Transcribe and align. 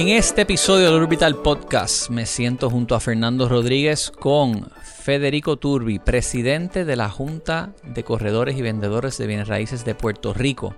En 0.00 0.08
este 0.08 0.40
episodio 0.40 0.86
del 0.86 1.02
Orbital 1.02 1.36
Podcast 1.36 2.08
me 2.08 2.24
siento 2.24 2.70
junto 2.70 2.94
a 2.94 3.00
Fernando 3.00 3.50
Rodríguez 3.50 4.10
con 4.10 4.70
Federico 4.82 5.58
Turbi, 5.58 5.98
presidente 5.98 6.86
de 6.86 6.96
la 6.96 7.10
Junta 7.10 7.74
de 7.84 8.02
Corredores 8.02 8.56
y 8.56 8.62
Vendedores 8.62 9.18
de 9.18 9.26
Bienes 9.26 9.48
Raíces 9.48 9.84
de 9.84 9.94
Puerto 9.94 10.32
Rico. 10.32 10.74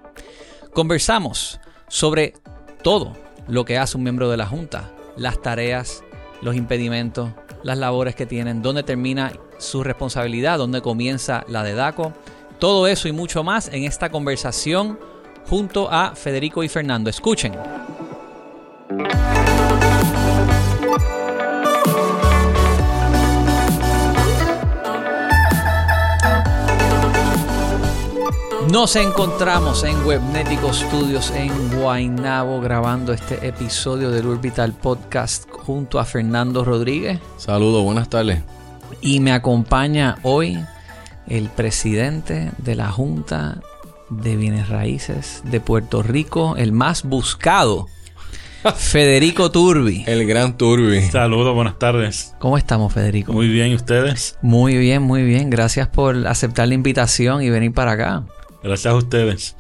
Conversamos 0.74 1.60
sobre 1.86 2.34
todo 2.82 3.12
lo 3.46 3.64
que 3.64 3.78
hace 3.78 3.96
un 3.96 4.02
miembro 4.02 4.28
de 4.28 4.38
la 4.38 4.48
Junta, 4.48 4.90
las 5.16 5.40
tareas, 5.40 6.02
los 6.40 6.56
impedimentos, 6.56 7.30
las 7.62 7.78
labores 7.78 8.16
que 8.16 8.26
tienen, 8.26 8.60
dónde 8.60 8.82
termina 8.82 9.32
su 9.58 9.84
responsabilidad, 9.84 10.58
dónde 10.58 10.82
comienza 10.82 11.44
la 11.46 11.62
de 11.62 11.74
DACO. 11.74 12.12
Todo 12.58 12.88
eso 12.88 13.06
y 13.06 13.12
mucho 13.12 13.44
más 13.44 13.68
en 13.68 13.84
esta 13.84 14.10
conversación 14.10 14.98
junto 15.48 15.88
a 15.92 16.16
Federico 16.16 16.64
y 16.64 16.68
Fernando. 16.68 17.08
Escuchen. 17.08 17.52
Nos 28.72 28.96
encontramos 28.96 29.84
en 29.84 30.02
Webnético 30.06 30.72
Studios 30.72 31.30
en 31.32 31.52
Guaynabo 31.78 32.58
grabando 32.62 33.12
este 33.12 33.46
episodio 33.46 34.10
del 34.10 34.26
Orbital 34.26 34.72
Podcast 34.72 35.46
junto 35.50 36.00
a 36.00 36.06
Fernando 36.06 36.64
Rodríguez. 36.64 37.20
Saludos, 37.36 37.84
buenas 37.84 38.08
tardes. 38.08 38.40
Y 39.02 39.20
me 39.20 39.32
acompaña 39.32 40.16
hoy 40.22 40.58
el 41.26 41.50
presidente 41.50 42.50
de 42.56 42.74
la 42.74 42.90
Junta 42.90 43.60
de 44.08 44.36
Bienes 44.36 44.70
Raíces 44.70 45.42
de 45.44 45.60
Puerto 45.60 46.02
Rico, 46.02 46.56
el 46.56 46.72
más 46.72 47.02
buscado, 47.02 47.88
Federico 48.76 49.50
Turbi. 49.50 50.04
El 50.06 50.26
gran 50.26 50.56
Turbi. 50.56 51.02
Saludos, 51.02 51.54
buenas 51.54 51.78
tardes. 51.78 52.34
¿Cómo 52.38 52.56
estamos, 52.56 52.92
Federico? 52.92 53.32
Muy 53.32 53.48
bien, 53.48 53.72
¿y 53.72 53.74
ustedes? 53.74 54.38
Muy 54.40 54.76
bien, 54.76 55.02
muy 55.02 55.24
bien. 55.24 55.50
Gracias 55.50 55.88
por 55.88 56.26
aceptar 56.26 56.68
la 56.68 56.74
invitación 56.74 57.42
y 57.42 57.50
venir 57.50 57.72
para 57.72 57.92
acá. 57.92 58.24
Gracias 58.62 58.92
a 58.92 58.96
ustedes. 58.96 59.56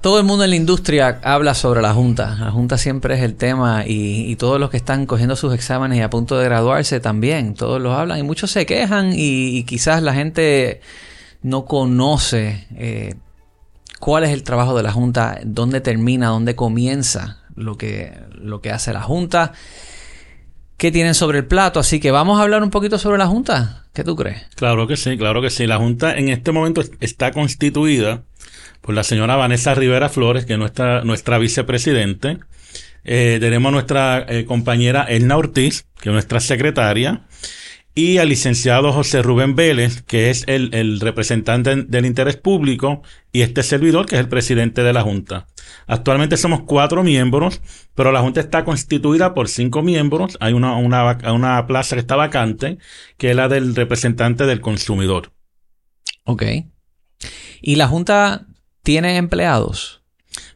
Todo 0.00 0.18
el 0.18 0.24
mundo 0.24 0.42
en 0.42 0.50
la 0.50 0.56
industria 0.56 1.20
habla 1.22 1.54
sobre 1.54 1.80
la 1.80 1.94
Junta. 1.94 2.34
La 2.40 2.50
Junta 2.50 2.76
siempre 2.76 3.14
es 3.14 3.22
el 3.22 3.36
tema 3.36 3.84
y, 3.86 4.34
todos 4.34 4.58
los 4.58 4.68
que 4.68 4.76
están 4.76 5.06
cogiendo 5.06 5.36
sus 5.36 5.54
exámenes 5.54 5.98
y 5.98 6.02
a 6.02 6.10
punto 6.10 6.36
de 6.36 6.44
graduarse 6.44 6.98
también, 6.98 7.54
todos 7.54 7.80
los 7.80 7.96
hablan 7.96 8.18
y 8.18 8.24
muchos 8.24 8.50
se 8.50 8.66
quejan 8.66 9.12
y, 9.14 9.62
quizás 9.62 10.02
la 10.02 10.12
gente 10.12 10.80
no 11.42 11.66
conoce 11.66 12.66
eh, 12.74 13.14
cuál 14.02 14.24
es 14.24 14.30
el 14.30 14.42
trabajo 14.42 14.76
de 14.76 14.82
la 14.82 14.90
Junta, 14.90 15.38
dónde 15.44 15.80
termina, 15.80 16.26
dónde 16.26 16.56
comienza 16.56 17.38
lo 17.54 17.78
que, 17.78 18.12
lo 18.32 18.60
que 18.60 18.72
hace 18.72 18.92
la 18.92 19.00
Junta, 19.00 19.52
qué 20.76 20.90
tienen 20.90 21.14
sobre 21.14 21.38
el 21.38 21.46
plato. 21.46 21.78
Así 21.78 22.00
que 22.00 22.10
vamos 22.10 22.40
a 22.40 22.42
hablar 22.42 22.64
un 22.64 22.70
poquito 22.70 22.98
sobre 22.98 23.16
la 23.16 23.28
Junta. 23.28 23.84
¿Qué 23.94 24.02
tú 24.02 24.16
crees? 24.16 24.42
Claro 24.56 24.88
que 24.88 24.96
sí, 24.96 25.16
claro 25.16 25.40
que 25.40 25.50
sí. 25.50 25.68
La 25.68 25.76
Junta 25.76 26.16
en 26.16 26.30
este 26.30 26.50
momento 26.50 26.82
está 26.98 27.30
constituida 27.30 28.24
por 28.80 28.92
la 28.92 29.04
señora 29.04 29.36
Vanessa 29.36 29.72
Rivera 29.72 30.08
Flores, 30.08 30.46
que 30.46 30.54
es 30.54 30.58
nuestra, 30.58 31.04
nuestra 31.04 31.38
vicepresidente. 31.38 32.38
Eh, 33.04 33.38
tenemos 33.40 33.68
a 33.68 33.72
nuestra 33.72 34.26
eh, 34.28 34.46
compañera 34.46 35.04
Elna 35.04 35.36
Ortiz, 35.36 35.86
que 36.00 36.08
es 36.08 36.12
nuestra 36.12 36.40
secretaria 36.40 37.22
y 37.94 38.18
al 38.18 38.28
licenciado 38.28 38.92
José 38.92 39.22
Rubén 39.22 39.54
Vélez, 39.54 40.02
que 40.02 40.30
es 40.30 40.44
el, 40.46 41.00
representante 41.00 41.76
del 41.76 42.06
interés 42.06 42.36
público, 42.36 43.02
y 43.32 43.42
este 43.42 43.62
servidor, 43.62 44.06
que 44.06 44.16
es 44.16 44.20
el 44.20 44.28
presidente 44.28 44.82
de 44.82 44.92
la 44.92 45.02
Junta. 45.02 45.46
Actualmente 45.86 46.36
somos 46.36 46.62
cuatro 46.62 47.02
miembros, 47.02 47.60
pero 47.94 48.10
la 48.12 48.20
Junta 48.20 48.40
está 48.40 48.64
constituida 48.64 49.34
por 49.34 49.48
cinco 49.48 49.82
miembros. 49.82 50.38
Hay 50.40 50.54
una, 50.54 50.76
una, 50.76 51.18
una 51.32 51.66
plaza 51.66 51.96
que 51.96 52.00
está 52.00 52.16
vacante, 52.16 52.78
que 53.18 53.30
es 53.30 53.36
la 53.36 53.48
del 53.48 53.74
representante 53.74 54.46
del 54.46 54.60
consumidor. 54.60 55.32
Ok. 56.24 56.44
¿Y 57.60 57.76
la 57.76 57.88
Junta 57.88 58.46
tiene 58.82 59.16
empleados? 59.18 60.01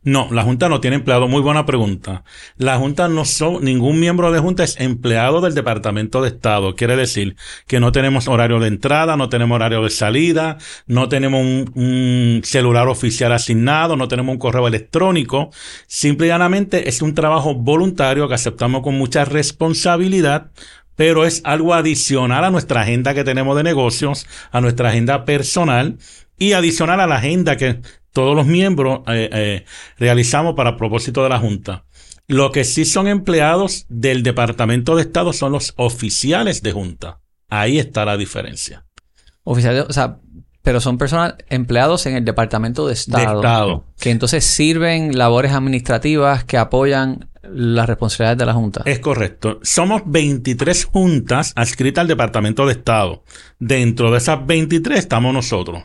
No, 0.06 0.28
la 0.31 0.44
Junta 0.44 0.69
no 0.69 0.81
tiene 0.81 0.94
empleado. 0.94 1.27
Muy 1.27 1.43
buena 1.43 1.67
pregunta. 1.67 2.22
La 2.59 2.78
Junta 2.78 3.09
no 3.09 3.25
son, 3.25 3.65
ningún 3.65 3.99
miembro 3.99 4.31
de 4.31 4.39
Junta 4.39 4.62
es 4.62 4.78
empleado 4.78 5.41
del 5.41 5.53
Departamento 5.56 6.22
de 6.22 6.28
Estado. 6.28 6.77
Quiere 6.77 6.94
decir 6.94 7.34
que 7.67 7.81
no 7.81 7.91
tenemos 7.91 8.28
horario 8.28 8.61
de 8.61 8.69
entrada, 8.69 9.17
no 9.17 9.28
tenemos 9.28 9.56
horario 9.56 9.83
de 9.83 9.91
salida, 9.91 10.59
no 10.87 11.09
tenemos 11.09 11.41
un, 11.75 12.41
celular 12.44 12.87
oficial 12.87 13.33
asignado, 13.33 13.97
no 13.97 14.06
tenemos 14.06 14.33
un 14.34 14.39
correo 14.39 14.69
electrónico. 14.69 15.50
Simple 15.89 16.28
y 16.28 16.31
llanamente 16.31 16.88
es 16.88 17.03
un 17.03 17.12
trabajo 17.12 17.56
voluntario 17.56 18.28
que 18.28 18.34
aceptamos 18.34 18.83
con 18.83 18.97
mucha 18.97 19.25
responsabilidad 19.25 20.53
pero 20.94 21.27
es 21.27 21.43
algo 21.44 21.75
adicional 21.75 22.43
a 22.44 22.50
nuestra 22.50 22.81
agenda 22.81 23.12
que 23.12 23.23
tenemos 23.23 23.55
de 23.55 23.62
negocios, 23.62 24.27
a 24.50 24.62
nuestra 24.62 24.88
agenda 24.88 25.27
personal 25.27 25.99
y 26.38 26.53
adicional 26.53 27.00
a 27.00 27.06
la 27.06 27.17
agenda 27.17 27.59
que 27.59 27.81
todos 28.16 28.34
los 28.34 28.47
miembros 28.47 29.00
eh, 29.09 29.28
eh, 29.31 29.65
realizamos 29.99 30.54
para 30.54 30.78
propósito 30.78 31.22
de 31.22 31.28
la 31.28 31.38
Junta. 31.38 31.84
Lo 32.27 32.50
que 32.50 32.65
sí 32.65 32.87
son 32.87 33.09
empleados 33.09 33.84
del 33.91 34.22
Departamento 34.22 34.97
de 34.97 35.03
Estado 35.03 35.34
son 35.34 35.53
los 35.53 35.75
oficiales 35.77 36.62
de 36.62 36.72
Junta. 36.72 37.21
Ahí 37.50 37.78
está 37.78 38.06
la 38.06 38.16
diferencia. 38.16 38.87
Oficiales, 39.44 39.84
o 39.87 39.93
sea, 39.93 40.16
pero 40.62 40.81
son 40.81 40.97
personas 40.97 41.34
empleados 41.50 42.06
en 42.06 42.16
el 42.16 42.25
Departamento 42.25 42.87
de 42.87 42.94
Estado. 42.94 43.32
De 43.32 43.37
Estado. 43.37 43.84
Que 44.00 44.10
entonces 44.12 44.47
sirven 44.47 45.19
labores 45.19 45.53
administrativas 45.53 46.44
que 46.44 46.56
apoyan 46.56 47.28
las 47.43 47.87
responsabilidades 47.87 48.38
de 48.38 48.47
la 48.47 48.55
Junta. 48.55 48.82
Es 48.87 48.99
correcto. 49.00 49.60
Somos 49.62 50.00
23 50.06 50.87
juntas 50.87 51.53
adscritas 51.55 52.00
al 52.00 52.09
Departamento 52.09 52.65
de 52.65 52.72
Estado. 52.72 53.25
Dentro 53.59 54.10
de 54.10 54.16
esas 54.16 54.47
23 54.47 54.99
estamos 54.99 55.34
nosotros. 55.34 55.82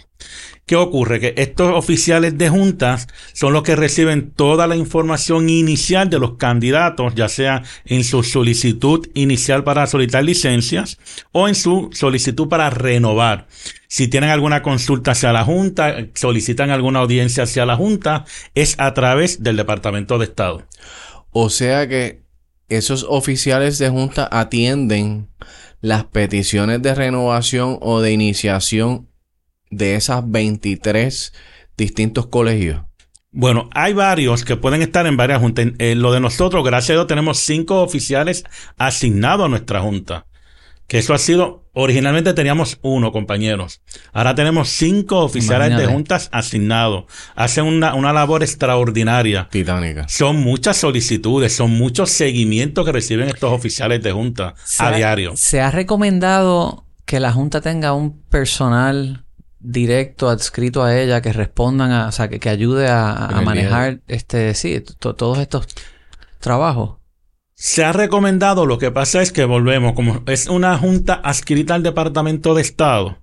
¿Qué 0.71 0.77
ocurre? 0.77 1.19
Que 1.19 1.33
estos 1.35 1.75
oficiales 1.75 2.37
de 2.37 2.47
juntas 2.47 3.09
son 3.33 3.51
los 3.51 3.63
que 3.63 3.75
reciben 3.75 4.31
toda 4.31 4.67
la 4.67 4.77
información 4.77 5.49
inicial 5.49 6.09
de 6.09 6.17
los 6.17 6.37
candidatos, 6.37 7.13
ya 7.13 7.27
sea 7.27 7.63
en 7.83 8.05
su 8.05 8.23
solicitud 8.23 9.05
inicial 9.13 9.65
para 9.65 9.85
solicitar 9.85 10.23
licencias 10.23 10.97
o 11.33 11.49
en 11.49 11.55
su 11.55 11.89
solicitud 11.91 12.47
para 12.47 12.69
renovar. 12.69 13.47
Si 13.89 14.07
tienen 14.07 14.29
alguna 14.29 14.61
consulta 14.61 15.11
hacia 15.11 15.33
la 15.33 15.43
Junta, 15.43 16.07
solicitan 16.13 16.69
alguna 16.69 16.99
audiencia 16.99 17.43
hacia 17.43 17.65
la 17.65 17.75
Junta, 17.75 18.23
es 18.55 18.75
a 18.79 18.93
través 18.93 19.43
del 19.43 19.57
Departamento 19.57 20.19
de 20.19 20.23
Estado. 20.23 20.63
O 21.31 21.49
sea 21.49 21.89
que 21.89 22.21
esos 22.69 23.05
oficiales 23.09 23.77
de 23.77 23.89
Junta 23.89 24.29
atienden 24.31 25.27
las 25.81 26.05
peticiones 26.05 26.81
de 26.81 26.95
renovación 26.95 27.77
o 27.81 27.99
de 27.99 28.13
iniciación 28.13 29.10
de 29.71 29.95
esas 29.95 30.29
23 30.29 31.33
distintos 31.75 32.27
colegios? 32.27 32.81
Bueno, 33.33 33.69
hay 33.73 33.93
varios 33.93 34.43
que 34.43 34.57
pueden 34.57 34.81
estar 34.81 35.07
en 35.07 35.15
varias 35.15 35.39
juntas. 35.39 35.67
En 35.77 36.01
lo 36.01 36.11
de 36.11 36.19
nosotros, 36.19 36.65
gracias 36.65 36.91
a 36.91 36.93
Dios, 36.93 37.07
tenemos 37.07 37.39
cinco 37.39 37.81
oficiales 37.81 38.43
asignados 38.77 39.45
a 39.45 39.49
nuestra 39.49 39.79
junta. 39.79 40.25
Que 40.87 40.97
eso 40.97 41.13
ha 41.13 41.17
sido, 41.17 41.63
originalmente 41.71 42.33
teníamos 42.33 42.77
uno, 42.81 43.13
compañeros. 43.13 43.81
Ahora 44.11 44.35
tenemos 44.35 44.67
cinco 44.67 45.19
oficiales 45.19 45.77
de 45.77 45.85
juntas 45.85 46.27
asignados. 46.33 47.05
Hacen 47.33 47.63
una, 47.63 47.95
una 47.95 48.11
labor 48.11 48.43
extraordinaria. 48.43 49.47
Titánica. 49.49 50.09
Son 50.09 50.35
muchas 50.35 50.75
solicitudes, 50.75 51.55
son 51.55 51.71
muchos 51.71 52.09
seguimientos 52.09 52.85
que 52.85 52.91
reciben 52.91 53.29
estos 53.29 53.53
oficiales 53.53 54.03
de 54.03 54.11
junta 54.11 54.55
a 54.79 54.91
diario. 54.91 55.37
Se 55.37 55.61
ha 55.61 55.71
recomendado 55.71 56.83
que 57.05 57.21
la 57.21 57.31
junta 57.31 57.61
tenga 57.61 57.93
un 57.93 58.21
personal 58.23 59.23
directo 59.61 60.29
adscrito 60.29 60.83
a 60.83 60.97
ella 60.97 61.21
que 61.21 61.33
respondan 61.33 61.91
a, 61.91 62.07
o 62.07 62.11
sea, 62.11 62.27
que, 62.29 62.39
que 62.39 62.49
ayude 62.49 62.87
a, 62.89 63.41
manejar 63.43 64.01
este, 64.07 64.53
sí, 64.53 64.81
todos 64.81 65.37
estos 65.37 65.67
trabajos. 66.39 66.97
Se 67.53 67.83
ha 67.83 67.93
recomendado, 67.93 68.65
lo 68.65 68.79
que 68.79 68.91
pasa 68.91 69.21
es 69.21 69.31
que 69.31 69.45
volvemos, 69.45 69.93
como 69.93 70.23
es 70.25 70.47
una 70.47 70.77
junta 70.77 71.13
adscrita 71.13 71.75
al 71.75 71.83
Departamento 71.83 72.55
de 72.55 72.61
Estado 72.61 73.19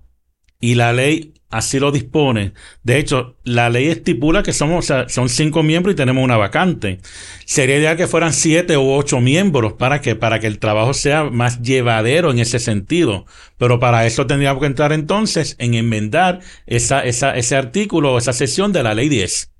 y 0.61 0.75
la 0.75 0.93
ley 0.93 1.33
así 1.49 1.79
lo 1.79 1.91
dispone. 1.91 2.53
De 2.83 2.97
hecho, 2.99 3.37
la 3.43 3.69
ley 3.69 3.87
estipula 3.87 4.43
que 4.43 4.53
somos, 4.53 4.91
son 5.07 5.29
cinco 5.29 5.63
miembros 5.63 5.93
y 5.93 5.97
tenemos 5.97 6.23
una 6.23 6.37
vacante. 6.37 6.99
Sería 7.45 7.77
ideal 7.77 7.97
que 7.97 8.07
fueran 8.07 8.33
siete 8.33 8.77
u 8.77 8.91
ocho 8.91 9.19
miembros 9.19 9.73
para 9.73 10.01
que, 10.01 10.15
para 10.15 10.39
que 10.39 10.47
el 10.47 10.59
trabajo 10.59 10.93
sea 10.93 11.25
más 11.25 11.61
llevadero 11.61 12.31
en 12.31 12.39
ese 12.39 12.59
sentido. 12.59 13.25
Pero 13.57 13.79
para 13.79 14.05
eso 14.05 14.27
tendríamos 14.27 14.61
que 14.61 14.67
entrar 14.67 14.93
entonces 14.93 15.55
en 15.59 15.73
enmendar 15.73 16.39
esa, 16.67 17.01
esa, 17.01 17.35
ese 17.35 17.55
artículo 17.55 18.13
o 18.13 18.17
esa 18.17 18.33
sesión 18.33 18.71
de 18.71 18.83
la 18.83 18.93
ley 18.93 19.09
10. 19.09 19.51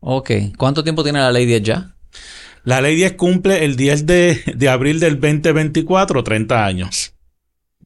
Ok. 0.00 0.30
¿Cuánto 0.56 0.82
tiempo 0.82 1.02
tiene 1.02 1.20
la 1.20 1.32
ley 1.32 1.46
10 1.46 1.62
ya? 1.62 1.94
La 2.64 2.80
ley 2.80 2.96
10 2.96 3.12
cumple 3.12 3.64
el 3.64 3.76
10 3.76 4.06
de, 4.06 4.42
de 4.54 4.68
abril 4.68 5.00
del 5.00 5.20
2024, 5.20 6.22
30 6.22 6.66
años. 6.66 7.14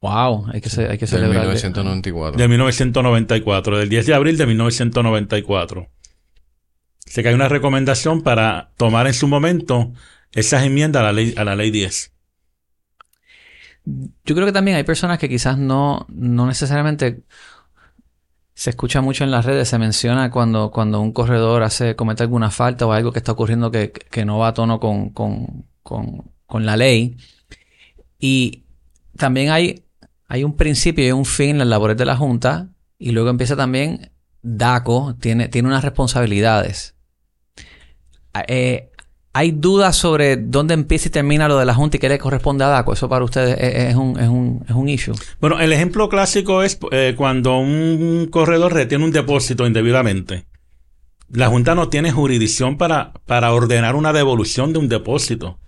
Wow, 0.03 0.47
hay 0.51 0.59
que, 0.59 0.69
hay 0.81 0.97
que 0.97 1.07
celebrar. 1.07 1.47
De 1.47 1.53
1994. 1.53 2.37
De 2.37 2.47
1994, 2.49 3.77
del 3.77 3.87
10 3.87 4.05
de 4.05 4.13
abril 4.13 4.37
de 4.37 4.45
1994. 4.47 5.87
Sé 7.05 7.23
que 7.23 7.29
hay 7.29 7.33
una 7.33 7.47
recomendación 7.47 8.21
para 8.21 8.73
tomar 8.75 9.07
en 9.07 9.13
su 9.13 9.29
momento 9.29 9.93
esas 10.33 10.65
enmiendas 10.65 10.99
a 10.99 11.03
la 11.05 11.13
ley, 11.13 11.33
a 11.37 11.45
la 11.45 11.55
ley 11.55 11.71
10. 11.71 12.11
Yo 13.85 14.35
creo 14.35 14.45
que 14.45 14.51
también 14.51 14.75
hay 14.75 14.83
personas 14.83 15.19
que 15.19 15.29
quizás 15.29 15.57
no, 15.57 16.05
no 16.09 16.47
necesariamente 16.47 17.23
se 18.55 18.71
escucha 18.71 18.99
mucho 18.99 19.23
en 19.23 19.31
las 19.31 19.45
redes, 19.45 19.69
se 19.69 19.79
menciona 19.79 20.29
cuando, 20.31 20.69
cuando 20.71 20.99
un 20.99 21.13
corredor 21.13 21.63
hace, 21.63 21.95
comete 21.95 22.23
alguna 22.23 22.51
falta 22.51 22.85
o 22.85 22.91
algo 22.91 23.13
que 23.13 23.19
está 23.19 23.31
ocurriendo 23.31 23.71
que, 23.71 23.93
que 23.93 24.25
no 24.25 24.37
va 24.37 24.49
a 24.49 24.53
tono 24.53 24.81
con, 24.81 25.11
con, 25.11 25.65
con, 25.81 26.29
con, 26.45 26.65
la 26.65 26.75
ley. 26.75 27.15
Y 28.19 28.65
también 29.17 29.49
hay, 29.49 29.82
hay 30.33 30.43
un 30.43 30.57
principio 30.57 31.07
y 31.07 31.11
un 31.11 31.25
fin 31.25 31.51
en 31.51 31.59
las 31.59 31.67
labores 31.67 31.95
de 31.95 32.05
la 32.05 32.17
Junta. 32.17 32.69
Y 32.97 33.11
luego 33.11 33.29
empieza 33.29 33.55
también 33.55 34.09
DACO, 34.41 35.15
tiene, 35.19 35.47
tiene 35.47 35.67
unas 35.67 35.83
responsabilidades. 35.83 36.95
Eh, 38.47 38.89
¿Hay 39.33 39.51
dudas 39.51 39.95
sobre 39.95 40.37
dónde 40.37 40.73
empieza 40.73 41.09
y 41.09 41.11
termina 41.11 41.47
lo 41.47 41.59
de 41.59 41.65
la 41.65 41.75
Junta 41.75 41.97
y 41.97 41.99
qué 41.99 42.09
le 42.09 42.17
corresponde 42.17 42.63
a 42.63 42.69
DACO? 42.69 42.93
Eso 42.93 43.07
para 43.07 43.23
ustedes 43.23 43.57
es, 43.59 43.95
un, 43.95 44.19
es, 44.19 44.27
un, 44.27 44.65
es 44.67 44.73
un 44.73 44.89
issue. 44.89 45.13
Bueno, 45.39 45.59
el 45.59 45.71
ejemplo 45.71 46.09
clásico 46.09 46.63
es 46.63 46.79
eh, 46.89 47.13
cuando 47.15 47.59
un 47.59 48.27
corredor 48.31 48.73
retiene 48.73 49.05
un 49.05 49.11
depósito 49.11 49.67
indebidamente. 49.67 50.47
La 51.29 51.49
Junta 51.49 51.75
no 51.75 51.89
tiene 51.89 52.11
jurisdicción 52.11 52.79
para, 52.79 53.13
para 53.27 53.53
ordenar 53.53 53.95
una 53.95 54.13
devolución 54.13 54.73
de 54.73 54.79
un 54.79 54.89
depósito. 54.89 55.59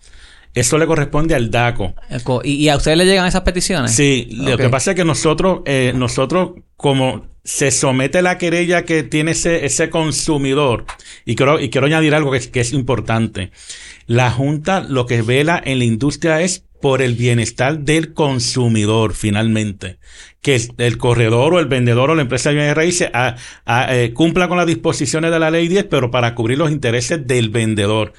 Eso 0.56 0.78
le 0.78 0.88
corresponde 0.88 1.36
al 1.36 1.52
DACO. 1.52 1.94
¿Y, 2.44 2.70
a 2.70 2.78
ustedes 2.78 2.98
le 2.98 3.06
llegan 3.06 3.28
esas 3.28 3.42
peticiones? 3.42 3.92
Sí, 3.92 4.30
lo 4.32 4.58
que 4.58 4.70
pasa 4.70 4.92
es 4.92 4.96
que 4.96 5.06
nosotros, 5.06 5.62
eh, 5.66 5.92
nosotros 5.94 6.52
como 6.78 7.28
se 7.44 7.70
somete 7.70 8.22
la 8.22 8.38
querella 8.38 8.86
que 8.86 9.04
tiene 9.04 9.32
ese, 9.32 9.66
ese 9.66 9.90
consumidor. 9.90 10.86
Y 11.26 11.36
quiero, 11.36 11.60
y 11.60 11.70
quiero 11.70 11.88
añadir 11.88 12.16
algo 12.16 12.32
que 12.32 12.38
es, 12.38 12.48
que 12.48 12.62
es 12.62 12.74
importante. 12.74 13.52
La 14.08 14.32
Junta 14.32 14.80
lo 14.82 15.06
que 15.06 15.22
vela 15.22 15.62
en 15.64 15.80
la 15.80 15.86
industria 15.86 16.42
es 16.42 16.64
por 16.82 17.02
el 17.02 17.16
bienestar 17.16 17.80
del 17.80 18.14
consumidor 18.14 19.14
finalmente. 19.14 20.00
Que 20.42 20.62
el 20.78 20.98
corredor 20.98 21.54
o 21.54 21.60
el 21.60 21.66
vendedor 21.66 22.12
o 22.12 22.16
la 22.16 22.22
empresa 22.22 22.50
de 22.50 22.56
bienes 22.56 22.76
raíces 22.76 23.10
a, 23.14 23.36
eh, 23.94 24.14
cumpla 24.14 24.48
con 24.48 24.58
las 24.58 24.68
disposiciones 24.68 25.32
de 25.32 25.40
la 25.40 25.52
ley 25.52 25.68
10, 25.68 25.86
pero 25.86 26.12
para 26.12 26.34
cubrir 26.36 26.58
los 26.58 26.72
intereses 26.72 27.26
del 27.26 27.50
vendedor. 27.50 28.14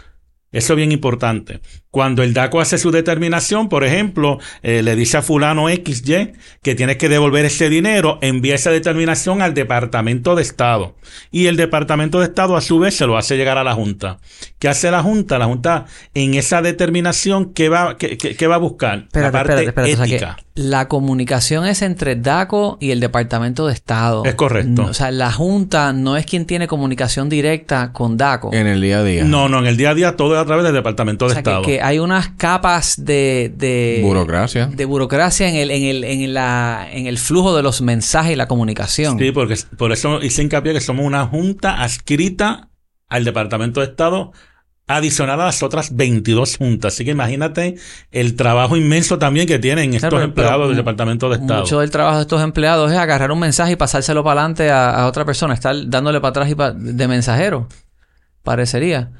Eso 0.53 0.73
es 0.73 0.77
bien 0.77 0.93
importante. 0.93 1.61
Cuando 1.91 2.23
el 2.23 2.33
DACO 2.33 2.61
hace 2.61 2.79
su 2.79 2.91
determinación, 2.91 3.69
por 3.69 3.85
ejemplo, 3.85 4.39
eh, 4.63 4.83
le 4.83 4.95
dice 4.95 5.19
a 5.19 5.23
fulano 5.23 5.69
XY 5.69 6.33
que 6.63 6.75
tiene 6.75 6.97
que 6.97 7.09
devolver 7.09 7.45
ese 7.45 7.69
dinero, 7.69 8.19
envía 8.23 8.55
esa 8.55 8.71
determinación 8.71 9.43
al 9.43 9.55
Departamento 9.55 10.35
de 10.35 10.43
Estado. 10.43 10.97
Y 11.31 11.47
el 11.47 11.57
Departamento 11.57 12.21
de 12.21 12.27
Estado 12.27 12.57
a 12.57 12.61
su 12.61 12.79
vez 12.79 12.95
se 12.95 13.07
lo 13.07 13.19
hace 13.19 13.37
llegar 13.37 13.59
a 13.59 13.65
la 13.65 13.75
Junta. 13.75 14.19
¿Qué 14.59 14.69
hace 14.69 14.91
la 14.91 15.03
Junta? 15.03 15.39
La 15.39 15.47
Junta 15.47 15.87
en 16.15 16.35
esa 16.35 16.63
determinación, 16.63 17.53
¿qué 17.53 17.69
va, 17.69 17.97
qué, 17.99 18.17
qué, 18.17 18.47
va 18.47 18.55
a 18.55 18.59
buscar? 18.59 19.09
la 19.13 19.33
parte 19.33 19.75
ética. 19.91 20.37
La 20.57 20.89
comunicación 20.89 21.67
es 21.67 21.83
entre 21.83 22.17
DACO 22.17 22.79
y 22.81 22.91
el 22.91 22.99
Departamento 22.99 23.67
de 23.67 23.75
Estado. 23.75 24.25
Es 24.25 24.35
correcto. 24.35 24.87
o 24.87 24.95
sea, 24.95 25.11
la 25.11 25.31
Junta 25.31 25.93
no 25.93 26.17
es 26.17 26.25
quien 26.25 26.47
tiene 26.47 26.67
comunicación 26.67 27.29
directa 27.29 27.93
con 27.93 28.17
DACO. 28.17 28.53
En 28.55 28.67
el 28.67 28.81
día 28.81 29.01
a 29.01 29.05
día. 29.05 29.25
No, 29.25 29.51
no, 29.51 29.59
en 29.59 29.67
el 29.67 29.77
día 29.77 29.91
a 29.91 29.95
día 29.95 30.17
todo 30.17 30.35
es 30.35 30.41
a 30.41 30.47
través 30.47 30.65
del 30.65 30.73
Departamento 30.73 31.29
de 31.29 31.35
Estado. 31.35 31.61
Que, 31.61 31.73
que 31.77 31.83
hay 31.83 31.99
unas 31.99 32.31
capas 32.31 33.05
de, 33.05 33.53
de 33.55 34.01
burocracia. 34.03 34.67
De 34.67 34.85
burocracia 34.87 35.47
en 35.49 35.57
el, 35.57 35.71
en 35.71 35.83
el, 35.83 36.05
en 36.05 36.33
la, 36.33 36.89
en 36.91 37.07
el 37.07 37.19
flujo 37.19 37.55
de 37.55 37.63
los 37.63 37.83
mensajes 37.83 38.33
y 38.33 38.37
la 38.37 38.49
comunicación. 38.49 39.19
Sí, 39.19 39.33
porque 39.33 39.57
por 39.77 39.93
eso 39.93 40.23
hice 40.23 40.43
hincapié 40.43 40.73
que 40.73 40.81
somos 40.81 41.05
una 41.05 41.27
junta 41.27 41.83
adscrita 41.83 42.71
al 43.09 43.25
Departamento 43.25 43.81
de 43.81 43.87
Estado 43.87 44.33
adicional 44.87 45.41
a 45.41 45.47
las 45.47 45.63
otras 45.63 45.97
22 45.97 46.57
juntas. 46.57 46.95
Así 46.95 47.05
que 47.05 47.11
imagínate 47.11 47.77
el 48.13 48.37
trabajo 48.37 48.77
inmenso 48.77 49.19
también 49.19 49.47
que 49.47 49.59
tienen 49.59 49.95
estos 49.95 50.23
empleados 50.23 50.69
del 50.69 50.77
Departamento 50.77 51.29
de 51.29 51.37
Estado. 51.37 51.63
Mucho 51.63 51.81
del 51.81 51.91
trabajo 51.91 52.17
de 52.17 52.23
estos 52.23 52.43
empleados 52.43 52.93
es 52.93 52.99
agarrar 52.99 53.33
un 53.33 53.41
mensaje 53.41 53.73
y 53.73 53.77
pasárselo 53.77 54.23
para 54.23 54.41
adelante 54.41 54.71
a, 54.71 55.07
otra 55.07 55.25
persona, 55.25 55.55
estar 55.55 55.75
dándole 55.89 56.21
para 56.21 56.31
atrás 56.31 56.51
y 56.51 56.55
de 56.95 57.09
mensajero. 57.09 57.69
Parecería. 58.43 59.11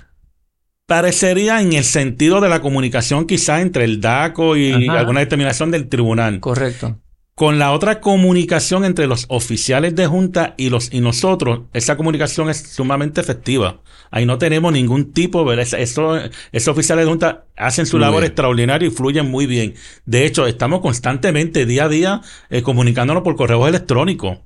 Parecería 0.87 1.61
en 1.61 1.73
el 1.73 1.83
sentido 1.83 2.41
de 2.41 2.49
la 2.49 2.61
comunicación 2.61 3.27
quizá 3.27 3.61
entre 3.61 3.85
el 3.85 4.01
DACO 4.01 4.57
y 4.57 4.89
alguna 4.89 5.21
determinación 5.21 5.73
del 5.73 5.89
tribunal. 5.89 6.39
Correcto. 6.39 7.01
Con 7.37 7.59
la 7.59 7.73
otra 7.73 8.01
comunicación 8.01 8.87
entre 8.87 9.07
los 9.07 9.27
oficiales 9.29 9.95
de 9.95 10.07
junta 10.07 10.55
y 10.57 10.71
los 10.71 10.91
y 10.91 11.01
nosotros, 11.01 11.65
esa 11.75 11.99
comunicación 11.99 12.49
es 12.49 12.57
sumamente 12.57 13.21
efectiva. 13.21 13.83
Ahí 14.11 14.25
no 14.25 14.39
tenemos 14.39 14.73
ningún 14.73 15.13
tipo, 15.13 15.45
¿verdad? 15.45 15.67
Eso, 15.79 16.17
esos 16.17 16.69
oficiales 16.69 17.05
de 17.05 17.11
junta 17.11 17.45
hacen 17.55 17.85
su 17.85 17.99
labor 17.99 18.25
extraordinaria 18.25 18.89
y 18.89 18.91
fluyen 18.91 19.31
muy 19.31 19.45
bien. 19.45 19.75
De 20.07 20.25
hecho, 20.25 20.47
estamos 20.47 20.81
constantemente, 20.81 21.67
día 21.67 21.85
a 21.85 21.89
día, 21.91 22.21
eh, 22.49 22.63
comunicándonos 22.63 23.23
por 23.23 23.37
correo 23.37 23.69
electrónico 23.69 24.41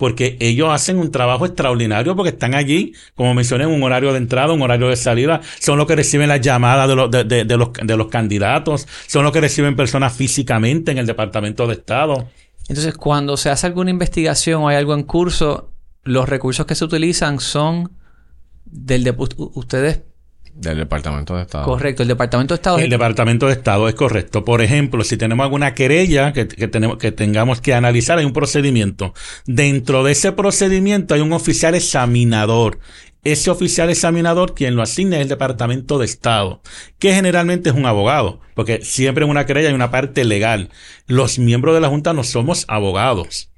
porque 0.00 0.38
ellos 0.40 0.70
hacen 0.70 0.98
un 0.98 1.12
trabajo 1.12 1.44
extraordinario 1.44 2.16
porque 2.16 2.30
están 2.30 2.54
allí, 2.54 2.94
como 3.14 3.34
mencioné, 3.34 3.64
en 3.64 3.70
un 3.70 3.82
horario 3.82 4.12
de 4.12 4.16
entrada, 4.16 4.50
un 4.54 4.62
horario 4.62 4.88
de 4.88 4.96
salida, 4.96 5.42
son 5.58 5.76
los 5.76 5.86
que 5.86 5.94
reciben 5.94 6.30
las 6.30 6.40
llamadas 6.40 6.88
de 6.88 6.96
los, 6.96 7.10
de, 7.10 7.96
los 7.98 8.08
candidatos, 8.08 8.88
son 9.06 9.24
los 9.24 9.32
que 9.32 9.42
reciben 9.42 9.76
personas 9.76 10.14
físicamente 10.14 10.90
en 10.90 10.96
el 10.96 11.06
Departamento 11.06 11.66
de 11.66 11.74
Estado. 11.74 12.30
Entonces, 12.66 12.96
cuando 12.96 13.36
se 13.36 13.50
hace 13.50 13.66
alguna 13.66 13.90
investigación 13.90 14.62
o 14.62 14.68
hay 14.68 14.76
algo 14.78 14.94
en 14.94 15.02
curso, 15.02 15.70
los 16.02 16.26
recursos 16.26 16.64
que 16.64 16.74
se 16.74 16.86
utilizan 16.86 17.38
son 17.38 17.92
del 18.64 19.04
de, 19.04 19.14
ustedes 19.36 20.00
del 20.54 20.78
Departamento 20.78 21.36
de 21.36 21.42
Estado. 21.42 21.64
Correcto, 21.64 22.02
el 22.02 22.08
Departamento 22.08 22.54
de 22.54 22.56
Estado. 22.56 22.78
El 22.78 22.90
Departamento 22.90 23.46
de 23.46 23.52
Estado 23.52 23.88
es 23.88 23.94
correcto. 23.94 24.44
Por 24.44 24.62
ejemplo, 24.62 25.04
si 25.04 25.16
tenemos 25.16 25.44
alguna 25.44 25.74
querella 25.74 26.32
que, 26.32 26.44
tenemos, 26.44 26.98
que 26.98 27.12
tengamos 27.12 27.60
que 27.60 27.74
analizar, 27.74 28.18
hay 28.18 28.24
un 28.24 28.32
procedimiento. 28.32 29.14
Dentro 29.46 30.04
de 30.04 30.12
ese 30.12 30.32
procedimiento 30.32 31.14
hay 31.14 31.20
un 31.20 31.32
oficial 31.32 31.74
examinador. 31.74 32.78
Ese 33.22 33.50
oficial 33.50 33.90
examinador, 33.90 34.54
quien 34.54 34.76
lo 34.76 34.82
asigna 34.82 35.16
es 35.16 35.22
el 35.22 35.28
Departamento 35.28 35.98
de 35.98 36.06
Estado, 36.06 36.62
que 36.98 37.12
generalmente 37.12 37.68
es 37.68 37.76
un 37.76 37.84
abogado, 37.84 38.40
porque 38.54 38.80
siempre 38.82 39.24
en 39.24 39.30
una 39.30 39.44
querella 39.44 39.68
hay 39.68 39.74
una 39.74 39.90
parte 39.90 40.24
legal. 40.24 40.70
Los 41.06 41.38
miembros 41.38 41.74
de 41.74 41.82
la 41.82 41.88
Junta 41.88 42.14
no 42.14 42.24
somos 42.24 42.64
abogados. 42.66 43.49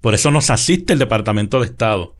Por 0.00 0.14
eso 0.14 0.30
nos 0.30 0.50
asiste 0.50 0.92
el 0.92 0.98
Departamento 0.98 1.60
de 1.60 1.66
Estado 1.66 2.16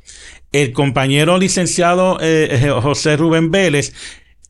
el 0.53 0.73
compañero 0.73 1.39
licenciado 1.39 2.19
eh, 2.21 2.49
eh, 2.51 2.71
José 2.71 3.17
Rubén 3.17 3.51
Vélez 3.51 3.93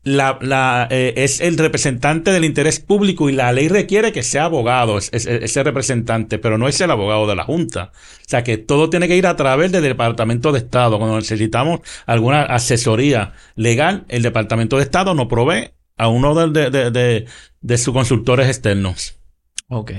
eh, 0.05 1.13
es 1.17 1.41
el 1.41 1.57
representante 1.57 2.31
del 2.31 2.45
interés 2.45 2.79
público 2.79 3.29
y 3.29 3.33
la 3.33 3.51
ley 3.51 3.67
requiere 3.67 4.13
que 4.13 4.23
sea 4.23 4.45
abogado, 4.45 4.97
ese 4.97 5.63
representante, 5.63 6.39
pero 6.39 6.57
no 6.57 6.69
es 6.69 6.79
el 6.79 6.89
abogado 6.89 7.27
de 7.27 7.35
la 7.35 7.43
Junta. 7.43 7.91
O 7.93 8.29
sea 8.29 8.43
que 8.43 8.57
todo 8.57 8.89
tiene 8.89 9.09
que 9.09 9.17
ir 9.17 9.27
a 9.27 9.35
través 9.35 9.71
del 9.73 9.83
Departamento 9.83 10.53
de 10.53 10.59
Estado. 10.59 10.97
Cuando 10.97 11.17
necesitamos 11.17 11.81
alguna 12.05 12.43
asesoría 12.43 13.33
legal, 13.55 14.05
el 14.07 14.23
Departamento 14.23 14.77
de 14.77 14.83
Estado 14.83 15.13
nos 15.13 15.27
provee 15.27 15.71
a 15.97 16.07
uno 16.07 16.33
de, 16.47 17.27
de 17.61 17.77
sus 17.77 17.93
consultores 17.93 18.47
externos. 18.47 19.19
Ok. 19.67 19.91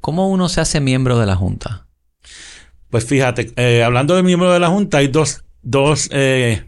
¿Cómo 0.00 0.28
uno 0.28 0.48
se 0.48 0.60
hace 0.60 0.80
miembro 0.80 1.18
de 1.18 1.26
la 1.26 1.36
Junta? 1.36 1.87
Pues 2.90 3.04
fíjate, 3.04 3.52
eh, 3.56 3.82
hablando 3.82 4.16
de 4.16 4.22
miembro 4.22 4.52
de 4.52 4.60
la 4.60 4.68
Junta, 4.68 4.98
hay 4.98 5.08
dos, 5.08 5.44
dos, 5.62 6.08
eh, 6.12 6.64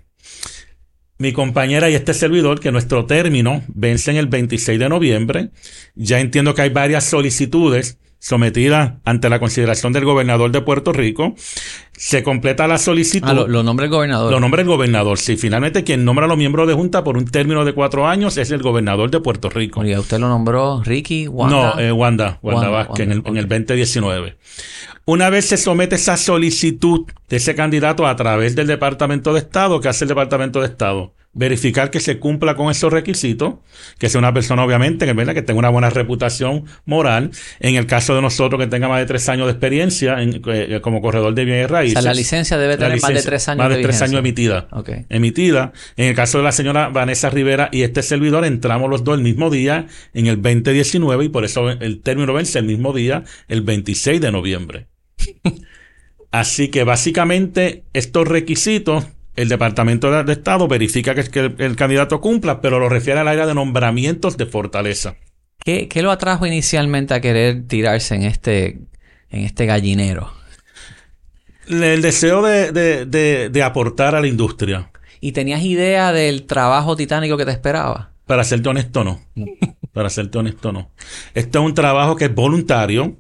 mi 1.19 1.33
compañera 1.33 1.89
y 1.89 1.95
este 1.95 2.15
servidor, 2.15 2.61
que 2.61 2.73
nuestro 2.73 3.07
término 3.07 3.63
vence 3.69 4.11
en 4.11 4.17
el 4.17 4.27
26 4.27 4.79
de 4.79 4.89
noviembre. 4.89 5.51
Ya 5.95 6.21
entiendo 6.21 6.55
que 6.55 6.63
hay 6.63 6.71
varias 6.71 7.05
solicitudes 7.05 7.99
sometidas 8.19 8.95
ante 9.05 9.31
la 9.31 9.41
consideración 9.41 9.93
del 9.93 10.05
gobernador 10.05 10.51
de 10.51 10.61
Puerto 10.61 10.93
Rico. 10.93 11.35
Se 12.03 12.23
completa 12.23 12.67
la 12.67 12.79
solicitud. 12.79 13.29
Ah, 13.29 13.45
lo, 13.47 13.63
nombra 13.63 13.85
el 13.85 13.91
gobernador. 13.91 14.33
Lo 14.33 14.41
nombra 14.41 14.63
el 14.63 14.67
gobernador. 14.67 15.19
Sí, 15.19 15.37
finalmente 15.37 15.85
quien 15.85 16.03
nombra 16.03 16.25
a 16.25 16.29
los 16.29 16.39
miembros 16.39 16.67
de 16.67 16.73
Junta 16.73 17.05
por 17.05 17.19
un 17.19 17.27
término 17.27 17.63
de 17.67 17.75
cuatro 17.75 18.09
años 18.09 18.39
es 18.39 18.51
el 18.51 18.63
gobernador 18.63 19.11
de 19.11 19.21
Puerto 19.21 19.51
Rico. 19.51 19.85
¿Y 19.85 19.95
usted 19.95 20.19
lo 20.19 20.27
nombró 20.27 20.83
Ricky? 20.83 21.29
Wanda? 21.29 21.75
No, 21.75 21.79
eh, 21.79 21.93
Wanda, 21.93 22.39
Wanda, 22.41 22.71
Vázquez 22.71 23.01
en, 23.01 23.13
el, 23.13 23.23
en 23.27 23.37
el 23.37 23.47
2019. 23.47 24.39
Una 25.05 25.29
vez 25.29 25.47
se 25.47 25.57
somete 25.57 25.97
esa 25.97 26.17
solicitud 26.17 27.05
de 27.29 27.37
ese 27.37 27.55
candidato 27.55 28.07
a 28.07 28.15
través 28.17 28.55
del 28.55 28.67
Departamento 28.67 29.33
de 29.33 29.41
Estado, 29.41 29.81
¿qué 29.81 29.89
hace 29.89 30.05
el 30.05 30.09
Departamento 30.09 30.61
de 30.61 30.67
Estado? 30.67 31.15
Verificar 31.33 31.91
que 31.91 32.01
se 32.01 32.19
cumpla 32.19 32.55
con 32.55 32.71
esos 32.71 32.93
requisitos, 32.93 33.55
que 33.99 34.09
sea 34.09 34.19
una 34.19 34.33
persona 34.35 34.65
obviamente 34.65 35.07
que, 35.07 35.35
que 35.35 35.43
tenga 35.43 35.59
una 35.59 35.69
buena 35.69 35.91
reputación 35.91 36.65
moral. 36.85 37.31
En 37.61 37.77
el 37.77 37.87
caso 37.87 38.15
de 38.15 38.23
nosotros 38.23 38.61
que 38.61 38.67
tenga 38.67 38.89
más 38.89 38.99
de 39.01 39.07
tres 39.07 39.29
años 39.29 39.47
de 39.47 39.53
experiencia 39.53 40.23
en, 40.23 40.43
eh, 40.47 40.81
como 40.83 41.01
corredor 41.01 41.35
de 41.35 41.45
bienes 41.45 41.71
raíces. 41.71 41.90
O 41.99 42.03
sea, 42.03 42.03
la 42.03 42.15
licencia 42.15 42.59
debe 42.59 42.77
tener 42.77 43.01
más 43.01 43.15
de 43.15 43.23
tres 43.23 43.49
años. 43.49 43.59
Más 43.59 43.77
de, 43.77 43.83
tres 43.83 44.03
años 44.03 44.19
emitida. 44.19 44.69
Okay. 44.71 45.07
Emitida. 45.09 45.73
En 45.97 46.07
el 46.07 46.15
caso 46.15 46.39
de 46.39 46.45
la 46.45 46.53
señora 46.53 46.89
Vanessa 46.89 47.31
Rivera 47.31 47.69
y 47.73 47.83
este 47.83 48.03
servidor, 48.03 48.45
entramos 48.45 48.91
los 48.91 49.05
dos 49.05 49.17
el 49.17 49.23
mismo 49.23 49.51
día, 49.51 49.87
en 50.15 50.27
el 50.27 50.41
2019, 50.41 51.25
y 51.25 51.29
por 51.29 51.45
eso 51.45 51.71
el 51.71 52.01
término 52.03 52.33
vence 52.33 52.59
el 52.59 52.65
mismo 52.65 52.93
día, 52.93 53.25
el 53.49 53.63
26 53.63 54.21
de 54.21 54.33
noviembre. 54.33 54.87
Así 56.31 56.69
que 56.69 56.85
básicamente 56.85 57.85
estos 57.93 58.29
requisitos 58.29 59.05
el 59.37 59.49
Departamento 59.49 60.25
de, 60.25 60.33
Estado 60.33 60.69
verifica 60.69 61.15
que, 61.15 61.25
que 61.25 61.55
el, 61.65 61.77
candidato 61.77 62.21
cumpla, 62.21 62.61
pero 62.61 62.79
lo 62.79 62.89
refiere 62.89 63.21
al 63.21 63.29
área 63.29 63.47
de 63.47 63.55
nombramientos 63.55 64.37
de 64.37 64.47
Fortaleza. 64.47 65.17
¿Qué, 65.65 65.89
¿Qué, 65.89 66.03
lo 66.03 66.11
atrajo 66.11 66.47
inicialmente 66.47 67.15
a 67.15 67.21
querer 67.21 67.67
tirarse 67.67 68.15
en 68.15 68.23
este, 68.23 68.81
en 69.31 69.45
este 69.45 69.67
gallinero? 69.67 70.33
El 71.71 72.03
deseo 72.03 72.43
de, 72.43 72.73
de, 72.73 73.49
de 73.49 73.63
aportar 73.63 74.15
a 74.15 74.21
la 74.21 74.27
industria. 74.27 74.91
¿Y 75.21 75.33
tenías 75.33 75.63
idea 75.63 76.13
del 76.13 76.47
trabajo 76.47 76.97
titánico 76.97 77.37
que 77.37 77.45
te 77.45 77.53
esperaba? 77.53 78.11
Para 78.27 78.45
serte 78.45 78.69
honesto, 78.69 79.05
no. 79.05 79.21
Para 79.93 80.09
serte 80.09 80.39
honesto, 80.39 80.73
no. 80.73 80.91
Esto 81.35 81.59
es 81.61 81.65
un 81.65 81.75
trabajo 81.75 82.17
que 82.17 82.27
es 82.27 82.35
voluntario. 82.35 83.17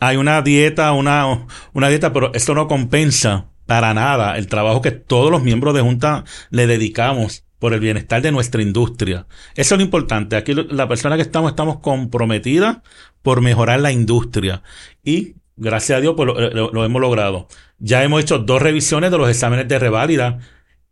Hay 0.00 0.16
una 0.16 0.42
dieta, 0.42 0.92
una, 0.92 1.46
una 1.72 1.88
dieta, 1.88 2.12
pero 2.12 2.32
esto 2.34 2.54
no 2.54 2.66
compensa 2.66 3.46
para 3.66 3.92
nada 3.92 4.38
el 4.38 4.46
trabajo 4.46 4.80
que 4.80 4.92
todos 4.92 5.30
los 5.30 5.42
miembros 5.42 5.74
de 5.74 5.82
Junta 5.82 6.24
le 6.48 6.66
dedicamos 6.66 7.44
por 7.58 7.74
el 7.74 7.80
bienestar 7.80 8.22
de 8.22 8.32
nuestra 8.32 8.62
industria. 8.62 9.26
Eso 9.54 9.74
es 9.74 9.78
lo 9.78 9.84
importante. 9.84 10.36
Aquí 10.36 10.54
la 10.54 10.88
persona 10.88 11.16
que 11.16 11.22
estamos, 11.22 11.50
estamos 11.50 11.80
comprometidas 11.80 12.78
por 13.20 13.42
mejorar 13.42 13.80
la 13.80 13.92
industria. 13.92 14.62
Y 15.04 15.34
gracias 15.58 15.98
a 15.98 16.00
Dios, 16.00 16.14
pues 16.16 16.26
lo, 16.26 16.72
lo 16.72 16.84
hemos 16.84 17.00
logrado. 17.00 17.48
Ya 17.78 18.02
hemos 18.02 18.22
hecho 18.22 18.38
dos 18.38 18.62
revisiones 18.62 19.10
de 19.10 19.18
los 19.18 19.28
exámenes 19.28 19.68
de 19.68 19.78
reválida 19.78 20.38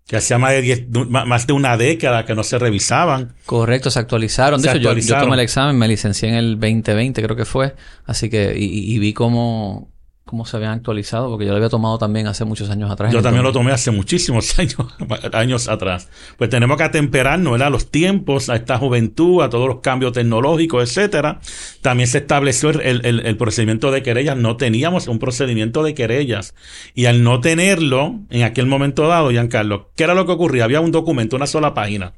que 0.06 0.16
hacía 0.16 0.38
más 0.38 0.52
de, 0.52 0.87
más 1.08 1.46
de 1.46 1.52
una 1.52 1.76
década 1.76 2.25
que 2.25 2.35
no 2.35 2.44
se 2.44 2.58
revisaban. 2.58 3.35
Correcto, 3.44 3.90
se 3.90 3.99
actualizaron. 3.99 4.62
de 4.62 4.70
hecho, 4.70 4.92
Yo, 4.92 5.18
tomé 5.18 5.35
el 5.35 5.40
examen, 5.40 5.76
me 5.76 5.88
licencié 5.88 6.28
en 6.28 6.37
el 6.37 6.61
2020, 6.61 7.23
creo 7.23 7.37
que 7.37 7.44
fue. 7.44 7.75
Así 8.04 8.30
que, 8.30 8.54
y 8.56 8.99
vi 9.00 9.12
cómo, 9.12 9.90
cómo 10.26 10.45
se 10.45 10.56
habían 10.56 10.73
actualizado, 10.73 11.30
porque 11.30 11.47
yo 11.47 11.52
lo 11.52 11.59
había 11.59 11.68
tomado 11.68 11.99
también 11.99 12.26
hace 12.26 12.45
muchos 12.45 12.68
años 12.68 12.90
atrás. 12.90 13.12
Yo 13.12 13.23
también 13.23 13.45
lo 13.45 13.52
tomé 13.52 13.71
hace 13.71 13.92
muchísimos 13.92 14.59
años, 14.59 14.75
años 15.33 15.68
atrás. 15.68 16.09
Pues 16.37 16.50
tenemos 16.50 16.76
que 16.76 16.83
atemperarnos 16.83 17.52
¿verdad? 17.52 17.68
a 17.68 17.71
los 17.71 17.92
tiempos, 17.92 18.50
a 18.50 18.56
esta 18.56 18.76
juventud, 18.76 19.42
a 19.42 19.50
todos 19.50 19.68
los 19.68 19.78
cambios 19.83 20.12
tecnológicos, 20.12 20.83
etcétera. 20.83 21.38
También 21.80 22.09
se 22.09 22.18
estableció 22.18 22.71
el, 22.71 23.06
el, 23.06 23.21
el 23.21 23.37
procedimiento 23.37 23.92
de 23.92 24.02
querellas. 24.02 24.37
No 24.37 24.56
teníamos 24.56 25.06
un 25.06 25.21
procedimiento 25.21 25.85
de 25.85 25.95
querellas. 25.95 26.56
Y 26.92 27.06
al 27.06 27.23
no 27.23 27.40
tenerlo, 27.40 28.18
en 28.28 28.42
aquel 28.42 28.66
momento 28.66 29.06
dado, 29.06 29.30
Giancarlo, 29.30 29.90
¿qué 29.95 30.02
era 30.02 30.14
lo 30.14 30.26
que 30.26 30.33
ocurría? 30.33 30.64
Había 30.64 30.80
un 30.80 30.90
documento, 30.90 31.37
una 31.37 31.47
sola 31.47 31.73
página 31.73 32.14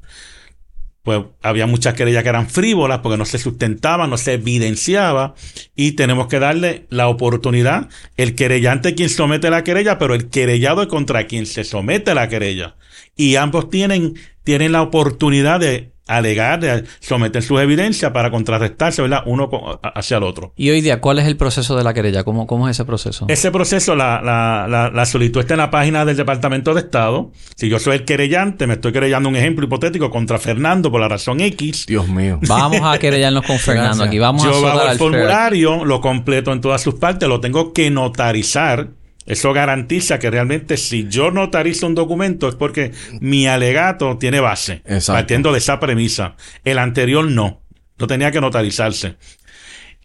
pues 1.03 1.21
había 1.41 1.65
muchas 1.65 1.93
querellas 1.93 2.23
que 2.23 2.29
eran 2.29 2.49
frívolas 2.49 2.99
porque 2.99 3.17
no 3.17 3.25
se 3.25 3.37
sustentaban, 3.37 4.09
no 4.09 4.17
se 4.17 4.33
evidenciaba 4.33 5.33
y 5.75 5.93
tenemos 5.93 6.27
que 6.27 6.39
darle 6.39 6.87
la 6.89 7.07
oportunidad, 7.07 7.89
el 8.17 8.35
querellante 8.35 8.95
quien 8.95 9.09
somete 9.09 9.49
la 9.49 9.63
querella, 9.63 9.97
pero 9.97 10.13
el 10.13 10.29
querellado 10.29 10.81
es 10.81 10.87
contra 10.87 11.25
quien 11.25 11.45
se 11.45 11.63
somete 11.63 12.13
la 12.13 12.27
querella. 12.27 12.75
Y 13.15 13.35
ambos 13.37 13.69
tienen, 13.69 14.15
tienen 14.43 14.71
la 14.73 14.81
oportunidad 14.81 15.59
de 15.59 15.91
alegar, 16.09 16.59
de 16.59 16.83
someter 16.99 17.43
sus 17.43 17.61
evidencias 17.61 18.11
para 18.11 18.31
contrarrestarse, 18.31 19.01
¿verdad? 19.01 19.21
Uno 19.25 19.49
hacia 19.95 20.17
el 20.17 20.23
otro. 20.23 20.53
Y 20.55 20.69
hoy 20.71 20.81
día, 20.81 20.99
¿cuál 20.99 21.19
es 21.19 21.25
el 21.25 21.37
proceso 21.37 21.77
de 21.77 21.83
la 21.83 21.93
querella? 21.93 22.23
¿Cómo, 22.23 22.47
cómo 22.47 22.67
es 22.67 22.75
ese 22.75 22.83
proceso? 22.83 23.25
Ese 23.29 23.51
proceso, 23.51 23.95
la, 23.95 24.21
la, 24.21 24.67
la, 24.67 24.89
la, 24.89 25.05
solicitud 25.05 25.41
está 25.41 25.53
en 25.53 25.59
la 25.59 25.69
página 25.69 26.05
del 26.05 26.17
Departamento 26.17 26.73
de 26.73 26.81
Estado. 26.81 27.31
Si 27.55 27.69
yo 27.69 27.79
soy 27.79 27.97
el 27.97 28.05
querellante, 28.05 28.65
me 28.65 28.73
estoy 28.73 28.91
querellando 28.91 29.29
un 29.29 29.35
ejemplo 29.35 29.65
hipotético 29.65 30.09
contra 30.09 30.39
Fernando 30.39 30.91
por 30.91 30.99
la 30.99 31.07
razón 31.07 31.41
X. 31.41 31.85
Dios 31.85 32.07
mío. 32.07 32.39
Vamos 32.47 32.81
a 32.83 32.97
querellarnos 32.97 33.45
con 33.45 33.59
Fernando 33.59 34.03
aquí. 34.03 34.17
Vamos 34.17 34.43
yo 34.43 34.67
a 34.67 34.71
hago 34.71 34.91
el 34.91 34.97
formulario, 34.97 35.85
lo 35.85 36.01
completo 36.01 36.51
en 36.51 36.61
todas 36.61 36.81
sus 36.81 36.95
partes, 36.95 37.29
lo 37.29 37.39
tengo 37.39 37.71
que 37.71 37.91
notarizar 37.91 38.89
eso 39.29 39.53
garantiza 39.53 40.17
que 40.17 40.31
realmente 40.31 40.75
si 40.75 41.07
yo 41.07 41.29
notarizo 41.29 41.85
un 41.85 41.93
documento 41.93 42.49
es 42.49 42.55
porque 42.55 42.93
mi 43.21 43.45
alegato 43.45 44.17
tiene 44.17 44.39
base, 44.39 44.81
partiendo 45.05 45.51
de 45.51 45.59
esa 45.59 45.79
premisa. 45.79 46.35
El 46.65 46.79
anterior 46.79 47.29
no, 47.29 47.61
no 47.99 48.07
tenía 48.07 48.31
que 48.31 48.41
notarizarse. 48.41 49.17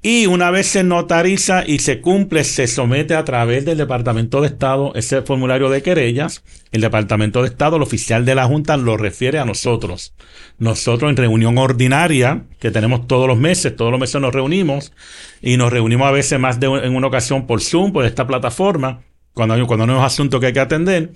Y 0.02 0.26
una 0.26 0.50
vez 0.50 0.66
se 0.66 0.84
notariza 0.84 1.64
y 1.66 1.78
se 1.78 2.02
cumple, 2.02 2.44
se 2.44 2.66
somete 2.66 3.14
a 3.14 3.24
través 3.24 3.64
del 3.64 3.78
Departamento 3.78 4.42
de 4.42 4.48
Estado 4.48 4.92
ese 4.94 5.22
formulario 5.22 5.70
de 5.70 5.80
querellas. 5.80 6.44
El 6.70 6.82
Departamento 6.82 7.40
de 7.40 7.48
Estado, 7.48 7.76
el 7.76 7.82
oficial 7.82 8.26
de 8.26 8.34
la 8.34 8.44
Junta, 8.44 8.76
lo 8.76 8.98
refiere 8.98 9.38
a 9.38 9.46
nosotros. 9.46 10.12
Nosotros 10.58 11.08
en 11.08 11.16
reunión 11.16 11.56
ordinaria, 11.56 12.44
que 12.60 12.70
tenemos 12.70 13.06
todos 13.06 13.26
los 13.26 13.38
meses, 13.38 13.74
todos 13.74 13.90
los 13.90 13.98
meses 13.98 14.20
nos 14.20 14.34
reunimos 14.34 14.92
y 15.40 15.56
nos 15.56 15.72
reunimos 15.72 16.06
a 16.08 16.10
veces 16.10 16.38
más 16.38 16.60
de 16.60 16.66
en 16.66 16.94
una 16.94 17.06
ocasión 17.06 17.46
por 17.46 17.62
Zoom, 17.62 17.90
por 17.90 18.04
esta 18.04 18.26
plataforma 18.26 19.00
cuando 19.34 19.54
hay, 19.54 19.66
cuando 19.66 19.84
hay 19.84 19.90
un 19.90 20.04
asunto 20.04 20.40
que 20.40 20.46
hay 20.46 20.52
que 20.52 20.60
atender, 20.60 21.12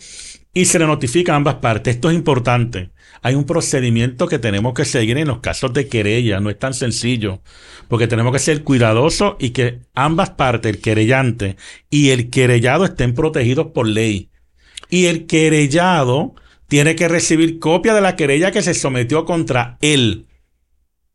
y 0.52 0.64
se 0.64 0.78
le 0.78 0.86
notifica 0.86 1.32
a 1.32 1.36
ambas 1.36 1.56
partes. 1.56 1.94
Esto 1.94 2.10
es 2.10 2.16
importante. 2.16 2.90
Hay 3.22 3.34
un 3.34 3.44
procedimiento 3.44 4.28
que 4.28 4.38
tenemos 4.38 4.74
que 4.74 4.84
seguir 4.84 5.18
en 5.18 5.28
los 5.28 5.40
casos 5.40 5.72
de 5.72 5.88
querella, 5.88 6.40
no 6.40 6.50
es 6.50 6.58
tan 6.58 6.74
sencillo, 6.74 7.40
porque 7.88 8.06
tenemos 8.06 8.32
que 8.32 8.38
ser 8.38 8.64
cuidadosos 8.64 9.36
y 9.38 9.50
que 9.50 9.80
ambas 9.94 10.30
partes, 10.30 10.74
el 10.74 10.80
querellante 10.80 11.56
y 11.90 12.10
el 12.10 12.30
querellado, 12.30 12.84
estén 12.84 13.14
protegidos 13.14 13.68
por 13.68 13.86
ley. 13.86 14.30
Y 14.90 15.06
el 15.06 15.26
querellado 15.26 16.34
tiene 16.66 16.96
que 16.96 17.08
recibir 17.08 17.58
copia 17.58 17.94
de 17.94 18.00
la 18.00 18.16
querella 18.16 18.50
que 18.52 18.62
se 18.62 18.74
sometió 18.74 19.24
contra 19.24 19.78
él. 19.80 20.26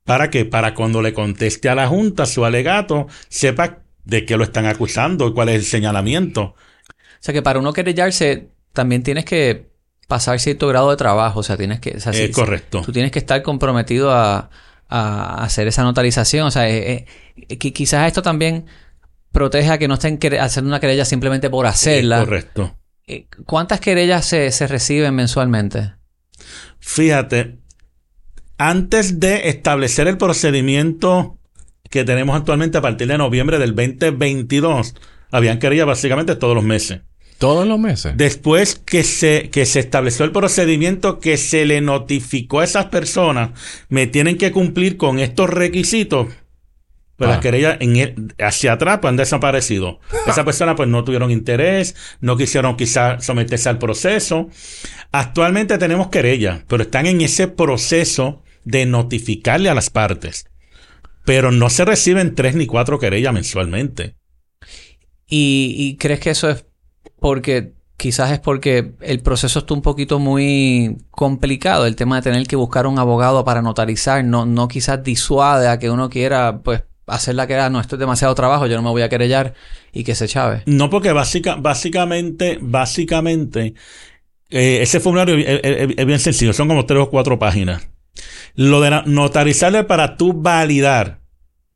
¿Para 0.03 0.29
qué? 0.29 0.45
Para 0.45 0.73
cuando 0.73 1.01
le 1.01 1.13
conteste 1.13 1.69
a 1.69 1.75
la 1.75 1.87
Junta 1.87 2.25
su 2.25 2.43
alegato, 2.43 3.07
sepa 3.29 3.83
de 4.03 4.25
qué 4.25 4.35
lo 4.35 4.43
están 4.43 4.65
acusando 4.65 5.27
y 5.27 5.33
cuál 5.33 5.49
es 5.49 5.55
el 5.55 5.63
señalamiento. 5.63 6.55
O 7.23 7.25
sea 7.25 7.33
que 7.33 7.41
para 7.41 7.57
uno 7.57 7.71
querellarse 7.71 8.49
también 8.73 9.01
tienes 9.01 9.23
que 9.23 9.69
pasar 10.09 10.41
cierto 10.41 10.67
grado 10.67 10.89
de 10.89 10.97
trabajo. 10.97 11.39
O 11.39 11.43
sea, 11.43 11.55
tienes 11.55 11.79
que. 11.79 11.95
O 11.97 12.33
correcto. 12.33 12.81
Tú 12.81 12.91
tienes 12.91 13.13
que 13.13 13.19
estar 13.19 13.41
comprometido 13.41 14.11
a, 14.11 14.49
hacer 14.89 15.69
esa 15.69 15.83
notarización. 15.83 16.47
O 16.47 16.51
sea, 16.51 16.69
eh, 16.69 17.05
eh, 17.47 17.57
quizás 17.57 18.07
esto 18.07 18.21
también 18.21 18.65
protege 19.31 19.69
a 19.69 19.77
que 19.77 19.87
no 19.87 19.93
estén 19.93 20.19
haciendo 20.37 20.67
una 20.67 20.81
querella 20.81 21.05
simplemente 21.05 21.49
por 21.49 21.65
hacerla. 21.65 22.19
correcto. 22.19 22.77
Eh, 23.07 23.27
¿Cuántas 23.45 23.79
querellas 23.79 24.25
se, 24.25 24.51
se 24.51 24.67
reciben 24.67 25.15
mensualmente? 25.15 25.93
Fíjate, 26.79 27.59
antes 28.57 29.21
de 29.21 29.47
establecer 29.47 30.09
el 30.09 30.17
procedimiento 30.17 31.39
que 31.89 32.03
tenemos 32.03 32.35
actualmente 32.35 32.79
a 32.79 32.81
partir 32.81 33.07
de 33.07 33.17
noviembre 33.17 33.59
del 33.59 33.75
2022, 33.75 34.93
habían 35.31 35.59
querellas 35.59 35.87
básicamente 35.87 36.35
todos 36.35 36.53
los 36.53 36.65
meses. 36.65 36.99
Todos 37.43 37.67
los 37.67 37.77
meses. 37.77 38.13
Después 38.15 38.75
que 38.75 39.03
se, 39.03 39.49
que 39.49 39.65
se 39.65 39.81
estableció 39.81 40.23
el 40.23 40.31
procedimiento 40.31 41.19
que 41.19 41.35
se 41.35 41.65
le 41.65 41.81
notificó 41.81 42.61
a 42.61 42.63
esas 42.63 42.85
personas, 42.85 43.49
me 43.89 44.07
tienen 44.07 44.37
que 44.37 44.53
cumplir 44.53 44.95
con 44.95 45.19
estos 45.19 45.49
requisitos. 45.49 46.27
Pues 47.17 47.29
las 47.29 47.39
ah. 47.39 47.41
querellas 47.41 47.77
en 47.81 48.33
hacia 48.39 48.71
atrás 48.71 48.99
pues, 49.01 49.09
han 49.09 49.17
desaparecido. 49.17 49.99
Esas 50.25 50.45
personas 50.45 50.75
pues 50.77 50.87
no 50.87 51.03
tuvieron 51.03 51.31
interés, 51.31 51.97
no 52.21 52.37
quisieron 52.37 52.77
quizás 52.77 53.25
someterse 53.25 53.67
al 53.67 53.77
proceso. 53.77 54.47
Actualmente 55.11 55.77
tenemos 55.77 56.07
querellas, 56.07 56.61
pero 56.69 56.83
están 56.83 57.07
en 57.07 57.19
ese 57.19 57.49
proceso 57.49 58.41
de 58.63 58.85
notificarle 58.85 59.67
a 59.67 59.75
las 59.75 59.89
partes. 59.89 60.45
Pero 61.25 61.51
no 61.51 61.69
se 61.69 61.83
reciben 61.83 62.35
tres 62.35 62.55
ni 62.55 62.67
cuatro 62.67 62.99
querellas 62.99 63.33
mensualmente. 63.33 64.15
y 65.27 65.97
crees 65.97 66.21
que 66.21 66.29
eso 66.29 66.49
es 66.49 66.63
porque 67.19 67.73
quizás 67.97 68.31
es 68.31 68.39
porque 68.39 68.93
el 69.01 69.21
proceso 69.21 69.59
está 69.59 69.73
un 69.73 69.81
poquito 69.81 70.19
muy 70.19 70.97
complicado. 71.11 71.85
El 71.85 71.95
tema 71.95 72.17
de 72.17 72.21
tener 72.23 72.47
que 72.47 72.55
buscar 72.55 72.87
un 72.87 72.99
abogado 72.99 73.45
para 73.45 73.61
notarizar 73.61 74.23
no, 74.25 74.45
no 74.45 74.67
quizás 74.67 75.03
disuade 75.03 75.67
a 75.67 75.79
que 75.79 75.89
uno 75.89 76.09
quiera, 76.09 76.59
pues, 76.63 76.83
hacer 77.07 77.35
la 77.35 77.47
querella. 77.47 77.69
No, 77.69 77.79
esto 77.79 77.95
es 77.95 77.99
demasiado 77.99 78.35
trabajo, 78.35 78.67
yo 78.67 78.75
no 78.75 78.83
me 78.83 78.89
voy 78.89 79.01
a 79.03 79.09
querellar 79.09 79.53
y 79.91 80.03
que 80.03 80.15
se 80.15 80.27
chave. 80.27 80.63
No, 80.65 80.89
porque 80.89 81.11
básica, 81.11 81.55
básicamente, 81.55 82.59
básicamente, 82.61 83.73
eh, 84.49 84.79
ese 84.81 84.99
formulario 84.99 85.35
es, 85.37 86.05
bien 86.05 86.19
sencillo, 86.19 86.53
son 86.53 86.67
como 86.67 86.85
tres 86.85 87.01
o 87.01 87.09
cuatro 87.09 87.39
páginas. 87.39 87.87
Lo 88.55 88.81
de 88.81 89.01
notarizarle 89.05 89.83
para 89.83 90.17
tú 90.17 90.33
validar 90.33 91.21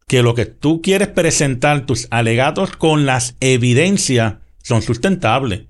que 0.08 0.22
lo 0.22 0.36
que 0.36 0.46
tú 0.46 0.82
quieres 0.82 1.08
presentar, 1.10 1.86
tus 1.86 2.08
alegatos 2.12 2.72
con 2.78 3.06
las 3.06 3.36
evidencias 3.40 4.36
son 4.68 4.82
sustentables. 4.82 5.62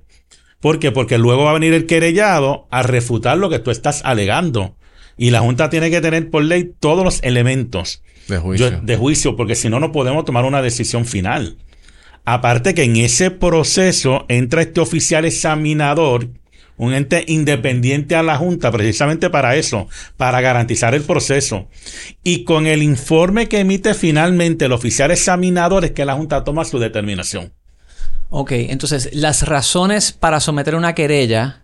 ¿Por 0.59 0.79
qué? 0.79 0.91
Porque 0.91 1.19
luego 1.19 1.43
va 1.43 1.51
a 1.51 1.53
venir 1.53 1.71
el 1.75 1.85
querellado 1.85 2.67
a 2.71 2.81
refutar 2.81 3.37
lo 3.37 3.47
que 3.47 3.59
tú 3.59 3.69
estás 3.69 4.01
alegando. 4.03 4.75
Y 5.17 5.29
la 5.29 5.41
Junta 5.41 5.69
tiene 5.69 5.91
que 5.91 6.01
tener 6.01 6.31
por 6.31 6.43
ley 6.43 6.73
todos 6.79 7.03
los 7.03 7.21
elementos 7.21 8.01
de 8.27 8.39
juicio, 8.39 8.81
de 8.81 8.97
juicio 8.97 9.35
porque 9.35 9.53
si 9.53 9.69
no, 9.69 9.79
no 9.79 9.91
podemos 9.91 10.25
tomar 10.25 10.45
una 10.45 10.63
decisión 10.63 11.05
final. 11.05 11.57
Aparte 12.25 12.73
que 12.73 12.85
en 12.85 12.95
ese 12.95 13.29
proceso 13.29 14.25
entra 14.29 14.63
este 14.63 14.81
oficial 14.81 15.25
examinador, 15.25 16.29
un 16.75 16.95
ente 16.95 17.23
independiente 17.27 18.15
a 18.15 18.23
la 18.23 18.37
Junta, 18.37 18.71
precisamente 18.71 19.29
para 19.29 19.55
eso, 19.57 19.87
para 20.17 20.41
garantizar 20.41 20.95
el 20.95 21.03
proceso. 21.03 21.67
Y 22.23 22.45
con 22.45 22.65
el 22.65 22.81
informe 22.81 23.47
que 23.47 23.59
emite 23.59 23.93
finalmente 23.93 24.65
el 24.65 24.71
oficial 24.71 25.11
examinador 25.11 25.85
es 25.85 25.91
que 25.91 26.03
la 26.03 26.15
Junta 26.15 26.43
toma 26.43 26.65
su 26.65 26.79
determinación. 26.79 27.53
Ok, 28.29 28.51
entonces 28.51 29.09
las 29.13 29.47
razones 29.47 30.11
para 30.11 30.39
someter 30.39 30.75
una 30.75 30.93
querella 30.93 31.63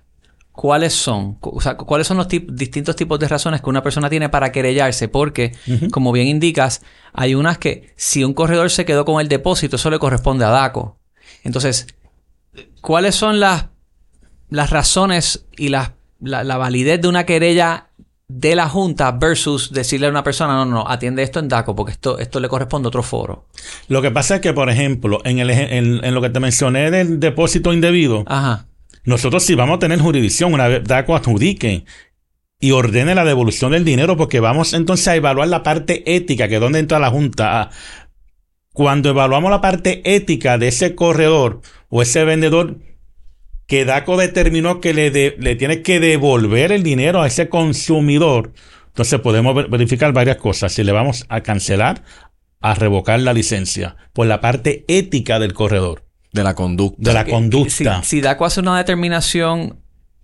¿cuáles 0.54 0.94
son? 0.94 1.38
O 1.42 1.60
sea, 1.62 1.76
¿cuáles 1.78 2.06
son 2.08 2.18
los 2.18 2.28
tip- 2.28 2.50
distintos 2.52 2.96
tipos 2.96 3.20
de 3.20 3.28
razones 3.28 3.60
que 3.62 3.70
una 3.70 3.82
persona 3.84 4.10
tiene 4.10 4.30
para 4.30 4.52
querellarse? 4.52 5.08
Porque, 5.08 5.52
como 5.92 6.12
bien 6.12 6.28
indicas, 6.28 6.82
hay 7.12 7.34
unas 7.36 7.58
que 7.58 7.92
si 7.96 8.24
un 8.24 8.34
corredor 8.34 8.70
se 8.70 8.86
quedó 8.86 9.04
con 9.04 9.20
el 9.20 9.28
depósito, 9.30 9.76
eso 9.78 9.90
le 9.90 9.98
corresponde 10.00 10.46
a 10.46 10.50
DACO. 10.50 11.00
Entonces, 11.44 11.88
¿cuáles 12.82 13.16
son 13.16 13.40
las, 13.40 13.66
las 14.50 14.70
razones 14.70 15.48
y 15.58 15.70
las- 15.70 15.94
la, 16.22 16.44
la 16.44 16.58
validez 16.58 17.02
de 17.02 17.08
una 17.08 17.26
querella 17.26 17.90
de 18.36 18.56
la 18.56 18.68
Junta 18.68 19.12
versus 19.12 19.72
decirle 19.72 20.08
a 20.08 20.10
una 20.10 20.24
persona, 20.24 20.54
no, 20.54 20.66
no, 20.66 20.72
no, 20.84 20.90
atiende 20.90 21.22
esto 21.22 21.40
en 21.40 21.48
DACO 21.48 21.76
porque 21.76 21.92
esto, 21.92 22.18
esto 22.18 22.40
le 22.40 22.48
corresponde 22.50 22.88
a 22.88 22.90
otro 22.90 23.04
foro? 23.04 23.46
Lo 23.88 24.02
que 24.02 24.10
pasa 24.10 24.36
es 24.36 24.42
que, 24.42 24.54
por 24.54 24.70
ejemplo, 24.70 25.20
en, 25.24 25.38
el, 25.40 25.50
eje- 25.52 25.68
en, 25.78 26.04
en 26.04 26.14
lo 26.16 26.22
que 26.22 26.30
te 26.32 26.40
mencioné 26.40 26.90
del 26.90 27.20
depósito 27.20 27.72
indebido, 27.74 28.24
Ajá. 28.26 28.66
nosotros 29.04 29.44
sí 29.44 29.54
vamos 29.54 29.76
a 29.78 29.80
tener 29.80 30.00
jurisdicción 30.00 30.54
una 30.54 30.68
vez 30.68 30.84
DACO 30.84 31.16
adjudique 31.16 31.86
y 32.60 32.72
ordene 32.72 33.14
la 33.14 33.24
devolución 33.26 33.72
del 33.72 33.86
dinero 33.86 34.18
porque 34.18 34.40
vamos 34.40 34.74
entonces 34.74 35.08
a 35.10 35.16
evaluar 35.16 35.48
la 35.50 35.62
parte 35.62 36.16
ética, 36.16 36.48
que 36.48 36.56
es 36.56 36.62
donde 36.62 36.80
entra 36.80 36.98
la 36.98 37.12
Junta. 37.12 37.62
Ah, 37.62 37.70
Cuando 38.72 39.10
evaluamos 39.10 39.52
la 39.52 39.62
parte 39.62 40.02
ética 40.16 40.58
de 40.58 40.70
ese 40.70 40.96
corredor 40.96 41.62
o 41.90 42.02
ese 42.02 42.24
vendedor 42.24 42.78
que 43.74 43.86
DACO 43.86 44.18
determinó 44.18 44.80
que 44.82 44.94
le, 44.94 45.10
de- 45.10 45.36
le 45.40 45.56
tiene 45.56 45.82
que 45.82 46.00
devolver 46.00 46.72
el 46.72 46.84
dinero 46.84 47.24
a 47.24 47.28
ese 47.28 47.50
consumidor, 47.50 48.54
entonces 48.90 49.20
podemos 49.20 49.56
ver- 49.56 49.68
verificar 49.68 50.14
varias 50.14 50.38
cosas. 50.38 50.72
Si 50.74 50.84
le 50.84 50.92
vamos 50.92 51.26
a 51.28 51.42
cancelar, 51.42 52.04
a 52.62 52.76
revocar 52.76 53.20
la 53.20 53.34
licencia 53.34 53.96
por 54.14 54.28
la 54.28 54.42
parte 54.42 54.86
ética 54.88 55.40
del 55.40 55.54
corredor, 55.56 56.06
De 56.32 56.44
la 56.44 56.54
conducta. 56.54 56.98
de 57.02 57.14
la 57.16 57.26
Si, 57.26 57.32
conducta. 57.32 58.04
si 58.04 58.22
DACO 58.22 58.46
hace 58.46 58.60
una 58.60 58.78
determinación 58.78 59.80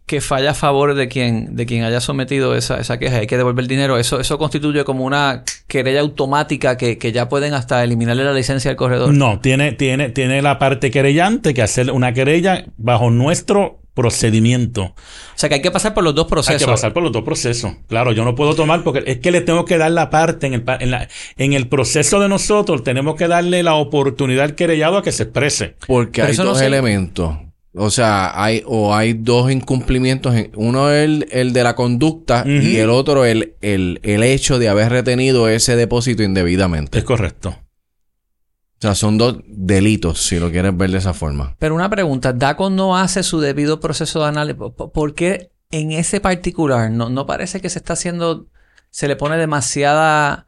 que 0.09 0.21
falla 0.21 0.51
a 0.51 0.53
favor 0.55 0.95
de 0.95 1.07
quien, 1.07 1.55
de 1.55 1.67
quien 1.67 1.83
haya 1.83 2.01
sometido 2.01 2.55
esa, 2.55 2.79
esa 2.79 2.97
queja 2.97 3.17
y 3.17 3.19
hay 3.19 3.27
que 3.27 3.37
devolver 3.37 3.61
el 3.61 3.67
dinero, 3.67 3.99
eso, 3.99 4.19
eso 4.19 4.39
constituye 4.39 4.83
como 4.83 5.03
una 5.05 5.43
querella 5.67 5.99
automática 5.99 6.77
que, 6.77 6.97
que 6.97 7.11
ya 7.11 7.29
pueden 7.29 7.53
hasta 7.53 7.83
eliminarle 7.83 8.23
la 8.23 8.33
licencia 8.33 8.71
al 8.71 8.75
corredor. 8.75 9.13
No, 9.13 9.39
tiene, 9.39 9.71
tiene, 9.73 10.09
tiene 10.09 10.41
la 10.41 10.57
parte 10.57 10.89
querellante 10.89 11.53
que 11.53 11.61
hacer 11.61 11.91
una 11.91 12.11
querella 12.11 12.65
bajo 12.77 13.11
nuestro 13.11 13.81
procedimiento. 13.93 14.81
O 14.83 14.95
sea 15.35 15.47
que 15.47 15.55
hay 15.55 15.61
que 15.61 15.69
pasar 15.69 15.93
por 15.93 16.03
los 16.03 16.15
dos 16.15 16.25
Hay 16.25 16.29
procesos. 16.31 16.61
que 16.65 16.71
pasar 16.71 16.91
por 16.93 17.03
los 17.03 17.11
dos 17.11 17.21
procesos. 17.23 17.73
Claro, 17.87 18.11
yo 18.11 18.25
no 18.25 18.33
puedo 18.33 18.55
tomar 18.55 18.83
porque 18.83 19.03
es 19.05 19.19
que 19.19 19.29
le 19.29 19.41
tengo 19.41 19.65
que 19.65 19.77
dar 19.77 19.91
la 19.91 20.09
parte 20.09 20.47
en 20.47 20.53
el, 20.55 20.63
en, 20.79 20.89
la- 20.89 21.07
en 21.37 21.53
el 21.53 21.67
proceso 21.67 22.19
de 22.19 22.29
nosotros, 22.29 22.83
tenemos 22.83 23.13
que 23.15 23.27
darle 23.27 23.61
la 23.61 23.75
oportunidad 23.75 24.45
al 24.45 24.55
querellado 24.55 24.97
a 24.97 25.03
que 25.03 25.11
se 25.11 25.23
exprese. 25.23 25.75
Porque 25.85 26.21
Pero 26.21 26.31
hay 26.31 26.37
no 26.37 26.45
dos 26.45 26.61
elementos. 26.61 27.37
O 27.75 27.91
sea, 27.91 28.31
hay 28.43 28.63
o 28.65 28.95
hay 28.95 29.13
dos 29.13 29.51
incumplimientos. 29.51 30.33
en- 30.35 30.51
Uno 30.55 30.89
es 30.91 31.05
el, 31.05 31.27
el 31.31 31.53
de 31.53 31.63
la 31.63 31.75
conducta 31.75 32.43
y 32.45 32.77
el 32.77 32.89
otro 32.89 33.25
el, 33.25 33.55
el, 33.61 33.99
el 34.03 34.23
hecho 34.23 34.57
de 34.57 34.69
haber 34.69 34.89
retenido 34.91 35.47
ese 35.47 35.75
depósito 35.75 36.23
indebidamente. 36.23 36.97
Es 36.97 37.03
correcto. 37.03 37.49
O 37.49 38.81
sea, 38.81 38.95
son 38.95 39.17
dos 39.17 39.37
delitos, 39.45 40.19
si 40.21 40.39
lo 40.39 40.49
quieres 40.51 40.75
ver 40.75 40.89
de 40.89 40.97
esa 40.99 41.13
forma. 41.13 41.55
Pero 41.59 41.75
una 41.75 41.89
pregunta, 41.89 42.31
DACO 42.33 42.69
no 42.69 42.97
hace 42.97 43.23
su 43.23 43.39
debido 43.41 43.79
proceso 43.79 44.21
de 44.21 44.27
análisis. 44.29 44.57
¿Por- 44.75 44.91
¿Por 44.91 45.13
qué 45.13 45.51
en 45.69 45.91
ese 45.91 46.21
particular 46.21 46.89
no, 46.89 47.09
no 47.09 47.25
parece 47.25 47.59
que 47.61 47.69
se 47.69 47.77
está 47.79 47.93
haciendo, 47.93 48.47
se 48.89 49.07
le 49.09 49.15
pone 49.17 49.37
demasiada 49.37 50.47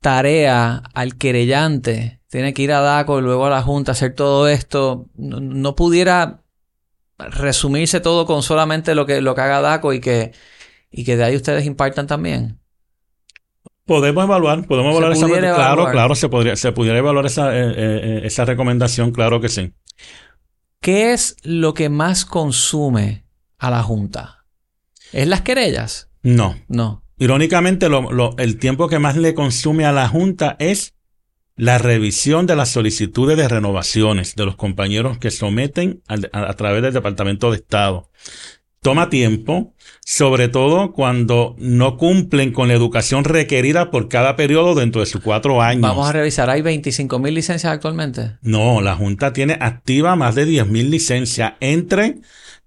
tarea 0.00 0.82
al 0.94 1.16
querellante? 1.16 2.20
Tiene 2.28 2.52
que 2.52 2.62
ir 2.62 2.72
a 2.72 2.80
DACO 2.80 3.18
y 3.18 3.22
luego 3.22 3.46
a 3.46 3.50
la 3.50 3.62
Junta 3.62 3.92
hacer 3.92 4.14
todo 4.14 4.46
esto. 4.48 5.06
No, 5.14 5.40
no 5.40 5.74
pudiera 5.74 6.42
resumirse 7.18 8.00
todo 8.00 8.26
con 8.26 8.42
solamente 8.42 8.94
lo 8.94 9.06
que, 9.06 9.20
lo 9.20 9.34
que 9.34 9.40
haga 9.40 9.60
DACO 9.60 9.92
y 9.92 10.00
que, 10.00 10.32
y 10.90 11.04
que 11.04 11.16
de 11.16 11.24
ahí 11.24 11.36
ustedes 11.36 11.64
impartan 11.66 12.06
también. 12.06 12.58
Podemos 13.86 14.24
evaluar, 14.24 14.66
podemos 14.66 14.92
evaluar 14.92 15.12
esa 15.12 15.26
pudiera 15.26 15.54
Claro, 15.54 15.72
evaluar. 15.74 15.92
claro, 15.92 16.14
se 16.14 16.28
podría, 16.30 16.56
se 16.56 16.72
pudiera 16.72 16.98
evaluar 16.98 17.26
esa, 17.26 17.54
eh, 17.54 17.74
eh, 17.76 18.20
esa 18.24 18.44
recomendación, 18.46 19.12
claro 19.12 19.40
que 19.40 19.48
sí. 19.50 19.72
¿Qué 20.80 21.12
es 21.12 21.36
lo 21.42 21.74
que 21.74 21.88
más 21.90 22.24
consume 22.24 23.24
a 23.58 23.70
la 23.70 23.82
Junta? 23.82 24.46
¿Es 25.12 25.28
las 25.28 25.42
querellas? 25.42 26.08
No. 26.22 26.56
No. 26.68 27.02
Irónicamente, 27.18 27.88
lo- 27.90 28.10
lo- 28.10 28.34
el 28.38 28.58
tiempo 28.58 28.88
que 28.88 28.98
más 28.98 29.16
le 29.16 29.34
consume 29.34 29.84
a 29.84 29.92
la 29.92 30.08
Junta 30.08 30.56
es 30.58 30.93
la 31.56 31.78
revisión 31.78 32.46
de 32.46 32.56
las 32.56 32.70
solicitudes 32.70 33.36
de 33.36 33.48
renovaciones 33.48 34.34
de 34.34 34.44
los 34.44 34.56
compañeros 34.56 35.18
que 35.18 35.30
someten 35.30 36.02
al- 36.08 36.30
a, 36.32 36.50
a 36.50 36.54
través 36.54 36.82
del 36.82 36.92
Departamento 36.92 37.50
de 37.50 37.56
Estado. 37.58 38.10
Toma 38.82 39.08
tiempo, 39.08 39.72
sobre 40.04 40.48
todo 40.48 40.92
cuando 40.92 41.56
no 41.58 41.96
cumplen 41.96 42.52
con 42.52 42.68
la 42.68 42.74
educación 42.74 43.24
requerida 43.24 43.90
por 43.90 44.08
cada 44.08 44.36
periodo 44.36 44.74
dentro 44.74 45.00
de 45.00 45.06
sus 45.06 45.22
cuatro 45.22 45.62
años. 45.62 45.80
Vamos 45.80 46.06
a 46.06 46.12
revisar. 46.12 46.50
¿Hay 46.50 46.60
25 46.60 47.18
mil 47.18 47.32
licencias 47.34 47.72
actualmente? 47.72 48.32
No, 48.42 48.82
la 48.82 48.94
Junta 48.94 49.32
tiene 49.32 49.56
activa 49.58 50.16
más 50.16 50.34
de 50.34 50.46
10.000 50.46 50.90
licencias 50.90 51.54
entre 51.60 52.16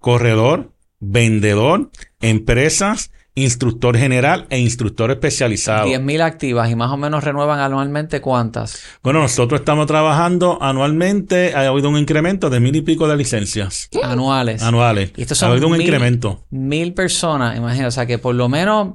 corredor, 0.00 0.72
vendedor, 0.98 1.90
empresas, 2.20 3.12
instructor 3.42 3.96
general 3.96 4.46
e 4.50 4.58
instructor 4.58 5.10
especializado. 5.10 5.86
10 5.86 6.00
mil 6.02 6.20
activas 6.22 6.70
y 6.70 6.76
más 6.76 6.90
o 6.90 6.96
menos 6.96 7.24
renuevan 7.24 7.60
anualmente 7.60 8.20
cuántas. 8.20 8.80
Bueno, 9.02 9.20
nosotros 9.20 9.60
estamos 9.60 9.86
trabajando 9.86 10.58
anualmente, 10.62 11.54
ha 11.54 11.66
habido 11.68 11.88
un 11.90 11.98
incremento 11.98 12.50
de 12.50 12.60
mil 12.60 12.74
y 12.76 12.82
pico 12.82 13.08
de 13.08 13.16
licencias 13.16 13.88
Anuales. 14.02 14.62
anuales. 14.62 15.12
Y 15.16 15.22
estos 15.22 15.38
ha 15.38 15.46
son 15.46 15.50
habido 15.52 15.66
un 15.68 15.72
mil- 15.74 15.82
incremento. 15.82 16.44
Mil 16.50 16.94
personas, 16.94 17.56
imagínate. 17.56 17.88
O 17.88 17.90
sea 17.92 18.06
que 18.06 18.18
por 18.18 18.34
lo 18.34 18.48
menos 18.48 18.94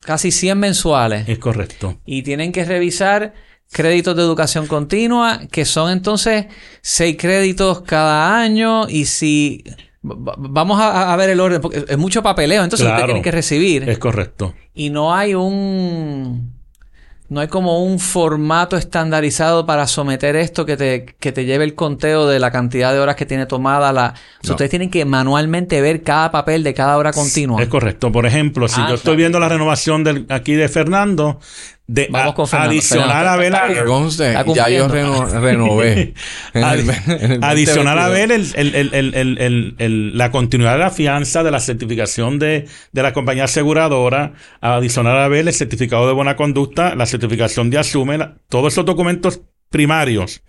casi 0.00 0.30
100 0.30 0.58
mensuales. 0.58 1.28
Es 1.28 1.38
correcto. 1.38 1.98
Y 2.06 2.22
tienen 2.22 2.52
que 2.52 2.64
revisar 2.64 3.34
créditos 3.72 4.16
de 4.16 4.22
educación 4.22 4.66
continua, 4.66 5.40
que 5.52 5.64
son 5.64 5.90
entonces 5.92 6.46
seis 6.82 7.16
créditos 7.18 7.82
cada 7.82 8.40
año. 8.40 8.88
Y 8.88 9.04
si... 9.04 9.62
va- 10.04 10.14
va- 10.16 10.34
Vamos 10.38 10.80
a, 10.80 11.12
a 11.12 11.16
ver 11.16 11.30
el 11.30 11.40
orden, 11.40 11.60
porque 11.60 11.84
es 11.88 11.98
mucho 11.98 12.22
papeleo. 12.22 12.62
Entonces 12.64 12.84
Claro. 12.84 12.96
ustedes 12.96 13.06
tienen 13.08 13.22
que 13.22 13.30
recibir. 13.30 13.88
Es 13.88 13.98
correcto. 13.98 14.54
y 14.74 14.90
no 14.90 15.14
hay 15.14 15.34
un 15.34 16.58
no 17.28 17.38
hay 17.38 17.46
como 17.46 17.84
un 17.84 18.00
formato 18.00 18.76
estandarizado 18.76 19.64
para 19.64 19.86
someter 19.86 20.34
esto 20.34 20.66
que 20.66 20.76
te, 20.76 21.04
que 21.04 21.30
te 21.30 21.44
lleve 21.44 21.62
el 21.62 21.76
conteo 21.76 22.26
de 22.26 22.40
la 22.40 22.50
cantidad 22.50 22.92
de 22.92 22.98
horas 22.98 23.14
que 23.14 23.24
tiene 23.24 23.46
tomada 23.46 23.92
la. 23.92 24.06
O 24.08 24.14
sea, 24.42 24.48
No. 24.48 24.52
ustedes 24.54 24.70
tienen 24.70 24.90
que 24.90 25.04
manualmente 25.04 25.80
ver 25.80 26.02
cada 26.02 26.32
papel 26.32 26.64
de 26.64 26.74
cada 26.74 26.96
hora 26.96 27.12
continua. 27.12 27.62
Es 27.62 27.68
correcto. 27.68 28.10
Por 28.10 28.26
ejemplo, 28.26 28.66
si 28.66 28.80
Ah, 28.80 28.86
yo 28.88 28.94
estoy 28.96 29.14
viendo 29.14 29.38
la 29.38 29.48
renovación 29.48 30.02
del, 30.02 30.26
aquí 30.28 30.54
de 30.54 30.68
Fernando, 30.68 31.38
de 31.92 32.06
Vamos 32.08 32.32
a- 32.32 32.34
con 32.34 32.46
Fernando. 32.46 32.70
adicional 32.70 33.08
Fernando. 33.08 33.26
a 33.32 33.36
ver 33.36 33.52
ya 34.54 34.68
yo 34.68 34.86
reno- 34.88 35.26
renové. 35.26 36.14
En 36.54 36.64
el- 36.64 36.90
en 36.90 37.32
el 37.32 37.44
Adicional 37.44 37.98
a 37.98 38.08
2022. 38.08 38.52
ver 38.54 38.66
el- 38.66 38.74
el- 38.74 38.94
el- 38.94 38.94
el- 38.94 39.14
el- 39.14 39.38
el- 39.38 39.74
el- 39.78 40.18
la 40.18 40.30
continuidad 40.30 40.74
de 40.74 40.78
la 40.78 40.90
fianza, 40.90 41.42
de 41.42 41.50
la 41.50 41.58
certificación 41.58 42.38
de, 42.38 42.66
de 42.92 43.02
la 43.02 43.12
compañía 43.12 43.44
aseguradora, 43.44 44.34
adicional 44.60 45.18
a 45.18 45.26
ver 45.28 45.48
el 45.48 45.52
certificado 45.54 46.06
de 46.06 46.12
buena 46.12 46.36
conducta, 46.36 46.94
la 46.94 47.06
certificación 47.06 47.70
de 47.70 47.78
asume, 47.78 48.18
la- 48.18 48.34
todos 48.48 48.72
esos 48.72 48.84
documentos 48.84 49.40
primarios 49.68 50.42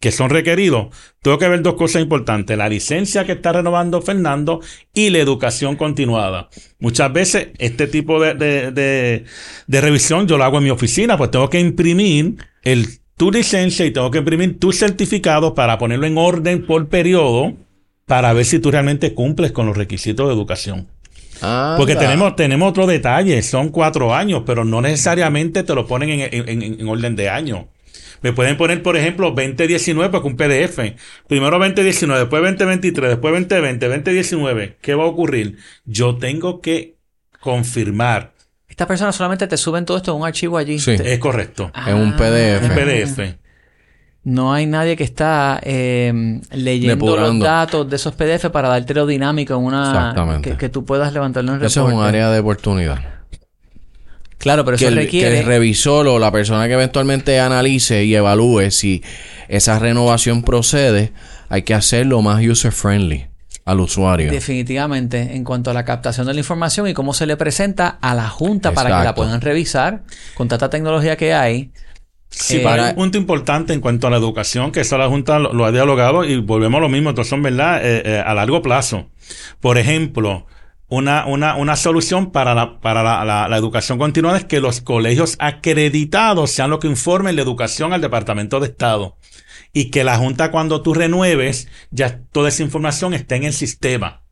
que 0.00 0.12
son 0.12 0.28
requeridos, 0.30 0.88
tengo 1.22 1.38
que 1.38 1.48
ver 1.48 1.62
dos 1.62 1.74
cosas 1.74 2.02
importantes, 2.02 2.58
la 2.58 2.68
licencia 2.68 3.24
que 3.24 3.32
está 3.32 3.52
renovando 3.52 4.02
Fernando 4.02 4.60
y 4.92 5.08
la 5.10 5.18
educación 5.18 5.76
continuada. 5.76 6.50
Muchas 6.78 7.12
veces 7.12 7.48
este 7.58 7.86
tipo 7.86 8.20
de, 8.20 8.34
de- 8.34 8.70
de- 8.72 9.24
de 9.66 9.80
revisión 9.80 10.26
yo 10.28 10.36
lo 10.36 10.44
hago 10.44 10.58
en 10.58 10.64
mi 10.64 10.70
oficina, 10.70 11.16
pues 11.16 11.30
tengo 11.30 11.48
que 11.48 11.58
imprimir 11.60 12.36
el, 12.64 12.86
tu 13.16 13.30
licencia 13.30 13.86
y 13.86 13.92
tengo 13.92 14.10
que 14.10 14.18
imprimir 14.18 14.58
tu 14.58 14.72
certificado 14.72 15.54
para 15.54 15.78
ponerlo 15.78 16.06
en 16.06 16.18
orden 16.18 16.66
por 16.66 16.88
periodo 16.88 17.54
para 18.04 18.34
ver 18.34 18.44
si 18.44 18.58
tú 18.58 18.70
realmente 18.70 19.14
cumples 19.14 19.52
con 19.52 19.64
los 19.66 19.76
requisitos 19.76 20.28
de 20.28 20.34
educación. 20.34 20.88
Porque 21.76 21.92
Anda. 21.92 22.04
tenemos, 22.04 22.36
tenemos 22.36 22.68
otro 22.70 22.86
detalle, 22.86 23.40
son 23.42 23.70
cuatro 23.70 24.14
años, 24.14 24.42
pero 24.44 24.64
no 24.64 24.80
necesariamente 24.82 25.62
te 25.62 25.74
lo 25.74 25.86
ponen 25.86 26.10
en, 26.10 26.20
en- 26.30 26.62
en- 26.62 26.80
en 26.80 26.88
orden 26.88 27.16
de 27.16 27.28
año. 27.30 27.68
Me 28.24 28.32
pueden 28.32 28.56
poner, 28.56 28.82
por 28.82 28.96
ejemplo, 28.96 29.30
2019 29.32 30.10
porque 30.10 30.28
un 30.28 30.36
PDF. 30.36 30.78
Primero 31.28 31.58
2019, 31.58 32.20
después 32.22 32.42
2023, 32.42 33.10
después 33.10 33.34
2020, 33.34 33.86
2019. 33.86 34.78
¿Qué 34.80 34.94
va 34.94 35.04
a 35.04 35.06
ocurrir? 35.06 35.58
Yo 35.84 36.16
tengo 36.16 36.62
que 36.62 36.96
confirmar. 37.38 38.32
Estas 38.66 38.86
personas 38.86 39.14
solamente 39.14 39.46
te 39.46 39.58
suben 39.58 39.84
todo 39.84 39.98
esto 39.98 40.12
en 40.12 40.22
un 40.22 40.26
archivo 40.26 40.56
allí. 40.56 40.78
Sí. 40.78 40.96
Te- 40.96 41.12
Es 41.12 41.18
correcto. 41.18 41.70
En 41.86 41.96
un 41.96 42.16
PDF. 42.16 42.64
Un 42.64 42.70
Ah. 42.70 42.74
PDF. 42.74 43.38
No 44.22 44.54
hay 44.54 44.64
nadie 44.64 44.96
que 44.96 45.04
está 45.04 45.60
eh, 45.62 46.40
leyendo 46.52 47.16
los 47.18 47.38
datos 47.40 47.90
de 47.90 47.96
esos 47.96 48.14
PDF 48.14 48.48
para 48.50 48.68
darte 48.70 48.94
lo 48.94 49.06
dinámico 49.06 49.52
en 49.52 49.60
una 49.64 49.88
Exactamente. 49.88 50.50
que, 50.52 50.56
que 50.56 50.68
tú 50.70 50.86
puedas 50.86 51.12
levantarlo 51.12 51.56
en 51.56 51.62
Eso 51.62 51.86
es 51.86 51.94
un 51.94 52.02
área 52.02 52.30
de 52.30 52.40
oportunidad. 52.40 53.13
Claro, 54.38 54.64
pero 54.64 54.76
que 54.76 54.84
eso 54.84 54.88
el, 54.92 54.96
requiere 54.96 55.30
que 55.30 55.38
el 55.40 55.46
revisor 55.46 56.06
o 56.08 56.18
la 56.18 56.30
persona 56.32 56.66
que 56.66 56.74
eventualmente 56.74 57.38
analice 57.40 58.04
y 58.04 58.14
evalúe 58.14 58.70
si 58.70 59.02
esa 59.48 59.78
renovación 59.78 60.42
procede, 60.42 61.12
hay 61.48 61.62
que 61.62 61.74
hacerlo 61.74 62.20
más 62.22 62.42
user 62.44 62.72
friendly. 62.72 63.26
al 63.66 63.80
usuario. 63.80 64.30
Definitivamente, 64.30 65.34
en 65.36 65.42
cuanto 65.44 65.70
a 65.70 65.74
la 65.74 65.86
captación 65.86 66.26
de 66.26 66.34
la 66.34 66.40
información 66.40 66.86
y 66.86 66.92
cómo 66.92 67.14
se 67.14 67.24
le 67.26 67.36
presenta 67.38 67.88
a 68.02 68.14
la 68.14 68.28
Junta 68.28 68.72
para 68.72 68.98
que 68.98 69.04
la 69.04 69.14
puedan 69.14 69.40
revisar 69.40 70.02
con 70.34 70.48
tanta 70.48 70.68
tecnología 70.68 71.16
que 71.16 71.32
hay. 71.32 71.70
Sí, 72.28 72.56
Eh, 72.56 72.58
pero 72.58 72.68
hay 72.70 72.76
para- 72.78 72.88
un 72.90 72.94
punto 72.96 73.16
importante 73.16 73.72
en 73.72 73.80
cuanto 73.80 74.06
a 74.06 74.10
la 74.10 74.18
educación, 74.18 74.70
que 74.72 74.80
eso 74.80 74.98
la 74.98 75.08
Junta 75.08 75.38
lo, 75.38 75.54
lo 75.54 75.64
ha 75.64 75.72
dialogado 75.72 76.24
y 76.26 76.36
volvemos 76.40 76.76
a 76.78 76.82
lo 76.82 76.88
mismo, 76.90 77.08
entonces 77.10 77.30
son 77.30 77.42
verdad 77.42 77.80
Eh, 77.82 78.02
eh, 78.04 78.22
a 78.26 78.34
largo 78.34 78.60
plazo. 78.60 79.08
Por 79.60 79.78
ejemplo, 79.78 80.46
una, 80.88 81.26
una, 81.26 81.56
una 81.56 81.76
solución 81.76 82.30
para, 82.32 82.54
la, 82.54 82.80
para 82.80 83.02
la, 83.02 83.48
la- 83.48 83.56
educación 83.56 83.98
continuada 83.98 84.38
es 84.38 84.44
que 84.44 84.60
los 84.60 84.80
colegios 84.80 85.36
acreditados 85.38 86.50
sean 86.50 86.70
los 86.70 86.78
que 86.80 86.88
informen 86.88 87.36
la 87.36 87.42
educación 87.42 87.92
al 87.92 88.00
Departamento 88.00 88.60
de 88.60 88.66
Estado. 88.68 89.16
Y 89.72 89.90
que 89.90 90.04
la 90.04 90.18
Junta 90.18 90.50
cuando 90.50 90.82
tú 90.82 90.94
renueves, 90.94 91.68
ya 91.90 92.20
toda 92.32 92.48
esa 92.48 92.62
información 92.62 93.14
esté 93.14 93.36
en 93.36 93.44
el 93.44 93.52
sistema. 93.52 94.23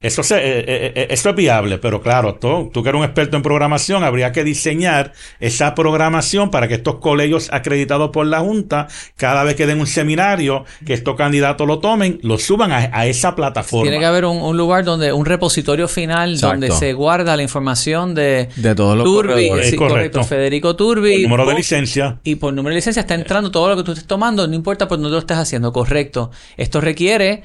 Eso, 0.00 0.22
se, 0.22 0.36
eh, 0.36 0.58
eh, 0.60 0.92
eh, 0.94 1.06
eso 1.10 1.30
es 1.30 1.34
viable, 1.34 1.78
pero 1.78 2.00
claro, 2.00 2.36
tú, 2.36 2.70
tú 2.72 2.84
que 2.84 2.90
eres 2.90 3.00
un 3.00 3.04
experto 3.04 3.36
en 3.36 3.42
programación, 3.42 4.04
habría 4.04 4.30
que 4.30 4.44
diseñar 4.44 5.12
esa 5.40 5.74
programación 5.74 6.52
para 6.52 6.68
que 6.68 6.74
estos 6.74 7.00
colegios 7.00 7.48
acreditados 7.50 8.10
por 8.10 8.24
la 8.24 8.38
Junta, 8.38 8.86
cada 9.16 9.42
vez 9.42 9.56
que 9.56 9.66
den 9.66 9.80
un 9.80 9.88
seminario, 9.88 10.64
que 10.86 10.94
estos 10.94 11.16
candidatos 11.16 11.66
lo 11.66 11.80
tomen, 11.80 12.20
lo 12.22 12.38
suban 12.38 12.70
a, 12.70 12.90
a 12.92 13.06
esa 13.06 13.34
plataforma. 13.34 13.82
Tiene 13.82 13.98
que 13.98 14.06
haber 14.06 14.24
un, 14.24 14.36
un 14.40 14.56
lugar 14.56 14.84
donde, 14.84 15.12
un 15.12 15.26
repositorio 15.26 15.88
final 15.88 16.34
Exacto. 16.34 16.52
donde 16.52 16.70
se 16.70 16.92
guarda 16.92 17.36
la 17.36 17.42
información 17.42 18.14
de, 18.14 18.50
De 18.54 18.76
todos 18.76 18.96
los 18.96 19.04
Turbi, 19.04 19.46
sí, 19.46 19.50
correcto. 19.50 19.78
correcto. 19.78 20.22
Federico 20.22 20.76
Turbi. 20.76 21.24
Número 21.24 21.44
de 21.44 21.54
licencia. 21.54 22.20
Y 22.22 22.36
por 22.36 22.54
número 22.54 22.72
de 22.72 22.76
licencia 22.76 23.00
está 23.00 23.16
entrando 23.16 23.50
todo 23.50 23.68
lo 23.70 23.76
que 23.76 23.82
tú 23.82 23.90
estés 23.90 24.06
tomando, 24.06 24.46
no 24.46 24.54
importa 24.54 24.86
por 24.86 24.98
dónde 24.98 25.10
lo 25.10 25.18
estés 25.18 25.38
haciendo, 25.38 25.72
correcto. 25.72 26.30
Esto 26.56 26.80
requiere, 26.80 27.42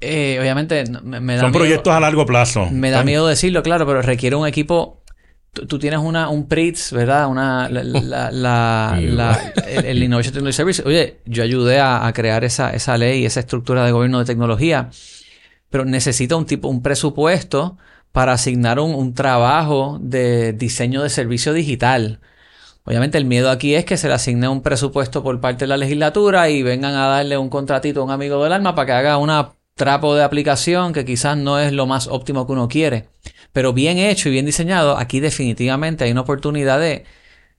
eh, 0.00 0.36
obviamente, 0.40 0.84
me, 1.02 1.20
me 1.20 1.34
da 1.36 1.42
Son 1.42 1.50
miedo- 1.50 1.58
proyectos 1.60 1.92
a 1.92 2.00
largo 2.00 2.26
plazo. 2.26 2.68
Me 2.70 2.90
da 2.90 3.02
miedo 3.02 3.26
decirlo, 3.26 3.62
claro, 3.62 3.86
pero 3.86 4.02
requiere 4.02 4.36
un 4.36 4.46
equipo. 4.46 5.02
Tú, 5.52 5.66
tú 5.66 5.78
tienes 5.78 6.00
una, 6.00 6.28
un 6.28 6.46
PRITS, 6.48 6.92
¿verdad? 6.92 7.28
Una, 7.28 7.68
la, 7.70 7.82
la- 7.82 8.30
la- 8.30 8.98
la- 9.00 9.52
el, 9.66 9.84
el 9.86 10.02
Innovation 10.02 10.34
Technology 10.34 10.56
Service. 10.56 10.82
Oye, 10.84 11.18
yo 11.24 11.42
ayudé 11.42 11.80
a, 11.80 12.06
a 12.06 12.12
crear 12.12 12.44
esa, 12.44 12.70
esa 12.74 12.98
ley, 12.98 13.24
esa 13.24 13.40
estructura 13.40 13.84
de 13.84 13.92
gobierno 13.92 14.18
de 14.18 14.26
tecnología, 14.26 14.90
pero 15.70 15.84
necesita 15.84 16.36
un 16.36 16.44
tipo, 16.46 16.68
un 16.68 16.82
presupuesto 16.82 17.78
para 18.12 18.32
asignar 18.34 18.78
un, 18.80 18.94
un 18.94 19.14
trabajo 19.14 19.98
de 20.00 20.52
diseño 20.52 21.02
de 21.02 21.08
servicio 21.10 21.52
digital. 21.54 22.20
Obviamente 22.84 23.18
el 23.18 23.24
miedo 23.24 23.50
aquí 23.50 23.74
es 23.74 23.84
que 23.84 23.96
se 23.96 24.06
le 24.08 24.14
asigne 24.14 24.46
un 24.48 24.62
presupuesto 24.62 25.22
por 25.22 25.40
parte 25.40 25.64
de 25.64 25.68
la 25.68 25.76
legislatura 25.76 26.48
y 26.50 26.62
vengan 26.62 26.94
a 26.94 27.08
darle 27.08 27.36
un 27.36 27.48
contratito 27.48 28.00
a 28.00 28.04
un 28.04 28.10
amigo 28.10 28.42
del 28.44 28.52
alma 28.52 28.74
para 28.74 28.86
que 28.86 28.92
haga 28.92 29.16
una 29.18 29.50
trapo 29.76 30.14
de 30.16 30.24
aplicación 30.24 30.92
que 30.92 31.04
quizás 31.04 31.36
no 31.36 31.60
es 31.60 31.72
lo 31.72 31.86
más 31.86 32.08
óptimo 32.08 32.46
que 32.46 32.52
uno 32.52 32.66
quiere. 32.68 33.08
Pero 33.52 33.72
bien 33.72 33.98
hecho 33.98 34.28
y 34.28 34.32
bien 34.32 34.46
diseñado, 34.46 34.96
aquí 34.98 35.20
definitivamente 35.20 36.04
hay 36.04 36.12
una 36.12 36.22
oportunidad 36.22 36.80
de, 36.80 37.04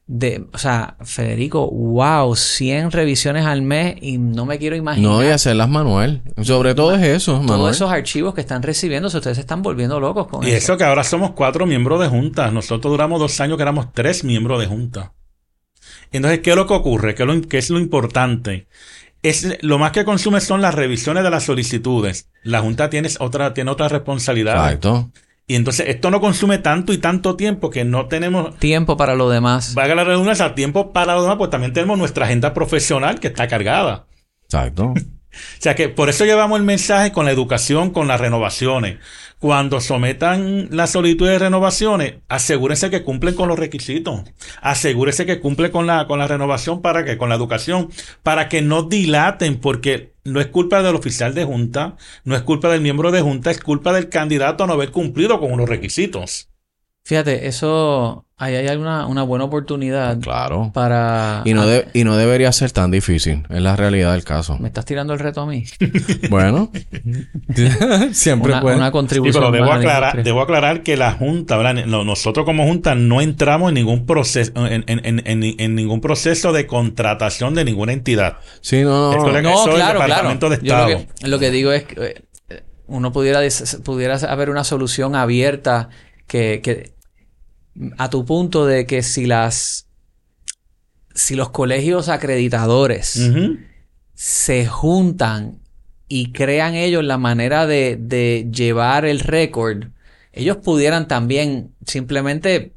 de 0.07 0.45
o 0.53 0.57
sea, 0.57 0.97
Federico, 1.03 1.69
wow, 1.69 2.35
100 2.35 2.91
revisiones 2.91 3.45
al 3.45 3.61
mes 3.61 3.95
y 4.01 4.17
no 4.17 4.45
me 4.45 4.57
quiero 4.57 4.75
imaginar 4.75 5.11
No, 5.11 5.23
y 5.23 5.27
hacerlas 5.27 5.69
manual. 5.69 6.23
Sobre 6.43 6.73
todo 6.75 6.95
es 6.95 7.03
eso, 7.03 7.33
todos 7.33 7.45
Manuel. 7.45 7.71
esos 7.73 7.91
archivos 7.91 8.33
que 8.33 8.41
están 8.41 8.63
recibiendo, 8.63 9.09
si 9.09 9.17
ustedes 9.17 9.37
se 9.37 9.41
están 9.41 9.61
volviendo 9.61 9.99
locos 9.99 10.27
con 10.27 10.43
Y 10.43 10.47
eso. 10.47 10.57
eso 10.57 10.77
que 10.77 10.83
ahora 10.85 11.03
somos 11.03 11.31
cuatro 11.31 11.65
miembros 11.67 11.99
de 12.01 12.07
junta. 12.07 12.49
Nosotros 12.51 12.91
duramos 12.91 13.19
dos 13.19 13.39
años 13.41 13.57
que 13.57 13.63
éramos 13.63 13.93
tres 13.93 14.23
miembros 14.23 14.59
de 14.59 14.65
junta. 14.67 15.13
Entonces, 16.11 16.39
¿qué 16.39 16.51
es 16.51 16.55
lo 16.55 16.67
que 16.67 16.73
ocurre? 16.73 17.15
¿Qué 17.15 17.23
es 17.23 17.27
lo, 17.27 17.41
qué 17.41 17.57
es 17.57 17.69
lo 17.69 17.79
importante? 17.79 18.67
Es, 19.23 19.57
lo 19.61 19.77
más 19.79 19.91
que 19.91 20.05
consume 20.05 20.41
son 20.41 20.61
las 20.61 20.75
revisiones 20.75 21.23
de 21.23 21.29
las 21.29 21.43
solicitudes. 21.43 22.29
La 22.43 22.61
Junta 22.61 22.89
tiene 22.89 23.09
otra, 23.19 23.53
tiene 23.53 23.71
otra 23.71 23.87
responsabilidad. 23.89 24.55
Exacto. 24.55 25.11
Y 25.47 25.55
entonces 25.55 25.87
esto 25.87 26.11
no 26.11 26.19
consume 26.19 26.57
tanto 26.57 26.91
y 26.93 26.97
tanto 26.97 27.35
tiempo 27.35 27.69
que 27.69 27.85
no 27.85 28.07
tenemos, 28.07 28.57
Tiempo 28.57 28.97
para 28.97 29.15
lo 29.15 29.29
demás. 29.29 29.73
valga 29.75 29.95
la 29.95 30.03
redundancia, 30.03 30.53
tiempo 30.55 30.91
para 30.91 31.15
lo 31.15 31.21
demás, 31.21 31.37
pues 31.37 31.49
también 31.49 31.71
tenemos 31.73 31.97
nuestra 31.97 32.25
agenda 32.25 32.53
profesional 32.53 33.19
que 33.19 33.27
está 33.27 33.47
cargada. 33.47 34.07
Exacto. 34.43 34.93
O 35.37 35.61
sea 35.61 35.75
que 35.75 35.89
por 35.89 36.09
eso 36.09 36.25
llevamos 36.25 36.59
el 36.59 36.65
mensaje 36.65 37.11
con 37.11 37.25
la 37.25 37.31
educación, 37.31 37.91
con 37.91 38.07
las 38.07 38.19
renovaciones. 38.19 38.97
Cuando 39.39 39.81
sometan 39.81 40.69
la 40.71 40.87
solicitud 40.87 41.27
de 41.27 41.37
renovaciones, 41.37 42.15
asegúrense 42.27 42.89
que 42.89 43.03
cumplen 43.03 43.35
con 43.35 43.47
los 43.47 43.59
requisitos. 43.59 44.21
Asegúrense 44.61 45.25
que 45.25 45.39
cumplen 45.39 45.71
con 45.71 45.85
la, 45.85 46.07
con 46.07 46.17
la 46.17 46.27
renovación 46.27 46.81
para 46.81 47.05
que, 47.05 47.17
con 47.17 47.29
la 47.29 47.35
educación, 47.35 47.89
para 48.23 48.49
que 48.49 48.61
no 48.61 48.83
dilaten, 48.83 49.59
porque 49.59 50.13
no 50.23 50.41
es 50.41 50.47
culpa 50.47 50.81
del 50.81 50.95
oficial 50.95 51.33
de 51.33 51.45
junta, 51.45 51.97
no 52.23 52.35
es 52.35 52.41
culpa 52.41 52.69
del 52.69 52.81
miembro 52.81 53.11
de 53.11 53.21
junta, 53.21 53.51
es 53.51 53.59
culpa 53.59 53.93
del 53.93 54.09
candidato 54.09 54.63
a 54.63 54.67
no 54.67 54.73
haber 54.73 54.91
cumplido 54.91 55.39
con 55.39 55.51
unos 55.51 55.69
requisitos. 55.69 56.49
Fíjate, 57.07 57.47
eso, 57.47 58.25
ahí 58.35 58.53
hay 58.55 58.75
una, 58.75 59.07
una 59.07 59.23
buena 59.23 59.45
oportunidad 59.45 60.19
Claro. 60.19 60.71
para... 60.73 61.41
Y 61.45 61.53
no, 61.53 61.65
de- 61.65 61.87
y 61.93 62.03
no 62.03 62.17
debería 62.17 62.51
ser 62.51 62.71
tan 62.73 62.91
difícil. 62.91 63.45
Es 63.49 63.61
la 63.61 63.77
realidad 63.77 64.11
del 64.11 64.25
caso. 64.25 64.57
¿Me 64.59 64.67
estás 64.67 64.83
tirando 64.83 65.13
el 65.13 65.19
reto 65.19 65.39
a 65.39 65.45
mí? 65.45 65.63
Bueno. 66.29 66.69
Siempre 68.11 68.51
Una, 68.51 68.61
puede. 68.61 68.75
una 68.75 68.87
Sí, 68.87 68.91
contribución 68.91 69.41
pero 69.41 69.51
debo 69.51 69.71
aclarar, 69.71 70.21
debo 70.23 70.41
aclarar 70.41 70.83
que 70.83 70.97
la 70.97 71.13
Junta, 71.13 71.55
¿verdad? 71.55 71.85
No- 71.85 72.03
nosotros 72.03 72.45
como 72.45 72.65
Junta 72.65 72.93
no 72.95 73.21
entramos 73.21 73.69
en 73.69 73.75
ningún 73.75 74.05
proceso, 74.05 74.51
en, 74.67 74.83
en- 74.87 75.05
en- 75.05 75.23
en- 75.25 75.55
en 75.61 75.75
ningún 75.75 76.01
proceso 76.01 76.51
de 76.51 76.67
contratación 76.67 77.53
de 77.55 77.63
ninguna 77.63 77.93
entidad. 77.93 78.37
Sí, 78.61 78.83
no, 78.83 79.13
no. 79.13 79.31
le- 79.31 79.41
No, 79.41 79.49
Eso 79.51 79.61
es 79.61 79.67
el 79.67 79.75
claro, 79.75 79.99
claro. 79.99 80.07
Departamento 80.09 80.49
de 80.49 80.59
Yo 80.61 80.75
lo 80.75 80.87
Estado. 80.89 81.05
que, 81.21 81.27
lo 81.29 81.39
que 81.39 81.51
digo 81.51 81.71
es 81.71 81.83
que 81.85 82.23
eh, 82.49 82.63
uno 82.87 83.13
pudiera, 83.13 83.39
pudiera 83.85 84.15
haber 84.17 84.49
una 84.49 84.65
solución 84.65 85.15
abierta 85.15 85.87
que, 86.27 86.59
que 86.61 86.96
a 87.97 88.09
tu 88.09 88.25
punto 88.25 88.65
de 88.65 88.85
que 88.85 89.03
si 89.03 89.25
las 89.25 89.87
si 91.13 91.35
los 91.35 91.49
colegios 91.49 92.09
acreditadores 92.09 93.19
se 94.13 94.67
juntan 94.67 95.59
y 96.07 96.31
crean 96.31 96.75
ellos 96.75 97.03
la 97.03 97.17
manera 97.17 97.65
de, 97.65 97.97
de 97.99 98.47
llevar 98.51 99.05
el 99.05 99.19
récord, 99.19 99.85
ellos 100.31 100.57
pudieran 100.57 101.07
también 101.07 101.73
simplemente 101.85 102.73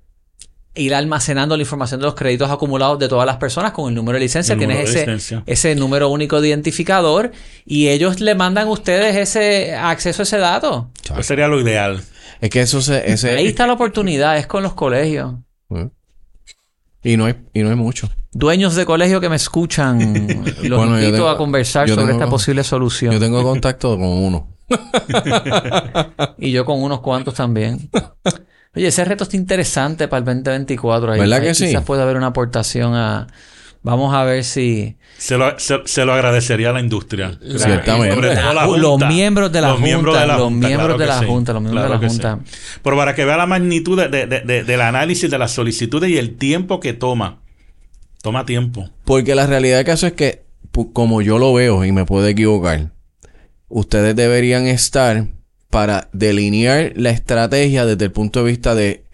ir 0.74 0.94
almacenando 0.94 1.56
la 1.56 1.62
información 1.62 2.00
de 2.00 2.06
los 2.06 2.14
créditos 2.14 2.50
acumulados 2.50 2.98
de 2.98 3.08
todas 3.08 3.26
las 3.26 3.36
personas 3.36 3.72
con 3.72 3.88
el 3.88 3.94
número 3.94 4.16
de 4.16 4.20
licencia. 4.20 4.52
El 4.52 4.58
Tienes 4.58 4.88
ese, 4.88 5.00
licencia. 5.00 5.42
ese 5.46 5.74
número 5.74 6.08
único 6.08 6.40
de 6.40 6.48
identificador 6.48 7.32
y 7.66 7.88
ellos 7.88 8.20
le 8.20 8.34
mandan 8.34 8.68
a 8.68 8.70
ustedes 8.70 9.16
ese 9.16 9.74
acceso 9.74 10.22
a 10.22 10.24
ese 10.24 10.38
dato. 10.38 10.90
Eso 11.04 11.22
sería 11.22 11.48
lo 11.48 11.60
ideal. 11.60 12.02
Es 12.40 12.50
que 12.50 12.61
eso 12.62 12.81
se. 12.81 13.11
Ese, 13.12 13.31
Ahí 13.37 13.46
está 13.48 13.66
la 13.66 13.74
oportunidad, 13.74 14.38
es 14.38 14.46
con 14.46 14.62
los 14.62 14.74
colegios. 14.74 15.35
Y 17.03 17.16
no 17.16 17.24
hay, 17.26 17.35
y 17.55 17.62
no 17.62 17.70
hay 17.70 17.76
mucho. 17.76 18.11
Dueños 18.33 18.74
de 18.74 18.85
colegio 18.85 19.20
que 19.20 19.29
me 19.31 19.37
escuchan, 19.37 19.98
los 20.62 20.79
Bueno, 20.79 20.98
invito 20.98 21.16
tengo- 21.16 21.29
a 21.31 21.37
conversar 21.38 21.88
sobre 21.88 22.03
tengo- 22.07 22.18
esta 22.18 22.29
posible 22.31 22.62
solución. 22.62 23.12
Yo 23.14 23.18
tengo 23.20 23.42
contacto 23.42 23.90
con 23.96 24.03
uno. 24.07 24.48
Y 26.38 26.53
yo 26.53 26.64
con 26.64 26.83
unos 26.83 27.00
cuantos 27.00 27.35
también. 27.35 27.90
Oye, 28.74 28.87
ese 28.87 29.05
reto 29.05 29.24
está 29.24 29.37
interesante 29.37 30.07
para 30.09 30.18
el 30.20 30.24
2024. 30.24 31.12
Ahí, 31.12 31.20
¿Verdad 31.20 31.40
que 31.42 31.55
sí? 31.55 31.66
Quizás 31.66 31.85
puede 31.85 32.03
haber 32.03 32.16
una 32.16 32.29
aportación 32.29 32.94
a... 32.94 33.26
Vamos 33.83 34.14
a 34.14 34.25
ver 34.25 34.45
si... 34.45 34.97
Se 35.16 35.38
lo, 35.38 35.59
se, 35.59 35.79
se 35.87 36.05
lo 36.05 36.12
agradecería 36.12 36.71
a 36.71 36.73
la 36.75 36.81
industria. 36.81 37.38
Ciertamente. 37.40 38.14
Sobre 38.14 38.35
todo 38.37 38.53
la 38.55 38.66
los 38.66 38.90
Junta. 38.90 39.09
miembros 39.09 39.53
de 39.53 39.61
la 39.61 39.69
Los 39.69 39.77
Junta. 39.77 39.87
miembros 39.87 40.14
de 40.21 40.27
la 40.27 40.37
los 40.37 40.43
Junta, 40.45 40.66
miembros 40.69 40.87
claro 40.87 40.99
de 40.99 41.07
la 41.07 41.19
sí. 41.21 41.27
Junta. 41.27 41.53
Los 41.55 41.62
miembros 41.62 41.87
Claro 41.87 41.99
de 42.01 42.07
la 42.07 42.09
que 42.09 42.14
sí. 42.14 42.21
Junta. 42.23 42.38
Pero 42.83 42.97
para 42.97 43.14
que 43.14 43.25
vea 43.25 43.37
la 43.38 43.47
magnitud 43.47 43.99
de- 43.99 44.09
de- 44.09 44.27
de- 44.27 44.40
de- 44.43 44.64
del 44.64 44.81
análisis 44.83 45.31
de 45.31 45.38
las 45.38 45.53
solicitudes 45.53 46.11
y 46.11 46.19
el 46.19 46.37
tiempo 46.37 46.79
que 46.81 46.93
toma. 46.93 47.40
Toma 48.23 48.45
tiempo. 48.45 48.90
Porque 49.05 49.35
la 49.35 49.47
realidad 49.47 49.79
del 49.79 49.87
caso 49.87 50.07
es 50.07 50.12
que, 50.12 50.43
como 50.93 51.23
yo 51.23 51.38
lo 51.38 51.55
veo, 51.55 51.85
y 51.87 51.93
me 51.93 52.05
puedo 52.05 52.27
equivocar, 52.27 52.90
ustedes 53.69 54.14
deberían 54.14 54.66
estar 54.66 55.27
para 55.71 56.09
delinear 56.12 56.93
la 56.97 57.11
estrategia 57.11 57.87
desde 57.87 58.05
el 58.07 58.12
punto 58.12 58.40
de 58.45 58.51
vista 58.51 58.75
de 58.75 59.05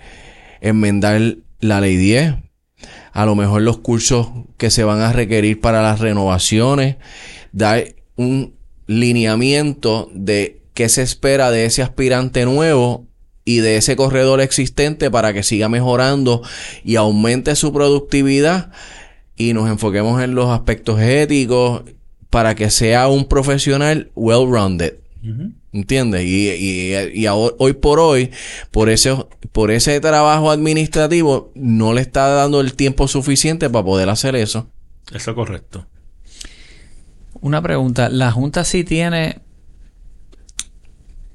enmendar 0.61 1.21
la 1.61 1.81
ley 1.81 1.97
10, 1.97 2.35
a 3.17 3.25
lo 3.25 3.35
mejor 3.35 3.63
los 3.63 3.79
cursos 3.79 4.29
que 4.59 4.69
se 4.69 4.85
van 4.85 5.01
a 5.01 5.11
requerir 5.11 5.59
para 5.59 5.81
las 5.81 6.01
renovaciones, 6.01 6.97
dar 7.51 7.95
un 8.17 8.53
lineamiento 8.87 10.11
de 10.13 10.61
qué 10.75 10.91
se 10.91 11.01
espera 11.01 11.51
de 11.51 11.65
ese 11.65 11.83
aspirante 11.83 12.45
nuevo 12.45 13.07
y 13.43 13.61
de 13.61 13.79
ese 13.79 13.97
corredor 13.97 14.43
existente 14.43 15.11
para 15.11 15.33
que 15.33 15.43
siga 15.43 15.71
mejorando 15.71 16.43
y 16.85 16.97
aumente 16.97 17.57
su 17.57 17.73
productividad 17.73 18.71
y 19.35 19.55
nos 19.55 19.71
enfoquemos 19.71 20.23
en 20.23 20.35
los 20.35 20.51
aspectos 20.51 21.01
éticos 21.01 21.85
para 22.29 22.55
que 22.55 22.69
sea 22.69 23.09
un 23.09 23.25
profesional 23.25 24.11
well-rounded. 24.15 24.93
¿Entiendes? 25.77 26.23
Y, 26.25 26.49
y, 26.51 26.95
y 27.15 27.27
ahora- 27.27 27.55
hoy 27.59 27.75
por 27.75 28.01
hoy, 28.01 28.31
por 28.71 28.89
ese, 28.89 29.15
por 29.53 29.71
ese 29.71 30.01
trabajo 30.01 30.51
administrativo, 30.51 31.53
no 31.55 31.93
le 31.93 32.01
está 32.01 32.29
dando 32.29 32.61
el 32.62 32.73
tiempo 32.75 33.09
suficiente 33.09 33.69
para 33.69 33.85
poder 33.85 34.09
hacer 34.09 34.37
eso. 34.37 34.71
Eso 35.12 35.31
es 35.31 35.35
correcto. 35.35 35.87
Una 37.41 37.61
pregunta. 37.61 38.09
La 38.09 38.33
Junta 38.33 38.65
sí 38.65 38.85
tiene 38.85 39.43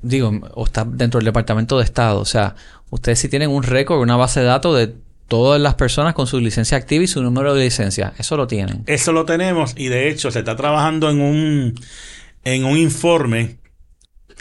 digo, 0.01 0.32
o 0.56 0.65
está 0.65 0.84
dentro 0.84 1.19
del 1.19 1.25
Departamento 1.25 1.77
de 1.77 1.84
Estado. 1.84 2.19
O 2.19 2.25
sea, 2.25 2.56
ustedes 2.89 3.19
sí 3.19 3.30
tienen 3.30 3.51
un 3.51 3.62
récord, 3.63 3.99
una 4.01 4.15
base 4.17 4.39
de 4.39 4.47
datos 4.47 4.75
de 4.75 4.95
todas 5.27 5.62
las 5.62 5.75
personas 5.75 6.13
con 6.15 6.25
su 6.27 6.39
licencia 6.39 6.77
activa 6.77 7.04
y 7.04 7.08
su 7.08 7.21
número 7.21 7.54
de 7.54 7.63
licencia. 7.65 8.13
Eso 8.17 8.36
lo 8.36 8.47
tienen. 8.47 8.84
Eso 8.88 9.13
lo 9.13 9.25
tenemos 9.25 9.73
y 9.77 9.88
de 9.88 10.10
hecho 10.10 10.32
se 10.32 10.39
está 10.39 10.56
trabajando 10.56 11.10
en 11.12 11.21
un, 11.21 11.75
en 12.43 12.65
un 12.65 12.77
informe 12.77 13.58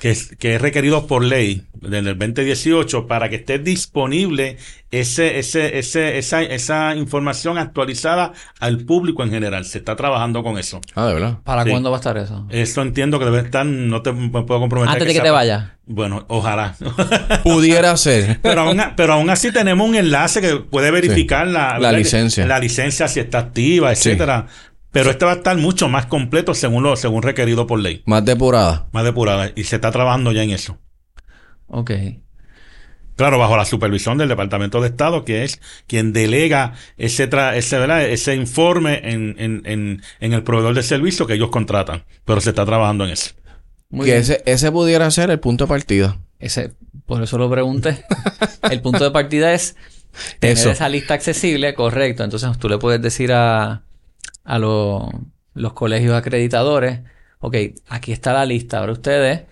que 0.00 0.10
es, 0.10 0.34
que 0.38 0.54
es 0.54 0.60
requerido 0.60 1.06
por 1.06 1.22
ley 1.24 1.64
desde 1.74 1.98
el 1.98 2.18
2018 2.18 3.06
para 3.06 3.28
que 3.28 3.36
esté 3.36 3.58
disponible 3.58 4.56
ese, 4.90 5.38
ese, 5.38 5.78
ese, 5.78 6.18
esa, 6.18 6.42
esa 6.42 6.96
información 6.96 7.58
actualizada 7.58 8.32
al 8.58 8.78
público 8.78 9.22
en 9.22 9.30
general. 9.30 9.64
Se 9.64 9.78
está 9.78 9.96
trabajando 9.96 10.42
con 10.42 10.58
eso. 10.58 10.80
Ah, 10.94 11.06
de 11.06 11.14
verdad. 11.14 11.38
¿Para 11.44 11.64
Sí. 11.64 11.70
cuándo 11.70 11.90
va 11.90 11.98
a 11.98 12.00
estar 12.00 12.16
eso? 12.18 12.46
Eso 12.50 12.82
entiendo 12.82 13.18
que 13.18 13.24
debe 13.26 13.40
estar, 13.40 13.64
no 13.66 14.02
te 14.02 14.12
me 14.12 14.28
puedo 14.30 14.60
comprometer. 14.60 14.92
Antes 14.94 15.06
de 15.06 15.12
que 15.12 15.18
sea- 15.18 15.24
te 15.24 15.30
vayas. 15.30 15.64
Bueno, 15.86 16.24
ojalá. 16.28 16.76
Pudiera 17.42 17.96
ser. 17.96 18.38
pero, 18.42 18.62
aún, 18.62 18.80
pero 18.96 19.14
aún 19.14 19.30
así 19.30 19.52
tenemos 19.52 19.88
un 19.88 19.96
enlace 19.96 20.40
que 20.40 20.56
puede 20.56 20.90
verificar 20.90 21.46
la, 21.46 21.78
La 21.78 21.92
licencia. 21.92 22.46
La 22.46 22.58
licencia 22.58 23.08
si 23.08 23.20
está 23.20 23.38
activa, 23.38 23.94
Sí. 23.94 24.10
Pero 24.92 25.10
este 25.10 25.24
va 25.24 25.32
a 25.32 25.36
estar 25.36 25.56
mucho 25.56 25.88
más 25.88 26.06
completo 26.06 26.52
según 26.54 26.82
lo, 26.82 26.96
según 26.96 27.22
requerido 27.22 27.66
por 27.66 27.78
ley. 27.80 28.02
Más 28.06 28.24
depurada. 28.24 28.88
Más 28.92 29.04
depurada. 29.04 29.50
Y 29.54 29.64
se 29.64 29.76
está 29.76 29.90
trabajando 29.92 30.32
ya 30.32 30.42
en 30.42 30.50
eso. 30.50 30.78
Ok. 31.68 31.90
Claro, 33.16 33.38
bajo 33.38 33.56
la 33.56 33.66
supervisión 33.66 34.16
del 34.16 34.28
Departamento 34.30 34.80
de 34.80 34.88
Estado, 34.88 35.24
que 35.26 35.44
es 35.44 35.60
quien 35.86 36.12
delega 36.14 36.72
ese, 36.96 37.28
tra- 37.30 37.54
ese, 37.54 37.78
¿verdad? 37.78 38.02
ese 38.08 38.34
informe 38.34 39.00
en, 39.12 39.36
en, 39.38 39.62
en, 39.66 40.02
en 40.20 40.32
el 40.32 40.42
proveedor 40.42 40.74
de 40.74 40.82
servicio 40.82 41.26
que 41.26 41.34
ellos 41.34 41.50
contratan. 41.50 42.04
Pero 42.24 42.40
se 42.40 42.50
está 42.50 42.64
trabajando 42.64 43.04
en 43.04 43.10
eso. 43.10 43.32
Muy 43.90 44.06
que 44.06 44.12
bien. 44.12 44.22
ese, 44.22 44.42
ese 44.46 44.72
pudiera 44.72 45.10
ser 45.10 45.30
el 45.30 45.38
punto 45.38 45.64
de 45.64 45.68
partida. 45.68 46.18
Ese, 46.38 46.72
por 47.04 47.22
eso 47.22 47.36
lo 47.36 47.50
pregunté. 47.50 48.02
el 48.70 48.80
punto 48.80 49.04
de 49.04 49.10
partida 49.10 49.52
es 49.52 49.76
tener 50.38 50.56
Eso. 50.56 50.70
esa 50.70 50.88
lista 50.88 51.12
accesible, 51.14 51.74
correcto. 51.74 52.24
Entonces 52.24 52.50
tú 52.58 52.70
le 52.70 52.78
puedes 52.78 53.02
decir 53.02 53.32
a, 53.34 53.82
a 54.44 54.58
lo- 54.58 55.10
los 55.54 55.72
colegios 55.72 56.14
acreditadores, 56.14 57.00
ok, 57.40 57.56
aquí 57.88 58.12
está 58.12 58.32
la 58.32 58.44
lista. 58.46 58.78
Ahora 58.78 58.92
ustedes, 58.92 59.42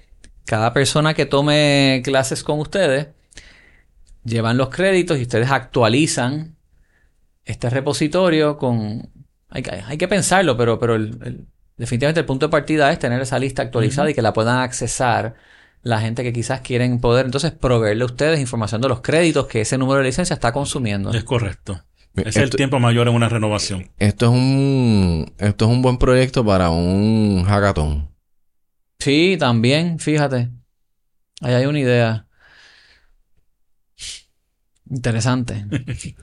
cada 0.44 0.72
persona 0.72 1.14
que 1.14 1.26
tome 1.26 2.00
clases 2.04 2.42
con 2.42 2.58
ustedes, 2.60 3.08
llevan 4.24 4.56
los 4.56 4.68
créditos 4.68 5.18
y 5.18 5.22
ustedes 5.22 5.50
actualizan 5.50 6.56
este 7.44 7.70
repositorio 7.70 8.58
con... 8.58 9.10
Hay 9.50 9.62
que, 9.62 9.70
hay 9.70 9.96
que 9.96 10.08
pensarlo, 10.08 10.56
pero, 10.56 10.78
pero 10.78 10.94
el- 10.96 11.18
el- 11.24 11.46
definitivamente 11.76 12.20
el 12.20 12.26
punto 12.26 12.46
de 12.46 12.50
partida 12.50 12.92
es 12.92 12.98
tener 12.98 13.20
esa 13.22 13.38
lista 13.38 13.62
actualizada 13.62 14.10
y 14.10 14.14
que 14.14 14.22
la 14.22 14.32
puedan 14.32 14.58
accesar 14.58 15.34
la 15.82 16.00
gente 16.00 16.22
que 16.24 16.32
quizás 16.32 16.60
quieren 16.60 17.00
poder 17.00 17.24
entonces 17.24 17.52
proveerle 17.52 18.02
a 18.02 18.06
ustedes 18.06 18.40
información 18.40 18.80
de 18.80 18.88
los 18.88 19.00
créditos 19.00 19.46
que 19.46 19.60
ese 19.62 19.78
número 19.78 19.98
de 20.00 20.06
licencia 20.06 20.34
está 20.34 20.52
consumiendo. 20.52 21.12
Es 21.12 21.24
correcto. 21.24 21.82
Es 22.26 22.36
el 22.36 22.50
tiempo 22.50 22.78
mayor 22.78 23.08
en 23.08 23.14
una 23.14 23.28
renovación. 23.28 23.90
esto 23.98 24.26
es 24.26 24.32
un 24.32 25.32
esto 25.38 25.64
es 25.66 25.70
un 25.70 25.82
buen 25.82 25.98
proyecto 25.98 26.44
para 26.44 26.70
un 26.70 27.44
hackathon. 27.44 28.08
Sí, 28.98 29.36
también, 29.38 29.98
fíjate. 29.98 30.50
Ahí 31.40 31.54
hay 31.54 31.66
una 31.66 31.78
idea. 31.80 32.26
Interesante. 34.90 35.66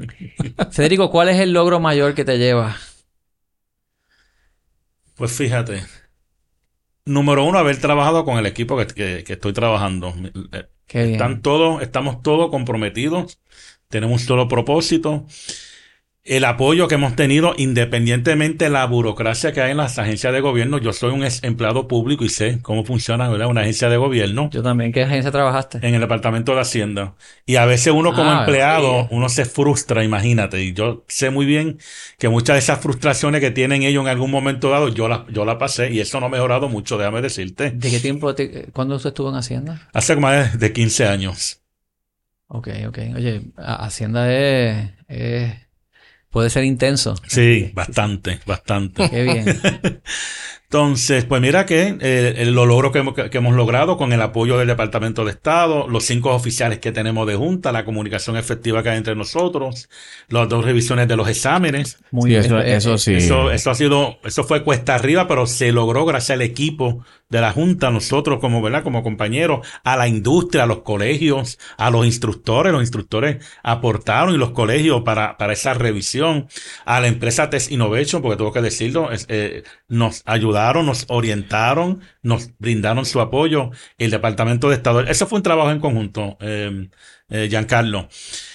Federico, 0.72 1.12
¿cuál 1.12 1.30
es 1.30 1.40
el 1.40 1.54
logro 1.54 1.80
mayor 1.80 2.16
que 2.16 2.26
te 2.26 2.38
lleva? 2.38 2.76
Pues 5.16 5.32
fíjate. 5.32 5.84
Número 7.06 7.46
uno, 7.46 7.60
haber 7.60 7.80
trabajado 7.80 8.26
con 8.26 8.38
el 8.40 8.46
equipo 8.48 8.78
que, 8.78 8.88
que- 8.88 9.24
que 9.24 9.34
estoy 9.34 9.54
trabajando. 9.54 10.14
Qué 10.88 11.00
bien. 11.04 11.12
Están 11.14 11.42
todos, 11.42 11.82
estamos 11.84 12.24
todos 12.24 12.50
comprometidos. 12.50 13.40
Tenemos 13.90 14.22
un 14.22 14.28
solo 14.28 14.48
propósito. 14.48 15.26
El 16.28 16.44
apoyo 16.46 16.88
que 16.88 16.96
hemos 16.96 17.16
tenido, 17.16 17.54
independientemente 17.56 18.66
de 18.66 18.72
la 18.72 18.84
burocracia 18.88 19.54
que 19.54 19.62
hay 19.62 19.70
en 19.70 19.78
las 19.78 20.00
agencias 20.00 20.34
de 20.34 20.42
gobierno. 20.42 20.80
Yo 20.80 20.92
soy 20.92 21.12
un 21.14 21.24
ex 21.24 21.44
empleado 21.44 21.88
público 21.88 22.26
y 22.26 22.30
sé 22.30 22.58
cómo 22.64 22.84
funciona 22.84 23.30
¿verdad? 23.30 23.46
una 23.48 23.62
agencia 23.62 23.90
de 23.90 23.98
gobierno 23.98 24.50
Yo 24.52 24.64
también. 24.64 24.92
¿Qué 24.92 25.04
agencia 25.04 25.32
trabajaste? 25.32 25.88
en 25.88 25.94
el 25.94 26.02
departamento 26.02 26.56
de 26.56 26.62
Hacienda. 26.62 27.14
Y 27.46 27.58
a 27.58 27.66
veces 27.66 27.94
uno 27.96 28.16
como 28.16 28.32
Ah, 28.32 28.40
empleado, 28.40 29.04
sí. 29.04 29.08
uno 29.12 29.30
se 29.30 29.46
frustra, 29.46 30.04
imagínate. 30.04 30.64
Y 30.64 30.74
yo 30.74 31.06
sé 31.08 31.30
muy 31.30 31.46
bien 31.46 31.78
que 32.18 32.28
muchas 32.28 32.56
de 32.56 32.60
esas 32.60 32.80
frustraciones 32.80 33.40
que 33.40 33.52
tienen 33.52 33.84
ellos 33.84 34.02
en 34.02 34.10
algún 34.10 34.32
momento 34.32 34.72
dado, 34.72 34.90
yo 34.90 35.08
las 35.08 35.28
yo 35.28 35.46
la 35.46 35.60
pasé 35.60 35.92
y 35.94 36.00
eso 36.00 36.20
no 36.20 36.26
ha 36.26 36.30
mejorado 36.30 36.70
mucho, 36.70 36.98
déjame 36.98 37.22
decirte. 37.22 37.70
¿De 37.70 37.92
qué 37.92 38.00
tiempo? 38.00 38.34
te- 38.34 38.72
¿Cuándo 38.74 38.96
usted 38.96 39.10
estuvo 39.10 39.30
en 39.30 39.36
Hacienda? 39.36 39.90
Hace 39.94 40.16
como 40.16 40.26
más 40.26 40.58
de 40.58 40.74
15 40.74 41.06
años. 41.06 41.62
Ok, 42.48 42.70
ok. 42.88 42.98
Oye, 43.16 43.42
Hacienda 43.58 44.34
es, 44.34 44.90
es- 45.08 45.65
puede 46.36 46.50
ser 46.50 46.66
intenso. 46.66 47.16
Sí, 47.28 47.72
bastante, 47.74 48.42
bastante. 48.46 49.10
Qué 49.10 49.24
bien. 49.24 49.46
Entonces, 50.66 51.24
pues 51.24 51.42
mira 51.42 51.66
que 51.66 51.96
eh, 52.02 52.34
el- 52.40 52.54
lo 52.54 52.66
logro 52.66 52.92
que 52.92 53.00
hemos, 53.00 53.14
que 53.14 53.38
hemos 53.38 53.56
logrado 53.56 53.96
con 53.96 54.12
el 54.12 54.22
apoyo 54.22 54.58
del 54.58 54.68
Departamento 54.68 55.24
de 55.24 55.32
Estado, 55.32 55.88
los 55.88 56.04
cinco 56.04 56.34
oficiales 56.34 56.80
que 56.80 56.92
tenemos 56.92 57.26
de 57.28 57.36
junta, 57.36 57.72
la 57.72 57.86
comunicación 57.86 58.36
efectiva 58.36 58.84
que 58.84 58.90
hay 58.90 58.98
entre 58.98 59.16
nosotros, 59.16 59.88
las 60.28 60.50
dos 60.50 60.66
revisiones 60.66 61.08
de 61.08 61.16
los 61.16 61.30
exámenes. 61.30 62.00
Muy 62.12 62.32
Sí, 62.32 62.40
bien. 62.40 62.46
eso, 62.46 62.60
Eh, 62.60 62.76
eso 62.76 62.94
eh, 62.96 62.98
sí. 62.98 63.14
Eso, 63.14 63.52
eso 63.52 63.72
ha 63.72 63.76
sido, 63.76 64.18
eso 64.26 64.44
fue 64.44 64.64
cuesta 64.64 64.96
arriba, 64.96 65.28
pero 65.28 65.46
se 65.48 65.72
logró 65.72 66.04
gracias 66.06 66.32
al 66.36 66.42
equipo 66.42 67.06
de 67.30 67.42
la 67.42 67.52
Junta, 67.52 67.90
nosotros 67.92 68.40
como, 68.40 68.62
¿verdad? 68.62 68.84
Como 68.84 69.04
compañeros, 69.04 69.66
a 69.84 69.98
la 69.98 70.08
industria, 70.08 70.64
a 70.64 70.68
los 70.68 70.84
colegios, 70.84 71.58
a 71.78 71.90
los 71.90 72.06
instructores, 72.06 72.72
los 72.72 72.82
instructores 72.82 73.44
aportaron 73.64 74.36
y 74.36 74.38
los 74.38 74.52
colegios 74.52 75.02
para, 75.04 75.38
para 75.38 75.54
esa 75.54 75.74
revisión, 75.74 76.48
a 76.86 77.00
la 77.02 77.08
empresa 77.08 77.50
Test 77.50 77.72
Innovation, 77.72 78.22
porque 78.22 78.38
tengo 78.38 78.54
que 78.54 78.62
decirlo, 78.62 79.10
eh, 79.28 79.64
nos 79.88 80.22
ayudaron, 80.26 80.86
nos 80.86 81.06
orientaron, 81.10 82.02
nos 82.22 82.52
brindaron 82.60 83.06
su 83.06 83.20
apoyo, 83.20 83.72
el 83.98 84.12
Departamento 84.12 84.70
de 84.70 84.76
Estado. 84.76 85.02
Eso 85.02 85.28
fue 85.28 85.38
un 85.38 85.44
trabajo 85.44 85.72
en 85.72 85.80
conjunto, 85.80 86.38
eh, 86.42 86.90
eh, 87.30 87.48
Giancarlo. 87.50 88.08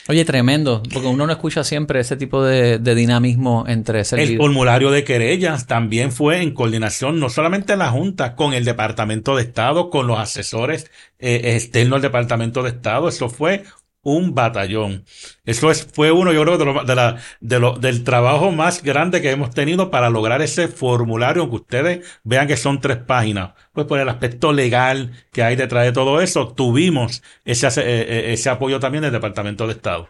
Oye, 0.08 0.24
tremendo, 0.24 0.82
porque 0.92 1.06
uno 1.08 1.26
no 1.26 1.32
escucha 1.32 1.62
siempre 1.62 2.00
ese 2.00 2.16
tipo 2.16 2.42
de, 2.44 2.78
de 2.78 2.94
dinamismo 2.94 3.64
entre 3.68 4.00
El 4.00 4.04
servidores. 4.04 4.38
formulario 4.38 4.90
de 4.90 5.04
querellas 5.04 5.66
también 5.66 6.10
fue 6.10 6.42
en 6.42 6.52
coordinación, 6.52 7.20
no 7.20 7.28
solamente 7.30 7.76
la 7.76 7.90
Junta, 7.90 8.34
con 8.34 8.52
el 8.52 8.64
Departamento 8.64 9.36
de 9.36 9.42
Estado, 9.42 9.88
con 9.90 10.06
los 10.08 10.18
asesores 10.18 10.90
eh, 11.20 11.54
externos 11.54 12.02
del 12.02 12.10
Departamento 12.10 12.62
de 12.62 12.70
Estado. 12.70 13.08
Eso 13.08 13.28
fue 13.28 13.64
un 14.02 14.34
batallón. 14.34 15.04
Eso 15.44 15.70
es, 15.70 15.86
fue 15.92 16.10
uno, 16.10 16.32
yo 16.32 16.42
creo, 16.42 16.56
de 16.58 16.64
lo- 16.64 16.84
de 16.84 16.94
la- 16.94 17.16
de 17.40 17.58
lo- 17.60 17.76
del 17.78 18.02
trabajo 18.02 18.50
más 18.50 18.82
grande 18.82 19.20
que 19.20 19.30
hemos 19.30 19.50
tenido 19.50 19.90
para 19.90 20.08
lograr 20.10 20.40
ese 20.42 20.68
formulario, 20.68 21.48
que 21.50 21.56
ustedes 21.56 22.06
vean 22.24 22.46
que 22.48 22.56
son 22.56 22.80
tres 22.80 22.96
páginas. 22.98 23.50
Pues 23.72 23.86
por 23.86 23.98
el 24.00 24.08
aspecto 24.08 24.52
legal 24.52 25.12
que 25.32 25.42
hay 25.42 25.56
detrás 25.56 25.84
de 25.84 25.92
todo 25.92 26.20
eso, 26.22 26.48
tuvimos 26.48 27.22
ese, 27.44 27.66
eh, 27.68 27.72
eh, 27.84 28.32
ese 28.32 28.48
apoyo 28.48 28.80
también 28.80 29.02
del 29.02 29.12
Departamento 29.12 29.66
de 29.66 29.74
Estado. 29.74 30.08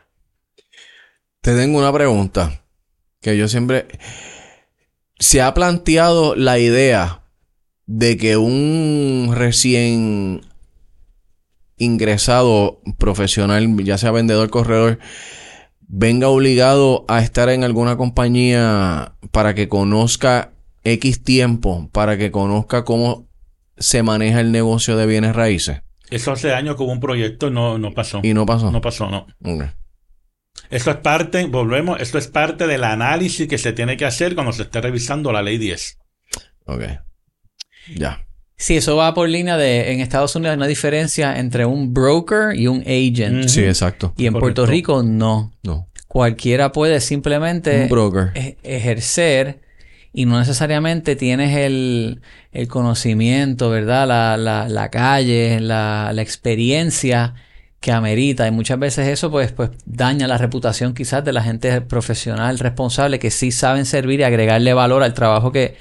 Te 1.41 1.57
tengo 1.57 1.79
una 1.79 1.93
pregunta 1.93 2.63
que 3.21 3.37
yo 3.37 3.49
siempre 3.49 3.87
se 5.19 5.43
ha 5.43 5.53
planteado 5.53 6.35
la 6.37 6.59
idea 6.59 7.23
de 7.87 8.17
que 8.17 8.37
un 8.37 9.33
recién 9.35 10.43
ingresado 11.81 12.81
profesional, 12.99 13.75
ya 13.83 13.99
sea 13.99 14.13
vendedor, 14.13 14.51
corredor, 14.51 14.99
venga 15.89 16.29
obligado 16.29 17.05
a 17.09 17.21
estar 17.21 17.49
en 17.49 17.65
alguna 17.65 17.97
compañía 17.97 19.17
para 19.33 19.55
que 19.55 19.69
conozca 19.69 20.53
X 20.85 21.25
tiempo, 21.25 21.89
para 21.91 22.17
que 22.17 22.31
conozca 22.31 22.85
cómo 22.85 23.29
se 23.77 24.03
maneja 24.03 24.41
el 24.41 24.53
negocio 24.53 24.97
de 24.97 25.07
bienes 25.07 25.35
raíces. 25.35 25.83
Eso 26.11 26.33
hace 26.33 26.53
años 26.53 26.77
hubo 26.79 26.93
un 26.93 27.01
proyecto 27.01 27.49
y 27.49 27.51
no, 27.51 27.79
no 27.79 27.93
pasó. 27.93 28.21
Y 28.23 28.35
no 28.35 28.45
pasó. 28.45 28.71
No 28.71 28.81
pasó, 28.81 29.09
no. 29.09 29.27
Ok. 29.43 29.65
Eso 30.69 30.91
es 30.91 30.97
parte, 30.99 31.47
volvemos, 31.47 32.01
esto 32.01 32.19
es 32.19 32.29
parte 32.29 32.67
del 32.67 32.85
análisis 32.85 33.49
que 33.49 33.59
se 33.59 33.73
tiene 33.73 33.97
que 33.97 34.05
hacer 34.05 34.35
cuando 34.35 34.53
se 34.53 34.63
esté 34.63 34.81
revisando 34.81 35.33
la 35.33 35.43
ley 35.43 35.59
10. 35.59 35.99
Ok. 36.67 36.83
Ya. 37.97 38.27
Sí, 38.63 38.77
eso 38.77 38.95
va 38.95 39.15
por 39.15 39.27
línea 39.27 39.57
de 39.57 39.91
en 39.91 40.01
Estados 40.01 40.37
Unidos 40.37 40.51
hay 40.53 40.57
una 40.59 40.67
diferencia 40.67 41.39
entre 41.39 41.65
un 41.65 41.95
broker 41.95 42.55
y 42.55 42.67
un 42.67 42.83
agent. 42.83 43.49
Sí, 43.49 43.65
exacto. 43.65 44.13
Y 44.19 44.27
en 44.27 44.35
Correcto. 44.35 44.41
Puerto 44.41 44.67
Rico 44.67 45.03
no. 45.03 45.51
No. 45.63 45.89
Cualquiera 46.09 46.71
puede 46.71 47.01
simplemente 47.01 47.85
Un 47.85 47.89
broker. 47.89 48.33
e- 48.35 48.59
ejercer 48.63 49.61
y 50.13 50.27
no 50.27 50.39
necesariamente 50.39 51.17
tienes 51.17 51.57
el, 51.57 52.21
el 52.53 52.69
conocimiento, 52.69 53.71
¿verdad? 53.71 54.07
La, 54.07 54.37
la, 54.37 54.69
la 54.69 54.91
calle, 54.91 55.59
la, 55.61 56.11
la 56.13 56.21
experiencia 56.21 57.35
que 57.81 57.93
amerita. 57.93 58.47
Y 58.47 58.51
muchas 58.51 58.79
veces 58.79 59.09
eso 59.09 59.31
pues, 59.31 59.53
pues 59.53 59.71
daña 59.87 60.27
la 60.29 60.37
reputación 60.37 60.93
quizás 60.93 61.25
de 61.25 61.33
la 61.33 61.43
gente 61.43 61.81
profesional 61.81 62.59
responsable 62.59 63.19
que 63.19 63.31
sí 63.31 63.53
saben 63.53 63.87
servir 63.87 64.21
y 64.21 64.25
agregarle 64.25 64.75
valor 64.75 65.03
al 65.03 65.15
trabajo 65.15 65.51
que, 65.51 65.77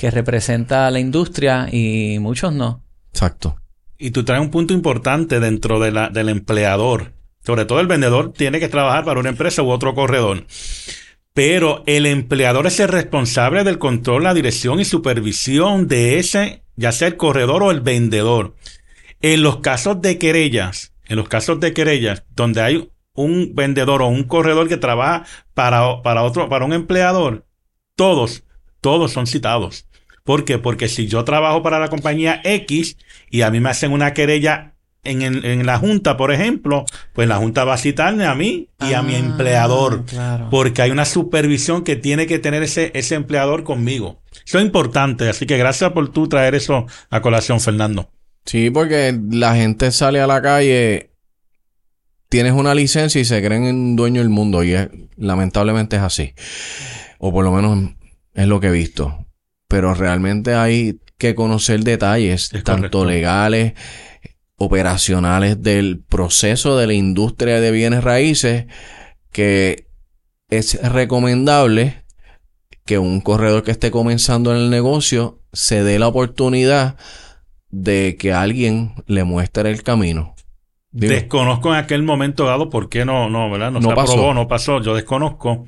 que 0.00 0.10
representa 0.10 0.90
la 0.90 0.98
industria 0.98 1.68
y 1.70 2.18
muchos 2.20 2.54
no. 2.54 2.82
Exacto. 3.12 3.56
y 3.98 4.12
tú 4.12 4.24
traes 4.24 4.40
un 4.40 4.50
punto 4.50 4.72
importante 4.72 5.40
dentro 5.40 5.78
de 5.78 5.92
la, 5.92 6.08
del 6.08 6.30
empleador. 6.30 7.12
Sobre 7.44 7.66
todo 7.66 7.80
el 7.80 7.86
vendedor 7.86 8.32
tiene 8.32 8.60
que 8.60 8.68
trabajar 8.68 9.04
para 9.04 9.20
una 9.20 9.28
empresa 9.28 9.62
u 9.62 9.68
otro 9.70 9.94
corredor. 9.94 10.46
Pero 11.34 11.82
el 11.84 12.06
empleador 12.06 12.66
es 12.66 12.80
el 12.80 12.88
responsable 12.88 13.62
del 13.62 13.78
control, 13.78 14.24
la 14.24 14.32
dirección 14.32 14.80
y 14.80 14.86
supervisión 14.86 15.86
de 15.86 16.18
ese, 16.18 16.62
ya 16.76 16.92
sea 16.92 17.08
el 17.08 17.18
corredor 17.18 17.62
o 17.62 17.70
el 17.70 17.82
vendedor. 17.82 18.54
En 19.20 19.42
los 19.42 19.58
casos 19.58 20.00
de 20.00 20.16
querellas, 20.16 20.94
en 21.08 21.16
los 21.16 21.28
casos 21.28 21.60
de 21.60 21.74
querellas, 21.74 22.24
donde 22.34 22.62
hay 22.62 22.90
un 23.12 23.54
vendedor 23.54 24.00
o 24.00 24.08
un 24.08 24.24
corredor 24.24 24.66
que 24.66 24.78
trabaja 24.78 25.26
para, 25.52 26.00
para 26.00 26.22
otro, 26.22 26.48
para 26.48 26.64
un 26.64 26.72
empleador, 26.72 27.44
todos, 27.96 28.44
todos 28.80 29.12
son 29.12 29.26
citados. 29.26 29.86
¿Por 30.24 30.44
qué? 30.44 30.58
Porque 30.58 30.88
si 30.88 31.06
yo 31.06 31.24
trabajo 31.24 31.62
para 31.62 31.78
la 31.78 31.88
compañía 31.88 32.40
X 32.44 32.96
y 33.30 33.42
a 33.42 33.50
mí 33.50 33.60
me 33.60 33.70
hacen 33.70 33.92
una 33.92 34.12
querella 34.14 34.74
en, 35.02 35.22
en, 35.22 35.66
la 35.66 35.78
junta, 35.78 36.16
por 36.16 36.32
ejemplo, 36.32 36.84
pues 37.14 37.26
la 37.26 37.36
junta 37.36 37.64
va 37.64 37.74
a 37.74 37.78
citarme 37.78 38.26
a 38.26 38.34
mí 38.34 38.68
y 38.86 38.92
a 38.92 39.02
mi 39.02 39.14
ah, 39.14 39.18
empleador. 39.18 40.04
Porque 40.50 40.82
hay 40.82 40.90
una 40.90 41.06
supervisión 41.06 41.84
que 41.84 41.96
tiene 41.96 42.26
que 42.26 42.38
tener 42.38 42.62
ese, 42.62 42.90
ese 42.94 43.14
empleador 43.14 43.64
conmigo. 43.64 44.20
Eso 44.46 44.58
es 44.58 44.64
importante. 44.64 45.28
Así 45.28 45.46
que 45.46 45.56
gracias 45.56 45.92
por 45.92 46.10
tú 46.10 46.28
traer 46.28 46.54
eso 46.54 46.86
a 47.08 47.22
colación, 47.22 47.60
Fernando. 47.60 48.10
Sí, 48.44 48.70
porque 48.70 49.18
la 49.30 49.54
gente 49.54 49.90
sale 49.90 50.20
a 50.20 50.26
la 50.26 50.42
calle, 50.42 51.10
tienes 52.28 52.52
una 52.52 52.74
licencia 52.74 53.20
y 53.20 53.24
se 53.24 53.42
creen 53.42 53.64
en 53.64 53.96
dueño 53.96 54.20
del 54.20 54.30
mundo. 54.30 54.62
Y 54.62 54.76
lamentablemente 55.16 55.96
es 55.96 56.02
así. 56.02 56.34
O 57.18 57.32
por 57.32 57.44
lo 57.44 57.52
menos 57.52 57.94
es 58.34 58.46
lo 58.46 58.60
que 58.60 58.66
he 58.66 58.72
visto 58.72 59.26
pero 59.70 59.94
realmente 59.94 60.54
hay 60.54 60.98
que 61.16 61.36
conocer 61.36 61.84
detalles, 61.84 62.50
tanto 62.64 63.04
legales, 63.04 63.74
operacionales 64.56 65.62
del 65.62 66.00
proceso 66.00 66.76
de 66.76 66.88
la 66.88 66.92
industria 66.94 67.60
de 67.60 67.70
bienes 67.70 68.02
raíces, 68.02 68.66
que 69.30 69.86
es 70.48 70.82
recomendable 70.82 72.02
que 72.84 72.98
un 72.98 73.20
corredor 73.20 73.62
que 73.62 73.70
esté 73.70 73.92
comenzando 73.92 74.50
en 74.50 74.56
el 74.56 74.70
negocio 74.70 75.38
se 75.52 75.84
dé 75.84 76.00
la 76.00 76.08
oportunidad 76.08 76.96
de 77.68 78.16
que 78.18 78.32
alguien 78.32 78.94
le 79.06 79.22
muestre 79.22 79.70
el 79.70 79.84
camino. 79.84 80.34
desconozco 80.90 81.72
en 81.72 81.78
aquel 81.78 82.02
momento 82.02 82.44
dado 82.44 82.70
por 82.70 82.88
qué 82.88 83.04
no, 83.04 83.30
no, 83.30 83.48
¿verdad? 83.48 83.70
No, 83.70 83.80
se 83.80 83.94
pasó. 83.94 84.14
aprobó, 84.14 84.34
no 84.34 84.48
pasó. 84.48 84.82
Yo 84.82 84.96
desconozco. 84.96 85.64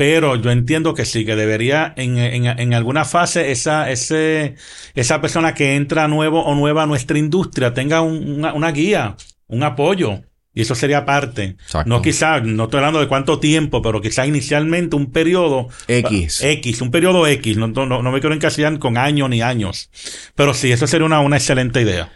Pero 0.00 0.36
yo 0.36 0.50
entiendo 0.50 0.94
que 0.94 1.04
sí, 1.04 1.26
que 1.26 1.36
debería 1.36 1.92
en, 1.94 2.16
en, 2.16 2.46
en, 2.46 2.72
alguna 2.72 3.04
fase 3.04 3.50
esa, 3.50 3.90
ese, 3.90 4.54
esa 4.94 5.20
persona 5.20 5.52
que 5.52 5.76
entra 5.76 6.08
nuevo 6.08 6.42
o 6.42 6.54
nueva 6.54 6.84
a 6.84 6.86
nuestra 6.86 7.18
industria 7.18 7.74
tenga 7.74 8.00
una, 8.00 8.54
una, 8.54 8.72
guía, 8.72 9.16
un 9.46 9.62
apoyo. 9.62 10.22
Y 10.54 10.62
eso 10.62 10.74
sería 10.74 11.04
parte. 11.04 11.58
No 11.84 12.00
quizás, 12.00 12.42
no 12.42 12.64
estoy 12.64 12.78
hablando 12.78 13.00
de 13.00 13.08
cuánto 13.08 13.40
tiempo, 13.40 13.82
pero 13.82 14.00
quizás 14.00 14.26
inicialmente 14.26 14.96
un 14.96 15.12
periodo 15.12 15.68
X. 15.86 16.44
X, 16.44 16.80
un 16.80 16.90
periodo 16.90 17.26
X. 17.26 17.58
No, 17.58 17.68
no, 17.68 17.84
no 18.02 18.10
me 18.10 18.20
quiero 18.20 18.34
encasillar 18.34 18.78
con 18.78 18.96
años 18.96 19.28
ni 19.28 19.42
años. 19.42 19.90
Pero 20.34 20.54
sí, 20.54 20.72
eso 20.72 20.86
sería 20.86 21.04
una, 21.04 21.20
una 21.20 21.36
excelente 21.36 21.82
idea. 21.82 22.10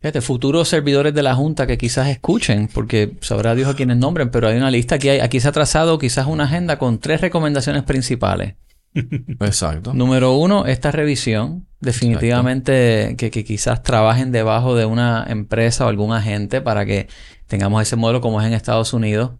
Fíjate, 0.00 0.22
futuros 0.22 0.68
servidores 0.68 1.12
de 1.12 1.22
la 1.22 1.34
Junta 1.34 1.66
que 1.66 1.76
quizás 1.76 2.08
escuchen, 2.08 2.68
porque 2.72 3.16
sabrá 3.20 3.54
Dios 3.54 3.68
a 3.68 3.74
quienes 3.74 3.98
nombren, 3.98 4.30
pero 4.30 4.48
hay 4.48 4.56
una 4.56 4.70
lista 4.70 4.94
aquí, 4.94 5.10
hay, 5.10 5.20
aquí 5.20 5.40
se 5.40 5.48
ha 5.48 5.52
trazado 5.52 5.98
quizás 5.98 6.26
una 6.26 6.44
agenda 6.44 6.78
con 6.78 6.98
tres 6.98 7.20
recomendaciones 7.20 7.82
principales. 7.82 8.54
Exacto. 8.94 9.92
Número 9.92 10.32
uno, 10.32 10.66
esta 10.66 10.90
revisión. 10.90 11.66
Definitivamente 11.80 13.14
que, 13.16 13.30
que, 13.30 13.42
quizás 13.42 13.82
trabajen 13.82 14.32
debajo 14.32 14.74
de 14.74 14.84
una 14.84 15.24
empresa 15.28 15.86
o 15.86 15.88
algún 15.88 16.12
agente 16.12 16.60
para 16.60 16.84
que 16.84 17.08
tengamos 17.46 17.80
ese 17.80 17.96
modelo 17.96 18.20
como 18.20 18.40
es 18.40 18.46
en 18.46 18.52
Estados 18.52 18.92
Unidos 18.92 19.32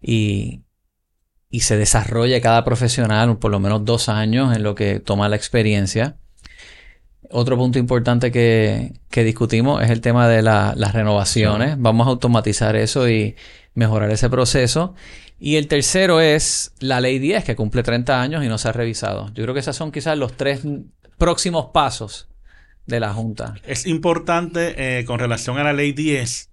y, 0.00 0.62
y 1.48 1.60
se 1.60 1.76
desarrolle 1.76 2.40
cada 2.40 2.64
profesional 2.64 3.38
por 3.38 3.50
lo 3.50 3.58
menos 3.58 3.84
dos 3.84 4.08
años 4.08 4.56
en 4.56 4.62
lo 4.62 4.76
que 4.76 5.00
toma 5.00 5.28
la 5.28 5.34
experiencia. 5.34 6.16
Otro 7.28 7.56
punto 7.56 7.78
importante 7.78 8.32
que, 8.32 8.92
discutimos 9.10 9.82
es 9.82 9.90
el 9.90 10.00
tema 10.00 10.28
de 10.28 10.42
las 10.42 10.92
renovaciones. 10.92 11.76
Vamos 11.78 12.06
a 12.06 12.10
automatizar 12.10 12.76
eso 12.76 13.08
y 13.08 13.36
mejorar 13.74 14.10
ese 14.10 14.30
proceso. 14.30 14.94
Y 15.38 15.56
el 15.56 15.68
tercero 15.68 16.20
es 16.20 16.72
la 16.80 17.00
ley 17.00 17.18
10, 17.18 17.44
que 17.44 17.56
cumple 17.56 17.82
30 17.82 18.20
años 18.20 18.44
y 18.44 18.48
no 18.48 18.58
se 18.58 18.68
ha 18.68 18.72
revisado. 18.72 19.28
Yo 19.32 19.44
creo 19.44 19.54
que 19.54 19.60
esos 19.60 19.76
son 19.76 19.92
quizás 19.92 20.18
los 20.18 20.36
tres 20.36 20.62
próximos 21.18 21.66
pasos 21.72 22.28
de 22.86 23.00
la 23.00 23.12
Junta. 23.12 23.54
Es 23.64 23.86
importante 23.86 24.98
eh, 24.98 25.04
con 25.04 25.18
relación 25.18 25.58
a 25.58 25.64
la 25.64 25.72
ley 25.72 25.92
10 25.92 26.50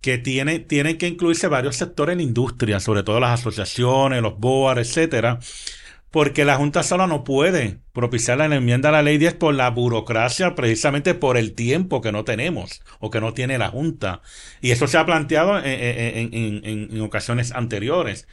que 0.00 0.18
tiene, 0.18 0.58
tienen 0.58 0.98
que 0.98 1.06
incluirse 1.06 1.46
varios 1.46 1.76
sectores 1.76 2.14
en 2.14 2.18
la 2.18 2.24
industria, 2.24 2.80
sobre 2.80 3.04
todo 3.04 3.20
las 3.20 3.38
asociaciones, 3.38 4.20
los 4.20 4.38
BOAR, 4.38 4.80
etcétera, 4.80 5.38
porque 6.12 6.44
la 6.44 6.56
Junta 6.56 6.82
sola 6.82 7.06
no 7.06 7.24
puede 7.24 7.78
propiciar 7.92 8.36
la 8.36 8.44
enmienda 8.44 8.90
a 8.90 8.92
la 8.92 9.02
ley 9.02 9.16
10 9.16 9.34
por 9.34 9.54
la 9.54 9.70
burocracia, 9.70 10.54
precisamente 10.54 11.14
por 11.14 11.38
el 11.38 11.54
tiempo 11.54 12.02
que 12.02 12.12
no 12.12 12.22
tenemos 12.24 12.82
o 13.00 13.10
que 13.10 13.20
no 13.20 13.32
tiene 13.32 13.56
la 13.56 13.70
Junta. 13.70 14.20
Y 14.60 14.72
eso 14.72 14.86
se 14.86 14.98
ha 14.98 15.06
planteado 15.06 15.58
en, 15.64 17.00
ocasiones 17.00 17.52
anteriores 17.52 18.28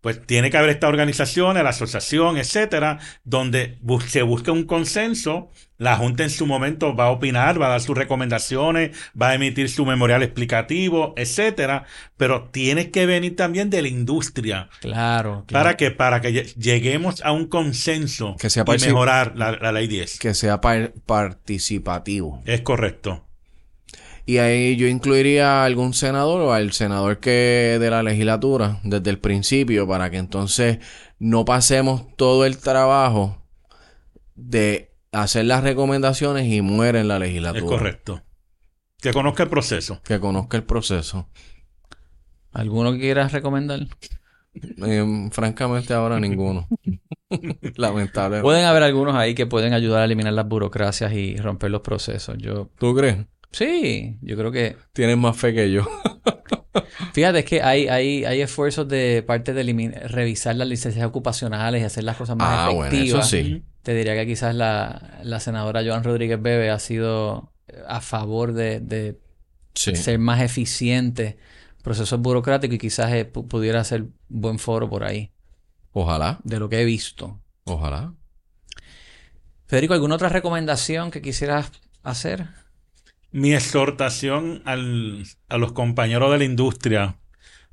pues 0.00 0.24
tiene 0.26 0.50
que 0.50 0.56
haber 0.56 0.70
esta 0.70 0.88
organización, 0.88 1.56
la 1.56 1.70
asociación, 1.70 2.36
etcétera, 2.36 2.98
donde 3.24 3.78
se 4.06 4.22
busque 4.22 4.50
un 4.50 4.64
consenso. 4.64 5.50
La 5.76 5.96
Junta 5.96 6.24
en 6.24 6.30
su 6.30 6.44
momento 6.46 6.96
va 6.96 7.04
a 7.04 7.10
opinar, 7.10 7.60
va 7.60 7.66
a 7.66 7.70
dar 7.70 7.80
sus 7.80 7.96
recomendaciones, 7.96 8.96
va 9.20 9.28
a 9.30 9.34
emitir 9.34 9.70
su 9.70 9.86
memorial 9.86 10.24
explicativo, 10.24 11.14
etcétera, 11.16 11.84
pero 12.16 12.48
tiene 12.50 12.90
que 12.90 13.06
venir 13.06 13.36
también 13.36 13.70
de 13.70 13.82
la 13.82 13.88
industria. 13.88 14.68
Claro. 14.80 15.44
Para 15.50 15.76
que, 15.76 15.92
para 15.92 16.20
que 16.20 16.32
lleguemos 16.32 17.22
a 17.22 17.30
un 17.30 17.46
consenso 17.46 18.34
que 18.40 18.50
sea 18.50 18.64
y 18.66 18.80
mejorar 18.80 19.34
la, 19.36 19.52
la 19.52 19.70
ley 19.70 19.86
10. 19.86 20.18
Que 20.18 20.34
sea 20.34 20.60
participativo. 20.60 22.42
Es 22.44 22.62
correcto. 22.62 23.27
Y 24.28 24.36
ahí 24.36 24.76
yo 24.76 24.86
incluiría 24.88 25.62
a 25.62 25.64
algún 25.64 25.94
senador 25.94 26.42
o 26.42 26.52
al 26.52 26.72
senador 26.72 27.18
que 27.18 27.78
de 27.80 27.88
la 27.88 28.02
legislatura 28.02 28.78
desde 28.84 29.08
el 29.08 29.18
principio 29.18 29.88
para 29.88 30.10
que 30.10 30.18
entonces 30.18 30.80
no 31.18 31.46
pasemos 31.46 32.14
todo 32.14 32.44
el 32.44 32.58
trabajo 32.58 33.42
de 34.34 34.94
hacer 35.12 35.46
las 35.46 35.64
recomendaciones 35.64 36.46
y 36.46 36.60
muere 36.60 37.00
en 37.00 37.08
la 37.08 37.18
legislatura. 37.18 37.64
Es 37.64 37.70
correcto. 37.70 38.22
Que 39.00 39.14
conozca 39.14 39.44
el 39.44 39.48
proceso. 39.48 40.02
Que 40.04 40.20
conozca 40.20 40.58
el 40.58 40.64
proceso. 40.64 41.30
¿Alguno 42.52 42.92
que 42.92 42.98
quieras 42.98 43.32
recomendar? 43.32 43.86
Eh, 44.52 45.28
francamente 45.32 45.94
ahora 45.94 46.20
ninguno. 46.20 46.68
Lamentablemente. 47.76 48.42
Pueden 48.42 48.66
haber 48.66 48.82
algunos 48.82 49.14
ahí 49.14 49.34
que 49.34 49.46
pueden 49.46 49.72
ayudar 49.72 50.02
a 50.02 50.04
eliminar 50.04 50.34
las 50.34 50.46
burocracias 50.46 51.14
y 51.14 51.38
romper 51.38 51.70
los 51.70 51.80
procesos. 51.80 52.36
Yo... 52.36 52.68
¿Tú 52.78 52.94
crees? 52.94 53.24
Sí, 53.50 54.18
yo 54.22 54.36
creo 54.36 54.52
que... 54.52 54.76
Tienes 54.92 55.16
más 55.16 55.36
fe 55.36 55.54
que 55.54 55.70
yo. 55.70 55.86
Fíjate, 57.12 57.40
es 57.40 57.44
que 57.44 57.62
hay, 57.62 57.88
hay, 57.88 58.24
hay 58.24 58.40
esfuerzos 58.40 58.88
de 58.88 59.24
parte 59.26 59.52
de 59.52 59.62
revisar 60.08 60.54
las 60.56 60.68
licencias 60.68 61.04
ocupacionales 61.06 61.82
y 61.82 61.84
hacer 61.84 62.04
las 62.04 62.16
cosas 62.16 62.36
más 62.36 62.48
ah, 62.50 62.70
efectivas. 62.70 63.10
Bueno, 63.10 63.20
eso 63.20 63.22
sí. 63.22 63.62
Te 63.82 63.94
diría 63.94 64.14
que 64.14 64.26
quizás 64.26 64.54
la, 64.54 65.18
la 65.22 65.40
senadora 65.40 65.82
Joan 65.84 66.04
Rodríguez 66.04 66.40
Bebe 66.40 66.70
ha 66.70 66.78
sido 66.78 67.52
a 67.86 68.00
favor 68.00 68.52
de, 68.52 68.80
de 68.80 69.18
ser 69.74 70.18
más 70.18 70.42
eficiente 70.42 71.38
procesos 71.82 72.20
burocráticos 72.20 72.74
y 72.74 72.78
quizás 72.78 73.12
eh, 73.12 73.24
pudiera 73.24 73.82
ser 73.84 74.06
buen 74.28 74.58
foro 74.58 74.90
por 74.90 75.04
ahí. 75.04 75.32
Ojalá. 75.92 76.38
De 76.44 76.58
lo 76.58 76.68
que 76.68 76.82
he 76.82 76.84
visto. 76.84 77.40
Ojalá. 77.64 78.14
Federico, 79.66 79.94
¿alguna 79.94 80.16
otra 80.16 80.28
recomendación 80.28 81.10
que 81.10 81.22
quisieras 81.22 81.72
hacer? 82.02 82.48
Mi 83.30 83.54
exhortación 83.54 84.62
al, 84.64 85.24
a 85.48 85.58
los 85.58 85.72
compañeros 85.72 86.30
de 86.32 86.38
la 86.38 86.44
industria, 86.44 87.18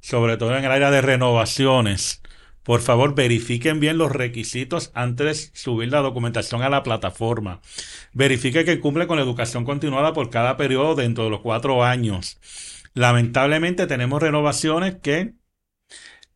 sobre 0.01 0.37
todo 0.37 0.57
en 0.57 0.65
el 0.65 0.71
área 0.71 0.91
de 0.91 1.01
renovaciones, 1.01 2.21
por 2.63 2.81
favor 2.81 3.13
verifiquen 3.13 3.79
bien 3.79 3.99
los 3.99 4.11
requisitos 4.11 4.91
antes 4.95 5.51
de 5.51 5.57
subir 5.57 5.91
la 5.91 6.01
documentación 6.01 6.63
a 6.63 6.69
la 6.69 6.81
plataforma. 6.81 7.61
Verifique 8.11 8.65
que 8.65 8.79
cumple 8.79 9.05
con 9.05 9.17
la 9.17 9.23
educación 9.23 9.65
continuada 9.65 10.13
por 10.13 10.31
cada 10.31 10.57
periodo 10.57 10.95
dentro 10.95 11.25
de 11.25 11.29
los 11.29 11.41
cuatro 11.41 11.83
años. 11.83 12.39
Lamentablemente 12.95 13.85
tenemos 13.87 14.21
renovaciones 14.21 14.95
que 14.95 15.35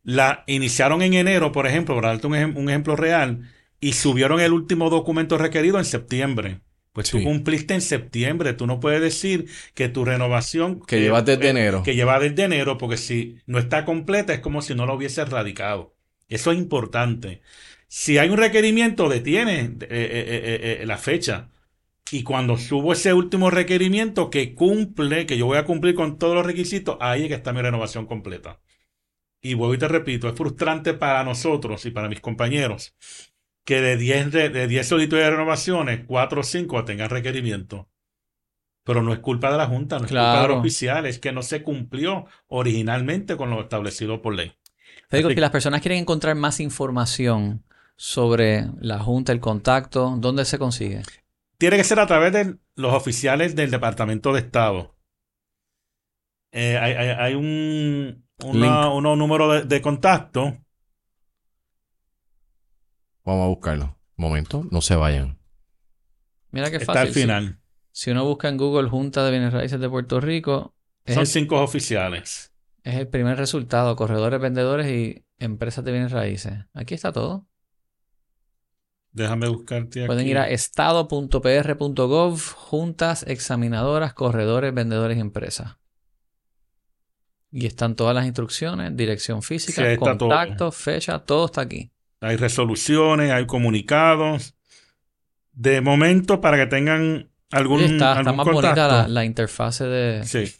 la 0.04 0.44
iniciaron 0.46 1.02
en 1.02 1.14
enero, 1.14 1.52
por 1.52 1.66
ejemplo, 1.66 1.96
para 1.96 2.08
darte 2.08 2.26
un, 2.28 2.34
un 2.34 2.68
ejemplo 2.70 2.96
real, 2.96 3.50
y 3.80 3.94
subieron 3.94 4.40
el 4.40 4.52
último 4.52 4.88
documento 4.88 5.36
requerido 5.38 5.78
en 5.78 5.84
septiembre. 5.84 6.60
Pues 6.92 7.10
tú 7.10 7.22
cumpliste 7.22 7.74
en 7.74 7.80
septiembre. 7.80 8.52
Tú 8.52 8.66
no 8.66 8.80
puedes 8.80 9.00
decir 9.00 9.46
que 9.74 9.88
tu 9.88 10.04
renovación. 10.04 10.80
Que 10.80 11.00
lleva 11.00 11.22
desde 11.22 11.46
eh, 11.46 11.50
enero. 11.50 11.82
Que 11.82 11.94
lleva 11.94 12.18
desde 12.18 12.44
enero, 12.44 12.78
porque 12.78 12.96
si 12.96 13.38
no 13.46 13.58
está 13.58 13.84
completa 13.84 14.34
es 14.34 14.40
como 14.40 14.60
si 14.60 14.74
no 14.74 14.86
lo 14.86 14.94
hubiese 14.94 15.24
radicado. 15.24 15.94
Eso 16.28 16.52
es 16.52 16.58
importante. 16.58 17.42
Si 17.86 18.18
hay 18.18 18.28
un 18.28 18.36
requerimiento, 18.36 19.08
detiene 19.08 19.76
eh, 19.82 20.80
eh, 20.80 20.86
la 20.86 20.98
fecha. 20.98 21.50
Y 22.12 22.24
cuando 22.24 22.56
subo 22.56 22.92
ese 22.92 23.14
último 23.14 23.50
requerimiento 23.50 24.30
que 24.30 24.54
cumple, 24.54 25.26
que 25.26 25.38
yo 25.38 25.46
voy 25.46 25.58
a 25.58 25.64
cumplir 25.64 25.94
con 25.94 26.18
todos 26.18 26.34
los 26.34 26.44
requisitos, 26.44 26.96
ahí 27.00 27.22
es 27.22 27.28
que 27.28 27.34
está 27.34 27.52
mi 27.52 27.62
renovación 27.62 28.06
completa. 28.06 28.60
Y 29.40 29.54
vuelvo 29.54 29.74
y 29.74 29.78
te 29.78 29.88
repito, 29.88 30.28
es 30.28 30.34
frustrante 30.34 30.92
para 30.92 31.22
nosotros 31.22 31.86
y 31.86 31.92
para 31.92 32.08
mis 32.08 32.20
compañeros 32.20 32.96
que 33.64 33.80
de 33.80 33.96
10, 33.96 34.32
de, 34.32 34.48
de 34.48 34.66
10 34.66 34.88
solicitudes 34.88 35.24
de 35.24 35.30
renovaciones, 35.30 36.04
4 36.06 36.40
o 36.40 36.44
5 36.44 36.84
tengan 36.84 37.10
requerimiento. 37.10 37.88
Pero 38.84 39.02
no 39.02 39.12
es 39.12 39.18
culpa 39.20 39.50
de 39.52 39.58
la 39.58 39.66
Junta, 39.66 39.98
no 39.98 40.04
es 40.06 40.10
culpa 40.10 40.32
Claro. 40.32 40.48
del 40.54 40.60
oficial, 40.60 41.06
es 41.06 41.18
que 41.18 41.32
no 41.32 41.42
se 41.42 41.62
cumplió 41.62 42.26
originalmente 42.48 43.36
con 43.36 43.50
lo 43.50 43.60
establecido 43.60 44.22
por 44.22 44.34
ley. 44.34 44.52
Federico, 45.08 45.28
Así 45.28 45.34
si 45.34 45.40
las 45.40 45.50
personas 45.50 45.80
quieren 45.82 45.98
encontrar 45.98 46.34
más 46.36 46.60
información 46.60 47.62
sobre 47.96 48.66
la 48.80 48.98
Junta, 48.98 49.32
el 49.32 49.40
contacto, 49.40 50.14
¿dónde 50.18 50.44
se 50.46 50.58
consigue? 50.58 51.02
Tiene 51.58 51.76
que 51.76 51.84
ser 51.84 52.00
a 52.00 52.06
través 52.06 52.32
de 52.32 52.56
los 52.74 52.94
oficiales 52.94 53.54
del 53.54 53.70
Departamento 53.70 54.32
de 54.32 54.40
Estado. 54.40 54.96
Eh, 56.52 56.78
hay, 56.78 56.92
hay- 56.94 57.08
hay 57.18 57.34
un 57.34 58.24
una- 58.42 58.88
números 59.16 59.62
de, 59.68 59.68
de 59.76 59.82
contacto. 59.82 60.56
Vamos 63.24 63.44
a 63.44 63.48
buscarlo. 63.48 63.96
Momento, 64.16 64.66
no 64.70 64.80
se 64.80 64.96
vayan. 64.96 65.38
Mira 66.50 66.70
qué 66.70 66.76
Está 66.76 66.92
fácil. 66.94 67.08
al 67.08 67.14
Si- 67.14 67.20
final. 67.22 67.56
Si, 67.92 68.10
uno 68.10 68.24
busca 68.24 68.48
en 68.48 68.56
Google 68.56 68.88
Junta 68.88 69.24
de 69.24 69.30
Bienes 69.30 69.52
Raíces 69.52 69.80
de 69.80 69.88
Puerto 69.88 70.20
Rico, 70.20 70.74
es 71.04 71.14
Son 71.14 71.22
el, 71.22 71.26
cinco 71.26 71.60
oficiales. 71.60 72.52
es 72.84 72.94
el 72.94 73.08
primer 73.08 73.36
resultado. 73.36 73.96
Corredores, 73.96 74.40
vendedores 74.40 74.86
y 74.88 75.24
empresas 75.38 75.84
de 75.84 75.92
bienes 75.92 76.12
raíces. 76.12 76.54
Aquí 76.72 76.94
está 76.94 77.12
todo. 77.12 77.46
Déjame 79.12 79.48
buscarte 79.48 80.00
aquí. 80.02 80.06
Pueden 80.06 80.26
ir 80.26 80.38
a 80.38 80.48
estado.pr.gov, 80.48 82.38
juntas, 82.54 83.24
examinadoras, 83.26 84.14
corredores, 84.14 84.72
vendedores 84.72 85.16
y 85.18 85.20
empresas. 85.20 85.76
Y 87.50 87.66
están 87.66 87.96
todas 87.96 88.14
las 88.14 88.26
instrucciones, 88.26 88.96
dirección 88.96 89.42
física, 89.42 89.82
Sí, 89.82 89.88
está 89.88 90.16
todo. 90.16 90.28
contacto, 90.30 90.70
fecha, 90.70 91.18
todo 91.18 91.46
está 91.46 91.62
aquí. 91.62 91.90
Hay 92.20 92.36
resoluciones, 92.36 93.30
hay 93.32 93.46
comunicados. 93.46 94.54
De 95.52 95.80
momento, 95.80 96.40
para 96.40 96.56
que 96.56 96.66
tengan 96.66 97.28
algún, 97.50 97.80
está, 97.80 97.94
está 97.94 98.10
algún 98.20 98.36
más 98.36 98.44
contacto. 98.46 98.80
bonita 98.80 98.88
la, 98.88 99.08
la 99.08 99.24
interfase 99.24 99.84
de... 99.86 100.24
Sí. 100.24 100.52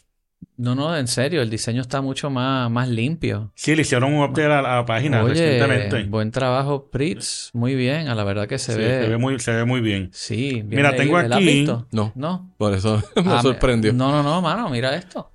No, 0.57 0.75
no, 0.75 0.95
en 0.95 1.07
serio, 1.07 1.41
el 1.41 1.49
diseño 1.49 1.81
está 1.81 2.01
mucho 2.01 2.29
más, 2.29 2.69
más 2.69 2.87
limpio. 2.87 3.51
Sí, 3.55 3.75
le 3.75 3.81
hicieron 3.83 4.13
un 4.13 4.23
update 4.23 4.45
a 4.45 4.61
la, 4.61 4.73
a 4.73 4.75
la 4.77 4.85
página 4.85 5.23
Oye, 5.23 5.33
recientemente. 5.33 6.03
buen 6.03 6.29
trabajo, 6.31 6.89
Pritz. 6.91 7.49
Muy 7.53 7.73
bien, 7.75 8.07
a 8.09 8.15
la 8.15 8.23
verdad 8.23 8.47
que 8.47 8.57
se 8.59 8.73
Sí, 8.73 8.77
ve... 8.79 9.03
se 9.03 9.09
ve 9.09 9.17
muy, 9.17 9.39
se 9.39 9.51
ve 9.53 9.65
muy 9.65 9.81
bien. 9.81 10.09
Sí, 10.13 10.51
bien 10.63 10.67
Mira, 10.69 10.95
tengo. 10.95 11.19
¿La 11.21 11.35
has 11.35 11.41
aquí- 11.41 11.45
visto? 11.45 11.87
No, 11.91 12.11
No. 12.15 12.53
por 12.57 12.73
eso 12.73 13.01
me 13.15 13.33
Ah, 13.33 13.41
sorprendió. 13.41 13.91
uh, 13.91 13.95
No, 13.95 14.11
no, 14.11 14.21
no, 14.23 14.41
mano, 14.41 14.69
mira 14.69 14.95
esto. 14.95 15.31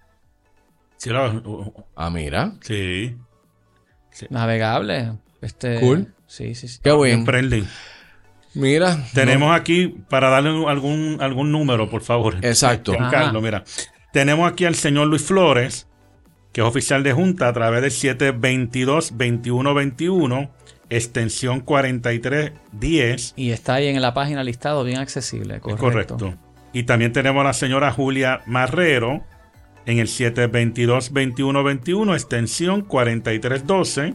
Sí, 0.97 1.11
lo- 1.11 1.73
Ah, 1.97 2.11
mira. 2.11 2.53
sí. 2.61 3.17
Navegable. 4.31 5.13
Este, 5.41 5.81
Cool. 5.81 6.13
Sí, 6.27 6.55
sí, 6.55 6.69
sí. 6.69 6.81
Qué 6.83 6.91
bueno. 6.91 7.25
friendly. 7.25 7.67
Mira. 8.55 9.05
Tenemos 9.13 9.55
aquí, 9.55 9.89
para 10.09 10.31
darle 10.31 10.49
algún, 10.67 11.19
algún 11.21 11.53
número, 11.53 11.91
por 11.91 12.01
favor. 12.03 12.37
Exacto. 12.43 12.95
Juan. 12.95 13.11
Carlos, 13.11 13.43
mira. 13.43 13.65
Tenemos 14.13 14.51
aquí 14.51 14.65
al 14.65 14.75
señor 14.75 15.09
Luis 15.09 15.23
Flores, 15.23 15.87
que 16.53 16.63
es 16.63 16.67
oficial 16.67 17.03
de 17.03 17.13
Junta 17.13 17.49
a 17.49 17.53
través 17.53 17.83
del 17.83 17.91
722-2121, 17.91 20.49
extensión 20.89 21.61
4310. 21.61 23.35
Y 23.37 23.51
está 23.51 23.75
ahí 23.75 23.89
en 23.89 24.01
la 24.01 24.15
página 24.15 24.43
listado, 24.43 24.85
bien 24.85 25.01
accesible. 25.01 25.57
Es 25.57 25.61
Correcto. 25.61 26.17
correcto. 26.17 26.35
Y 26.73 26.85
también 26.85 27.13
tenemos 27.13 27.43
a 27.43 27.45
la 27.45 27.53
señora 27.53 27.93
Julia 27.93 28.41
Marrero 28.47 29.23
en 29.85 29.99
el 29.99 30.07
722-2121, 30.09 32.15
extensión 32.15 32.81
4312. 32.83 34.15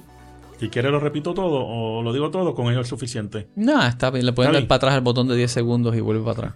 Si 0.61 0.69
quiere 0.69 0.91
lo 0.91 0.99
repito 0.99 1.33
todo 1.33 1.65
o 1.65 2.03
lo 2.03 2.13
digo 2.13 2.29
todo, 2.29 2.53
con 2.53 2.71
ello 2.71 2.81
es 2.81 2.87
suficiente. 2.87 3.47
No, 3.55 3.83
está 3.83 4.11
bien. 4.11 4.27
Le 4.27 4.31
pueden 4.31 4.53
dar 4.53 4.67
para 4.67 4.75
atrás 4.77 4.93
el 4.93 5.01
botón 5.01 5.27
de 5.27 5.35
10 5.35 5.51
segundos 5.51 5.95
y 5.95 6.01
vuelve 6.01 6.23
para 6.23 6.49
atrás. 6.49 6.53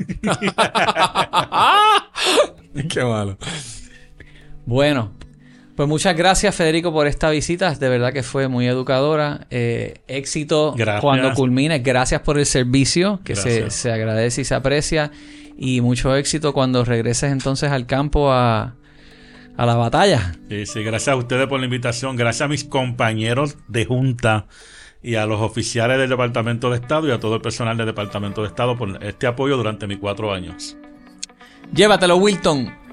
Qué 2.93 3.03
malo. 3.03 3.35
bueno, 4.67 5.11
pues 5.75 5.89
muchas 5.89 6.15
gracias, 6.15 6.53
Federico, 6.53 6.93
por 6.93 7.07
esta 7.07 7.31
visita. 7.31 7.73
De 7.73 7.89
verdad 7.89 8.13
que 8.13 8.21
fue 8.21 8.47
muy 8.47 8.67
educadora. 8.67 9.47
Eh, 9.49 9.95
éxito 10.07 10.75
Gracias. 10.77 11.01
cuando 11.01 11.33
culmine. 11.33 11.79
Gracias 11.79 12.21
por 12.21 12.37
el 12.37 12.45
servicio, 12.45 13.21
que 13.23 13.35
se, 13.35 13.71
se 13.71 13.91
agradece 13.91 14.41
y 14.41 14.45
se 14.45 14.53
aprecia. 14.53 15.09
Y 15.57 15.81
mucho 15.81 16.15
éxito 16.15 16.53
cuando 16.53 16.85
regreses 16.85 17.31
entonces 17.31 17.71
al 17.71 17.87
campo 17.87 18.31
a, 18.31 18.75
a 19.57 19.65
la 19.65 19.75
batalla. 19.75 20.33
Sí, 20.49 20.65
sí, 20.65 20.83
gracias 20.83 21.13
a 21.13 21.15
ustedes 21.15 21.47
por 21.47 21.59
la 21.59 21.65
invitación, 21.65 22.15
gracias 22.15 22.45
a 22.45 22.47
mis 22.47 22.63
compañeros 22.63 23.57
de 23.67 23.85
Junta 23.85 24.47
y 25.01 25.15
a 25.15 25.25
los 25.25 25.41
oficiales 25.41 25.97
del 25.97 26.09
Departamento 26.09 26.69
de 26.69 26.77
Estado 26.77 27.07
y 27.07 27.11
a 27.11 27.19
todo 27.19 27.35
el 27.35 27.41
personal 27.41 27.77
del 27.77 27.85
Departamento 27.85 28.41
de 28.41 28.47
Estado 28.47 28.77
por 28.77 29.03
este 29.03 29.27
apoyo 29.27 29.57
durante 29.57 29.87
mis 29.87 29.99
cuatro 29.99 30.33
años. 30.33 30.77
Llévatelo, 31.73 32.17
Wilton. 32.17 32.84